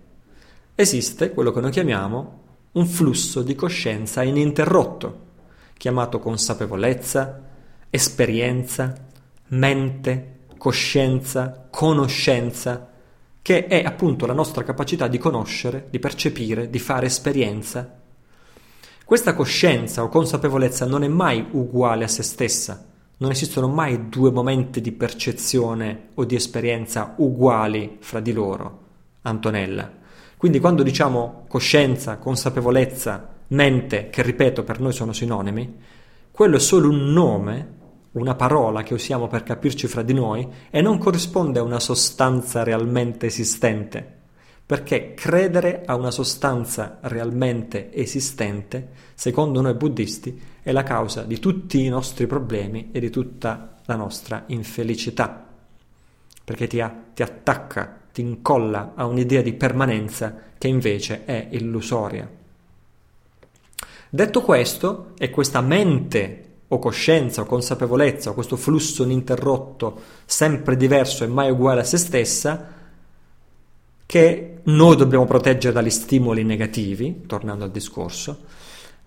[0.74, 2.42] Esiste quello che noi chiamiamo
[2.72, 5.26] un flusso di coscienza ininterrotto,
[5.78, 7.44] chiamato consapevolezza,
[7.92, 8.96] esperienza,
[9.50, 12.90] mente, coscienza, conoscenza,
[13.48, 17.98] che è appunto la nostra capacità di conoscere, di percepire, di fare esperienza.
[19.06, 24.32] Questa coscienza o consapevolezza non è mai uguale a se stessa, non esistono mai due
[24.32, 28.80] momenti di percezione o di esperienza uguali fra di loro.
[29.22, 29.94] Antonella.
[30.36, 35.74] Quindi quando diciamo coscienza, consapevolezza, mente, che ripeto per noi sono sinonimi,
[36.32, 37.76] quello è solo un nome
[38.18, 42.64] una parola che usiamo per capirci fra di noi e non corrisponde a una sostanza
[42.64, 44.16] realmente esistente,
[44.66, 51.86] perché credere a una sostanza realmente esistente, secondo noi buddisti, è la causa di tutti
[51.86, 55.48] i nostri problemi e di tutta la nostra infelicità,
[56.44, 62.30] perché ti, ha, ti attacca, ti incolla a un'idea di permanenza che invece è illusoria.
[64.10, 71.24] Detto questo, è questa mente o coscienza o consapevolezza o questo flusso ininterrotto, sempre diverso
[71.24, 72.76] e mai uguale a se stessa,
[74.06, 78.40] che noi dobbiamo proteggere dagli stimoli negativi, tornando al discorso,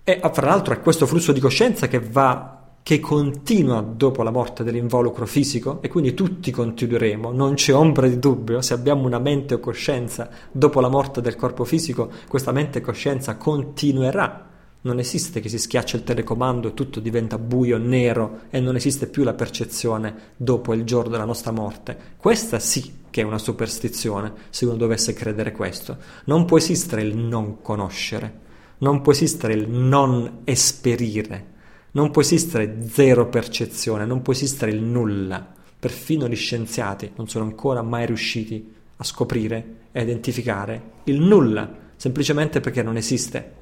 [0.03, 4.63] e fra l'altro è questo flusso di coscienza che va che continua dopo la morte
[4.63, 9.53] dell'involucro fisico e quindi tutti continueremo, non c'è ombra di dubbio, se abbiamo una mente
[9.53, 14.50] o coscienza dopo la morte del corpo fisico, questa mente e coscienza continuerà.
[14.81, 19.07] Non esiste che si schiaccia il telecomando e tutto diventa buio, nero e non esiste
[19.07, 21.97] più la percezione dopo il giorno della nostra morte.
[22.17, 25.97] Questa sì che è una superstizione, se uno dovesse credere questo.
[26.25, 28.39] Non può esistere il non conoscere,
[28.79, 31.51] non può esistere il non esperire
[31.93, 35.45] non può esistere zero percezione, non può esistere il nulla.
[35.77, 42.61] Perfino gli scienziati non sono ancora mai riusciti a scoprire e identificare il nulla, semplicemente
[42.61, 43.59] perché non esiste.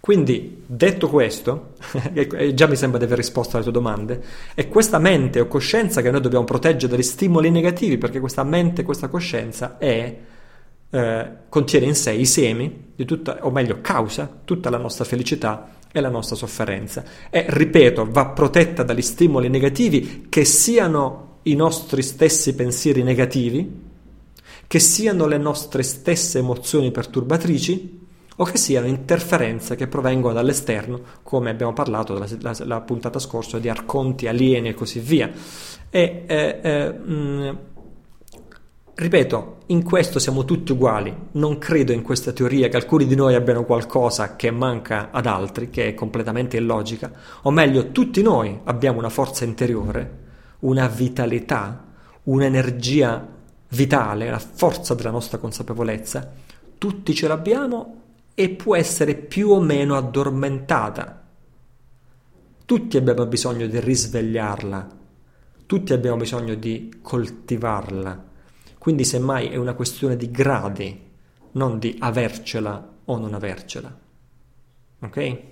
[0.00, 1.74] Quindi, detto questo,
[2.14, 4.22] e già mi sembra di aver risposto alle tue domande,
[4.54, 8.82] è questa mente o coscienza che noi dobbiamo proteggere dagli stimoli negativi, perché questa mente,
[8.82, 10.16] questa coscienza è,
[10.88, 16.00] eh, contiene in sé i semi tutta, o meglio, causa tutta la nostra felicità è
[16.00, 17.04] la nostra sofferenza.
[17.28, 23.88] E, ripeto, va protetta dagli stimoli negativi che siano i nostri stessi pensieri negativi,
[24.66, 27.99] che siano le nostre stesse emozioni perturbatrici
[28.40, 33.58] o che siano interferenze che provengono dall'esterno, come abbiamo parlato la, la, la puntata scorsa
[33.58, 35.30] di arconti, alieni e così via.
[35.90, 37.50] E, eh, eh, mh, mm,
[38.92, 43.34] Ripeto, in questo siamo tutti uguali, non credo in questa teoria che alcuni di noi
[43.34, 47.10] abbiano qualcosa che manca ad altri, che è completamente illogica,
[47.42, 50.18] o meglio, tutti noi abbiamo una forza interiore,
[50.60, 51.82] una vitalità,
[52.24, 53.26] un'energia
[53.68, 56.30] vitale, la forza della nostra consapevolezza,
[56.76, 58.00] tutti ce l'abbiamo
[58.40, 61.28] e può essere più o meno addormentata.
[62.64, 64.88] Tutti abbiamo bisogno di risvegliarla,
[65.66, 68.28] tutti abbiamo bisogno di coltivarla
[68.80, 70.98] quindi semmai è una questione di gradi,
[71.52, 73.94] non di avercela o non avercela.
[75.00, 75.42] Ok?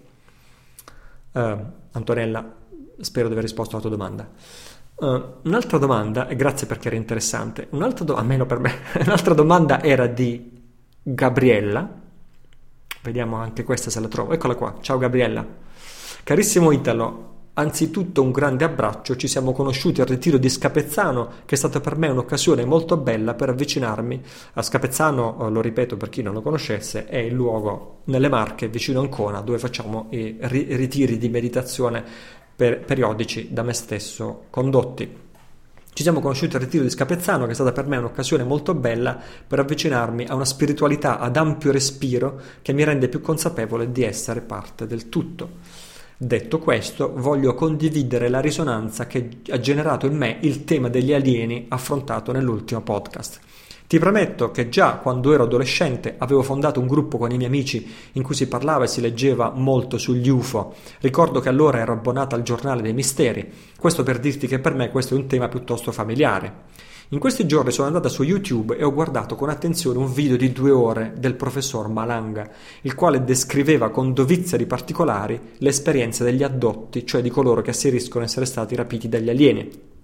[1.32, 2.56] Uh, Antonella,
[3.00, 4.30] spero di aver risposto alla tua domanda.
[4.94, 8.72] Uh, un'altra domanda, e grazie perché era interessante, un'altra do- almeno per me,
[9.04, 10.50] un'altra domanda era di
[11.02, 12.06] Gabriella.
[13.02, 14.32] Vediamo anche questa se la trovo.
[14.32, 14.76] Eccola qua.
[14.80, 15.46] Ciao Gabriella.
[16.24, 21.58] Carissimo Italo, Anzitutto un grande abbraccio, ci siamo conosciuti al ritiro di Scapezzano, che è
[21.58, 24.22] stata per me un'occasione molto bella per avvicinarmi
[24.52, 28.68] a Scapezzano, eh, lo ripeto per chi non lo conoscesse, è il luogo nelle Marche,
[28.68, 32.04] vicino Ancona, dove facciamo i ritiri di meditazione
[32.54, 35.27] per, periodici da me stesso condotti.
[35.92, 39.18] Ci siamo conosciuti al ritiro di Scapezzano, che è stata per me un'occasione molto bella
[39.46, 44.40] per avvicinarmi a una spiritualità ad ampio respiro che mi rende più consapevole di essere
[44.40, 45.50] parte del tutto.
[46.16, 51.66] Detto questo, voglio condividere la risonanza che ha generato in me il tema degli alieni
[51.68, 53.38] affrontato nell'ultimo podcast.
[53.88, 57.90] Ti prometto che già quando ero adolescente avevo fondato un gruppo con i miei amici
[58.12, 60.74] in cui si parlava e si leggeva molto sugli UFO.
[61.00, 63.50] Ricordo che allora ero abbonata al giornale dei misteri.
[63.78, 66.66] Questo per dirti che per me questo è un tema piuttosto familiare.
[67.08, 70.52] In questi giorni sono andata su YouTube e ho guardato con attenzione un video di
[70.52, 72.46] due ore del professor Malanga,
[72.82, 78.22] il quale descriveva con dovizia di particolari l'esperienza degli addotti, cioè di coloro che asseriscono
[78.22, 79.96] essere stati rapiti dagli alieni.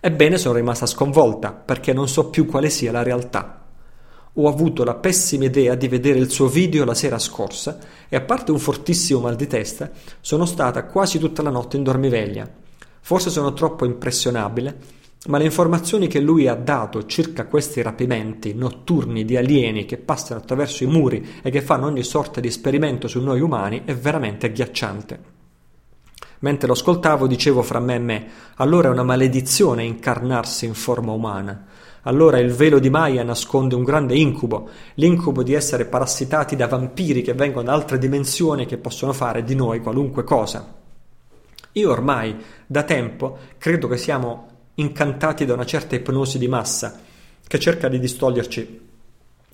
[0.00, 3.66] Ebbene, sono rimasta sconvolta perché non so più quale sia la realtà.
[4.34, 8.20] Ho avuto la pessima idea di vedere il suo video la sera scorsa e a
[8.20, 12.48] parte un fortissimo mal di testa, sono stata quasi tutta la notte in dormiveglia.
[13.00, 14.96] Forse sono troppo impressionabile
[15.26, 20.38] ma le informazioni che lui ha dato circa questi rapimenti notturni di alieni che passano
[20.38, 24.46] attraverso i muri e che fanno ogni sorta di esperimento su noi umani è veramente
[24.46, 25.37] agghiacciante.
[26.40, 31.12] Mentre lo ascoltavo dicevo fra me e me, allora è una maledizione incarnarsi in forma
[31.12, 31.66] umana.
[32.02, 37.22] Allora il velo di Maya nasconde un grande incubo, l'incubo di essere parassitati da vampiri
[37.22, 40.76] che vengono da altre dimensioni e che possono fare di noi qualunque cosa.
[41.72, 42.36] Io ormai,
[42.66, 47.00] da tempo, credo che siamo incantati da una certa ipnosi di massa
[47.46, 48.86] che cerca di distoglierci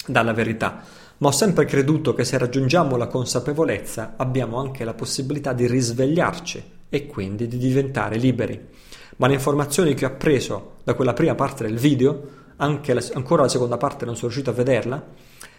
[0.06, 0.82] dalla verità,
[1.18, 6.73] ma ho sempre creduto che se raggiungiamo la consapevolezza abbiamo anche la possibilità di risvegliarci
[6.94, 8.68] e quindi di diventare liberi.
[9.16, 12.22] Ma le informazioni che ho appreso da quella prima parte del video,
[12.56, 15.04] anche la, ancora la seconda parte non sono riuscito a vederla,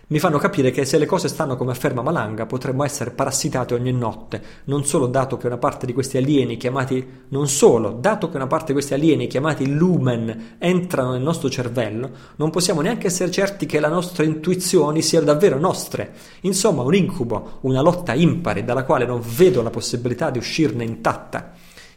[0.07, 3.91] mi fanno capire che se le cose stanno come afferma Malanga potremmo essere parassitati ogni
[3.91, 8.35] notte, non solo dato che una parte di questi alieni chiamati non solo, dato che
[8.35, 13.31] una parte di questi alieni chiamati lumen entrano nel nostro cervello, non possiamo neanche essere
[13.31, 16.13] certi che le nostre intuizioni siano davvero nostre.
[16.41, 21.53] Insomma, un incubo, una lotta impari dalla quale non vedo la possibilità di uscirne intatta.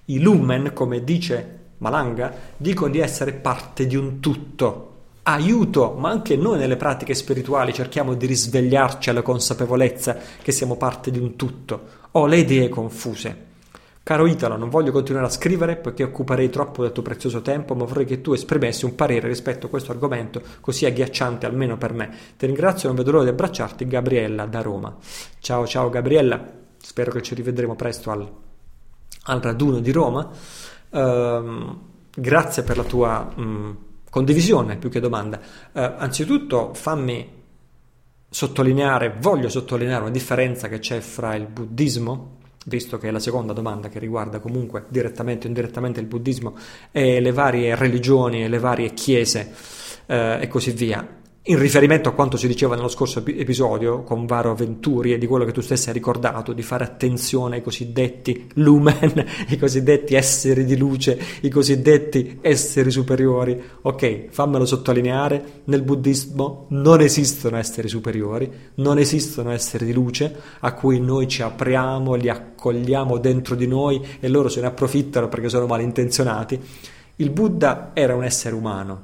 [0.06, 4.87] I lumen, come dice Malanga, dicono di essere parte di un tutto
[5.32, 11.10] aiuto, ma anche noi nelle pratiche spirituali cerchiamo di risvegliarci alla consapevolezza che siamo parte
[11.10, 11.96] di un tutto.
[12.12, 13.46] Ho le idee confuse.
[14.02, 17.84] Caro Italo, non voglio continuare a scrivere perché occuperei troppo del tuo prezioso tempo, ma
[17.84, 22.10] vorrei che tu esprimessi un parere rispetto a questo argomento così agghiacciante almeno per me.
[22.38, 24.96] Ti ringrazio, non vedo l'ora di abbracciarti, Gabriella da Roma.
[25.40, 26.42] Ciao ciao Gabriella,
[26.78, 28.26] spero che ci rivedremo presto al,
[29.24, 30.26] al raduno di Roma.
[30.88, 31.78] Uh,
[32.14, 33.76] grazie per la tua um,
[34.18, 35.38] condivisione più che domanda.
[35.72, 37.36] Uh, anzitutto fammi
[38.28, 43.54] sottolineare, voglio sottolineare una differenza che c'è fra il buddismo visto che è la seconda
[43.54, 46.54] domanda che riguarda comunque direttamente o indirettamente il buddismo
[46.90, 49.54] e le varie religioni e le varie chiese
[50.04, 51.17] eh, e così via
[51.48, 55.46] in riferimento a quanto si diceva nello scorso episodio con Varo Venturi e di quello
[55.46, 60.76] che tu stessi hai ricordato, di fare attenzione ai cosiddetti lumen, i cosiddetti esseri di
[60.76, 63.58] luce, i cosiddetti esseri superiori.
[63.80, 70.74] Ok, fammelo sottolineare, nel buddismo non esistono esseri superiori, non esistono esseri di luce a
[70.74, 75.48] cui noi ci apriamo, li accogliamo dentro di noi e loro se ne approfittano perché
[75.48, 76.60] sono malintenzionati.
[77.16, 79.02] Il Buddha era un essere umano,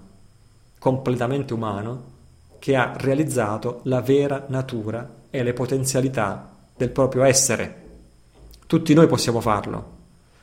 [0.79, 2.13] completamente umano,
[2.65, 7.83] che ha realizzato la vera natura e le potenzialità del proprio essere.
[8.67, 9.91] Tutti noi possiamo farlo.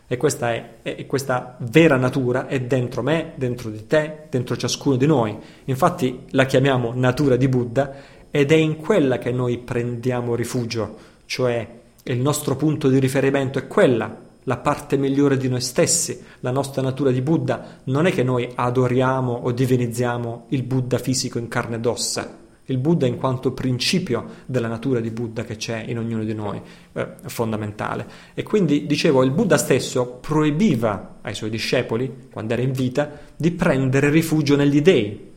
[0.06, 4.98] E questa, è, è, questa vera natura è dentro me, dentro di te, dentro ciascuno
[4.98, 5.35] di noi.
[5.64, 7.91] Infatti la chiamiamo natura di Buddha
[8.30, 10.95] ed è in quella che noi prendiamo rifugio,
[11.26, 11.68] cioè
[12.03, 16.81] il nostro punto di riferimento è quella la parte migliore di noi stessi, la nostra
[16.81, 21.76] natura di Buddha, non è che noi adoriamo o divinizziamo il Buddha fisico in carne
[21.76, 26.23] ed ossa, il Buddha in quanto principio della natura di Buddha che c'è in ognuno
[26.23, 26.61] di noi,
[26.93, 28.07] eh, fondamentale.
[28.34, 33.51] E quindi, dicevo, il Buddha stesso proibiva ai suoi discepoli, quando era in vita, di
[33.51, 35.30] prendere rifugio negli dei.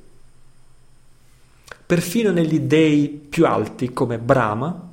[1.87, 4.84] Perfino negli dei più alti come Brahma,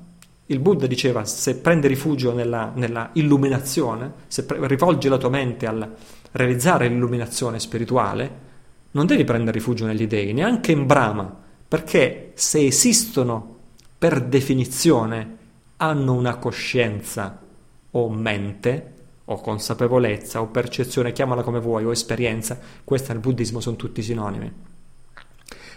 [0.51, 5.65] il Buddha diceva se prendi rifugio nella, nella illuminazione, se pre- rivolgi la tua mente
[5.65, 5.93] al
[6.31, 8.49] realizzare l'illuminazione spirituale,
[8.91, 11.33] non devi prendere rifugio negli dei, neanche in Brahma,
[11.67, 13.57] perché se esistono
[13.97, 15.37] per definizione
[15.77, 17.39] hanno una coscienza
[17.91, 18.93] o mente
[19.25, 24.51] o consapevolezza o percezione, chiamala come vuoi, o esperienza, questa nel buddismo sono tutti sinonimi.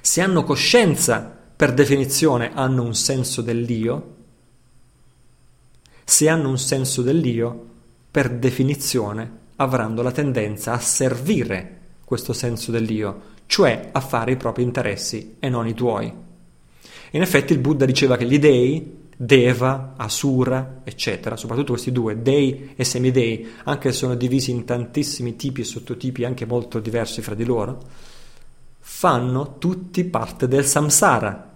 [0.00, 4.14] Se hanno coscienza, per definizione hanno un senso dell'io,
[6.04, 7.72] se hanno un senso dell'io,
[8.10, 14.62] per definizione avranno la tendenza a servire questo senso dell'io, cioè a fare i propri
[14.62, 16.12] interessi e non i tuoi.
[17.12, 22.72] In effetti il Buddha diceva che gli dei, Deva, Asura, eccetera, soprattutto questi due, dei
[22.74, 27.34] e semidei, anche se sono divisi in tantissimi tipi e sottotipi anche molto diversi fra
[27.34, 27.80] di loro,
[28.80, 31.53] fanno tutti parte del samsara,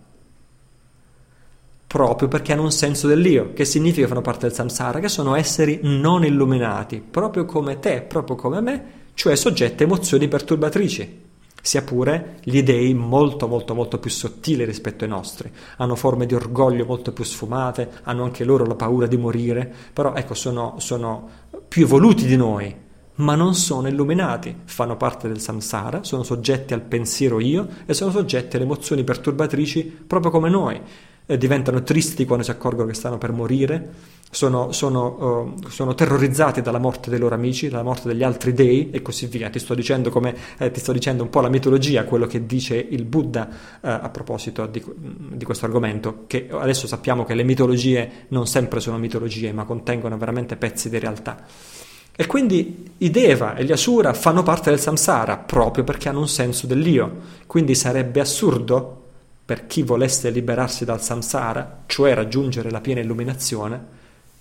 [1.89, 5.35] proprio perché hanno un senso dell'io, che significa che fanno parte del samsara, che sono
[5.35, 8.85] esseri non illuminati, proprio come te, proprio come me,
[9.15, 11.27] cioè soggetti a emozioni perturbatrici,
[11.62, 16.35] sia pure gli dei molto molto molto più sottili rispetto ai nostri, hanno forme di
[16.35, 21.28] orgoglio molto più sfumate, hanno anche loro la paura di morire, però ecco sono, sono
[21.66, 26.82] più evoluti di noi, ma non sono illuminati, fanno parte del samsara, sono soggetti al
[26.82, 30.81] pensiero io e sono soggetti alle emozioni perturbatrici proprio come noi
[31.30, 33.90] eh, diventano tristi quando si accorgono che stanno per morire,
[34.30, 38.90] sono, sono, uh, sono, terrorizzati dalla morte dei loro amici, dalla morte degli altri dei
[38.90, 39.50] e così via.
[39.50, 42.76] Ti sto dicendo, come, eh, ti sto dicendo un po' la mitologia, quello che dice
[42.76, 48.10] il Buddha uh, a proposito di, di, questo argomento, che adesso sappiamo che le mitologie
[48.28, 51.44] non sempre sono mitologie, ma contengono veramente pezzi di realtà.
[52.16, 56.28] E quindi i Deva e gli Asura fanno parte del samsara proprio perché hanno un
[56.28, 57.16] senso dell'io.
[57.46, 59.07] Quindi sarebbe assurdo
[59.49, 63.83] per chi volesse liberarsi dal samsara, cioè raggiungere la piena illuminazione,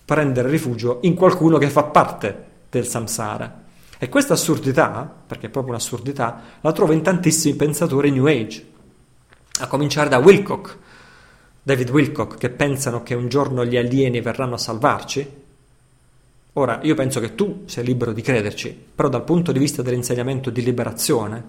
[0.04, 3.64] prendere rifugio in qualcuno che fa parte del samsara.
[3.98, 8.68] E questa assurdità, perché è proprio un'assurdità, la trovo in tantissimi pensatori New Age,
[9.60, 10.78] a cominciare da Wilcock,
[11.64, 15.32] David Wilcock, che pensano che un giorno gli alieni verranno a salvarci.
[16.52, 20.50] Ora, io penso che tu sei libero di crederci, però dal punto di vista dell'insegnamento
[20.50, 21.42] di liberazione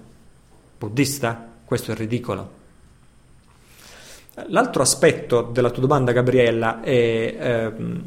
[0.78, 2.58] buddista, questo è ridicolo.
[4.48, 7.36] L'altro aspetto della tua domanda, Gabriella, è...
[7.38, 8.02] Ehm,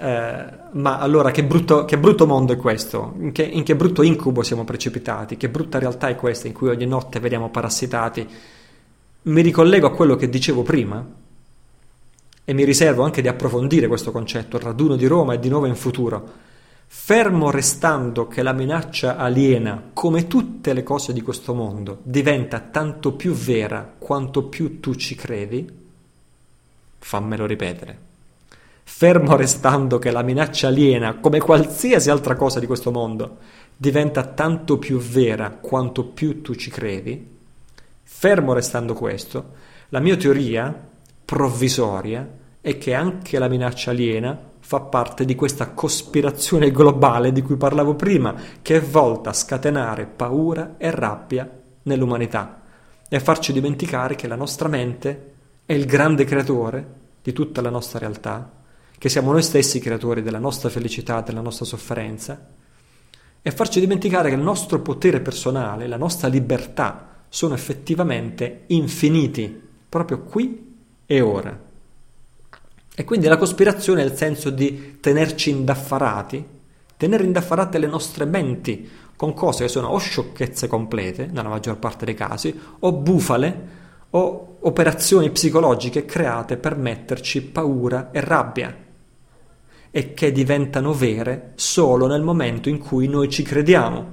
[0.00, 3.14] eh, ma allora che brutto, che brutto, mondo è questo?
[3.18, 5.36] In che, in che, brutto incubo siamo precipitati?
[5.36, 8.26] Che brutta realtà è questa in cui ogni notte veniamo parassitati?
[9.22, 11.06] Mi ricollego a quello che dicevo prima
[12.42, 15.66] e mi riservo anche di approfondire questo concetto, il raduno di Roma e di nuovo
[15.66, 16.48] in futuro.
[16.92, 23.12] Fermo restando che la minaccia aliena, come tutte le cose di questo mondo, diventa tanto
[23.12, 25.70] più vera quanto più tu ci credi,
[26.98, 27.98] fammelo ripetere.
[28.82, 33.36] Fermo restando che la minaccia aliena, come qualsiasi altra cosa di questo mondo,
[33.76, 37.24] diventa tanto più vera quanto più tu ci credi,
[38.02, 39.52] fermo restando questo,
[39.90, 40.88] la mia teoria
[41.24, 42.28] provvisoria
[42.60, 47.96] è che anche la minaccia aliena fa parte di questa cospirazione globale di cui parlavo
[47.96, 51.50] prima, che è volta a scatenare paura e rabbia
[51.82, 52.62] nell'umanità
[53.08, 55.32] e a farci dimenticare che la nostra mente
[55.66, 56.86] è il grande creatore
[57.20, 58.48] di tutta la nostra realtà,
[58.96, 62.40] che siamo noi stessi creatori della nostra felicità, della nostra sofferenza,
[63.42, 70.20] e farci dimenticare che il nostro potere personale, la nostra libertà sono effettivamente infiniti, proprio
[70.20, 70.76] qui
[71.06, 71.69] e ora.
[73.00, 76.44] E quindi la cospirazione è il senso di tenerci indaffarati,
[76.98, 78.86] tenere indaffarate le nostre menti
[79.16, 83.68] con cose che sono o sciocchezze complete, nella maggior parte dei casi, o bufale,
[84.10, 88.76] o operazioni psicologiche create per metterci paura e rabbia
[89.90, 94.06] e che diventano vere solo nel momento in cui noi ci crediamo,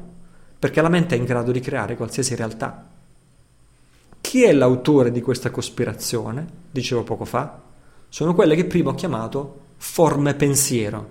[0.58, 2.88] perché la mente è in grado di creare qualsiasi realtà.
[4.22, 6.48] Chi è l'autore di questa cospirazione?
[6.72, 7.66] Dicevo poco fa,
[8.18, 11.08] sono quelle che prima ho chiamato forme pensiero.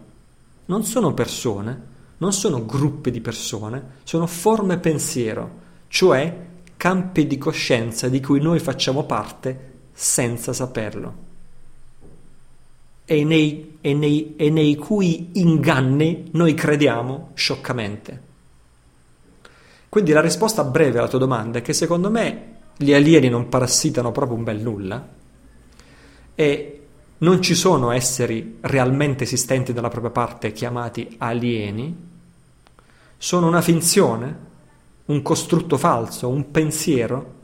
[0.64, 1.80] Non sono persone,
[2.16, 5.50] non sono gruppi di persone, sono forme pensiero,
[5.86, 6.36] cioè
[6.76, 11.14] campi di coscienza di cui noi facciamo parte senza saperlo.
[13.04, 18.20] E nei, e nei, e nei cui inganni noi crediamo scioccamente.
[19.88, 24.10] Quindi la risposta breve alla tua domanda è che secondo me gli alieni non parassitano
[24.10, 25.14] proprio un bel nulla
[26.34, 26.75] e
[27.18, 32.04] non ci sono esseri realmente esistenti dalla propria parte chiamati alieni,
[33.16, 34.44] sono una finzione,
[35.06, 37.34] un costrutto falso, un pensiero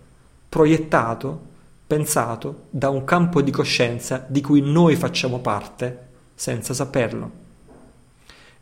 [0.48, 1.50] proiettato,
[1.86, 7.40] pensato da un campo di coscienza di cui noi facciamo parte senza saperlo.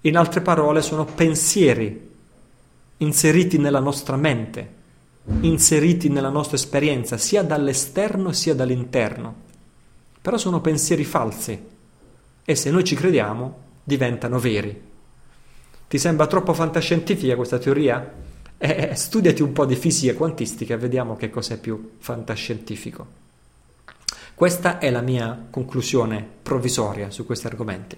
[0.03, 2.09] In altre parole, sono pensieri
[2.99, 4.79] inseriti nella nostra mente,
[5.41, 9.49] inseriti nella nostra esperienza, sia dall'esterno sia dall'interno
[10.21, 11.59] però sono pensieri falsi
[12.45, 14.89] e se noi ci crediamo diventano veri.
[15.89, 18.13] Ti sembra troppo fantascientifica questa teoria?
[18.59, 23.19] Eh, studiati un po' di fisica quantistica e vediamo che cos'è più fantascientifico.
[24.35, 27.97] Questa è la mia conclusione provvisoria su questi argomenti.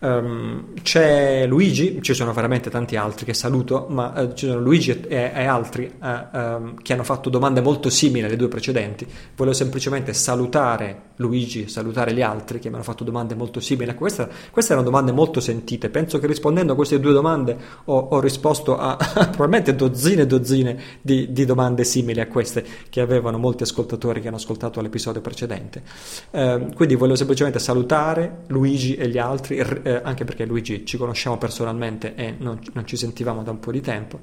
[0.00, 4.90] Um, c'è Luigi, ci sono veramente tanti altri che saluto, ma uh, ci sono Luigi
[4.90, 9.06] e, e altri uh, um, che hanno fatto domande molto simili alle due precedenti.
[9.34, 13.94] Volevo semplicemente salutare Luigi, salutare gli altri che mi hanno fatto domande molto simili a
[13.94, 14.28] questa.
[14.50, 15.88] Queste erano domande molto sentite.
[15.88, 20.78] Penso che rispondendo a queste due domande ho, ho risposto a, probabilmente dozzine e dozzine
[21.00, 25.82] di, di, domande simili a queste che avevano molti ascoltatori che hanno ascoltato l'episodio precedente.
[26.30, 29.62] Uh, quindi volevo semplicemente salutare Luigi e gli altri.
[29.86, 33.70] Eh, anche perché Luigi ci conosciamo personalmente e non, non, ci sentivamo da un po'
[33.70, 34.18] di tempo,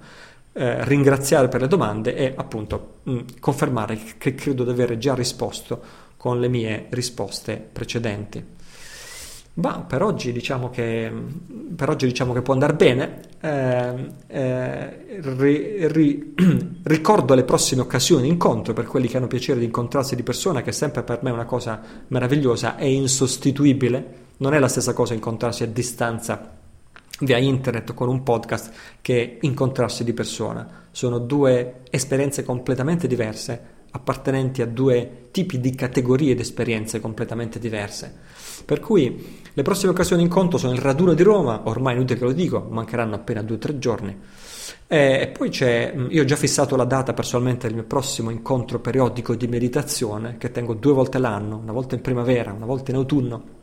[0.54, 5.80] eh, ringraziare per le domande e appunto mh, confermare che credo di aver già risposto
[6.18, 8.44] con le mie risposte precedenti.
[9.54, 11.12] Bah, per oggi diciamo che,
[11.76, 13.20] per oggi diciamo che può andare bene.
[13.40, 16.34] Eh, eh, ri, ri,
[16.84, 20.64] ricordo le prossime occasioni di incontro per quelli che hanno piacere di incontrarsi di persona,
[20.64, 24.21] che è sempre per me una cosa meravigliosa e insostituibile.
[24.42, 26.58] Non è la stessa cosa incontrarsi a distanza
[27.20, 30.88] via internet con un podcast che incontrarsi di persona.
[30.90, 33.62] Sono due esperienze completamente diverse,
[33.92, 38.12] appartenenti a due tipi di categorie ed esperienze completamente diverse.
[38.66, 42.26] Per cui le prossime occasioni di incontro sono il raduno di Roma, ormai inutile che
[42.26, 44.18] lo dico, mancheranno appena due o tre giorni.
[44.88, 49.36] E poi c'è, io ho già fissato la data personalmente del mio prossimo incontro periodico
[49.36, 53.60] di meditazione che tengo due volte l'anno, una volta in primavera, una volta in autunno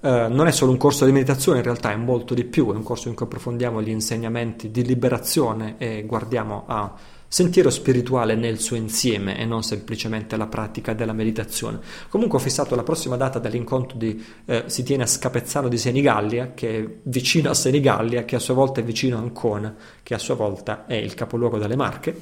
[0.00, 2.76] Uh, non è solo un corso di meditazione, in realtà è molto di più, è
[2.76, 6.94] un corso in cui approfondiamo gli insegnamenti di liberazione e guardiamo a
[7.26, 11.80] sentiero spirituale nel suo insieme e non semplicemente la pratica della meditazione.
[12.08, 16.52] Comunque ho fissato la prossima data dell'incontro di, eh, si tiene a Scapezzano di Senigallia,
[16.54, 20.18] che è vicino a Senigallia, che a sua volta è vicino a Ancona, che a
[20.18, 22.20] sua volta è il capoluogo delle Marche.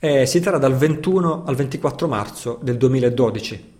[0.00, 3.73] Eh, si terrà dal 21 al 24 marzo del 2012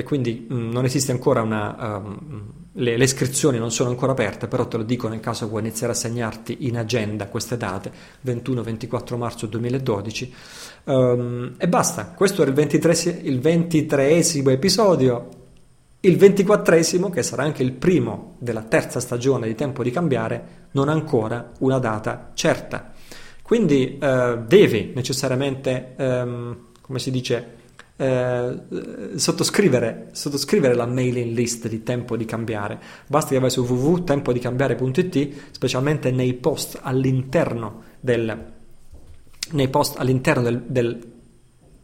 [0.00, 1.98] e quindi mh, mm, non esiste ancora una...
[1.98, 5.60] Um, le, le, iscrizioni non sono ancora aperte, però te lo dico nel caso vuoi
[5.60, 7.92] iniziare a segnarti in agenda queste date,
[8.24, 10.34] 21-24 marzo 2012.
[10.84, 15.28] Um, ehm, e basta, questo era il, 23, il 23esimo episodio.
[16.00, 20.88] Il ventiquattresimo, che sarà anche il primo della terza stagione di Tempo di Cambiare, non
[20.88, 22.92] ha ancora una data certa.
[23.42, 27.58] Quindi eh, devi necessariamente, ehm, come si dice,
[28.00, 32.80] eh, sottoscrivere, sottoscrivere, la mailing list di Tempo di Cambiare.
[33.06, 38.52] Basta che vai su www.tempodicambiare.it, specialmente nei post all'interno del,
[39.50, 41.08] nei post all'interno del, del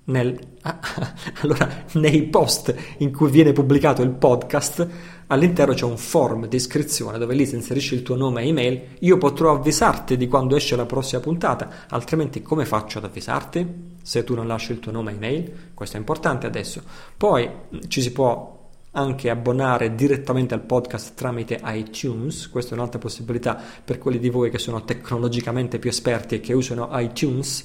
[0.04, 0.78] nel, ah,
[1.42, 4.88] allora, nei post in cui viene pubblicato il podcast,
[5.28, 8.80] all'interno c'è un form di iscrizione dove lì se inserisci il tuo nome e email,
[9.00, 13.94] io potrò avvisarti di quando esce la prossima puntata, altrimenti come faccio ad avvisarti?
[14.02, 16.82] Se tu non lasci il tuo nome e email, questo è importante adesso.
[17.16, 17.48] Poi
[17.88, 18.54] ci si può
[18.96, 24.50] anche abbonare direttamente al podcast tramite iTunes, questa è un'altra possibilità per quelli di voi
[24.50, 27.64] che sono tecnologicamente più esperti e che usano iTunes.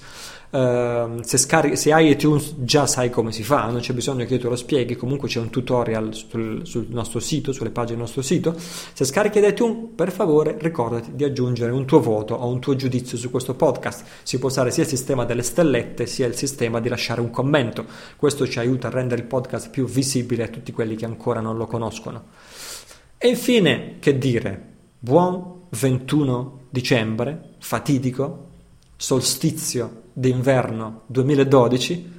[0.51, 4.33] Uh, se, scarichi, se, hai iTunes già sai come si fa, non c'è bisogno che
[4.33, 8.03] io te lo spieghi, comunque c'è un tutorial sul, sul, nostro sito, sulle pagine del
[8.03, 8.53] nostro sito.
[8.57, 12.75] Se scarichi da iTunes, per favore ricordati di aggiungere un tuo voto o un tuo
[12.75, 14.03] giudizio su questo podcast.
[14.23, 17.85] Si può usare sia il sistema delle stellette sia il sistema di lasciare un commento.
[18.17, 21.55] Questo ci aiuta a rendere il podcast più visibile a tutti quelli che ancora non
[21.55, 22.23] lo conoscono.
[23.17, 24.61] E infine, che dire,
[24.99, 28.47] buon 21 dicembre, fatidico,
[28.97, 32.11] solstizio d'inverno 2012,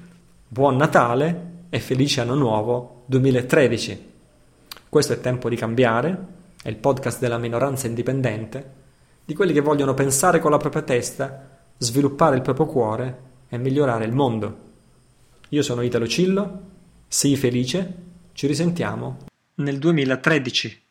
[0.48, 4.10] buon Natale e felice anno nuovo 2013.
[4.88, 6.26] Questo è Tempo di cambiare,
[6.62, 8.80] è il podcast della minoranza indipendente,
[9.24, 14.04] di quelli che vogliono pensare con la propria testa, sviluppare il proprio cuore e migliorare
[14.04, 14.58] il mondo.
[15.50, 16.60] Io sono Italo Cillo,
[17.08, 17.94] sii felice,
[18.32, 19.18] ci risentiamo
[19.56, 20.81] nel 2013.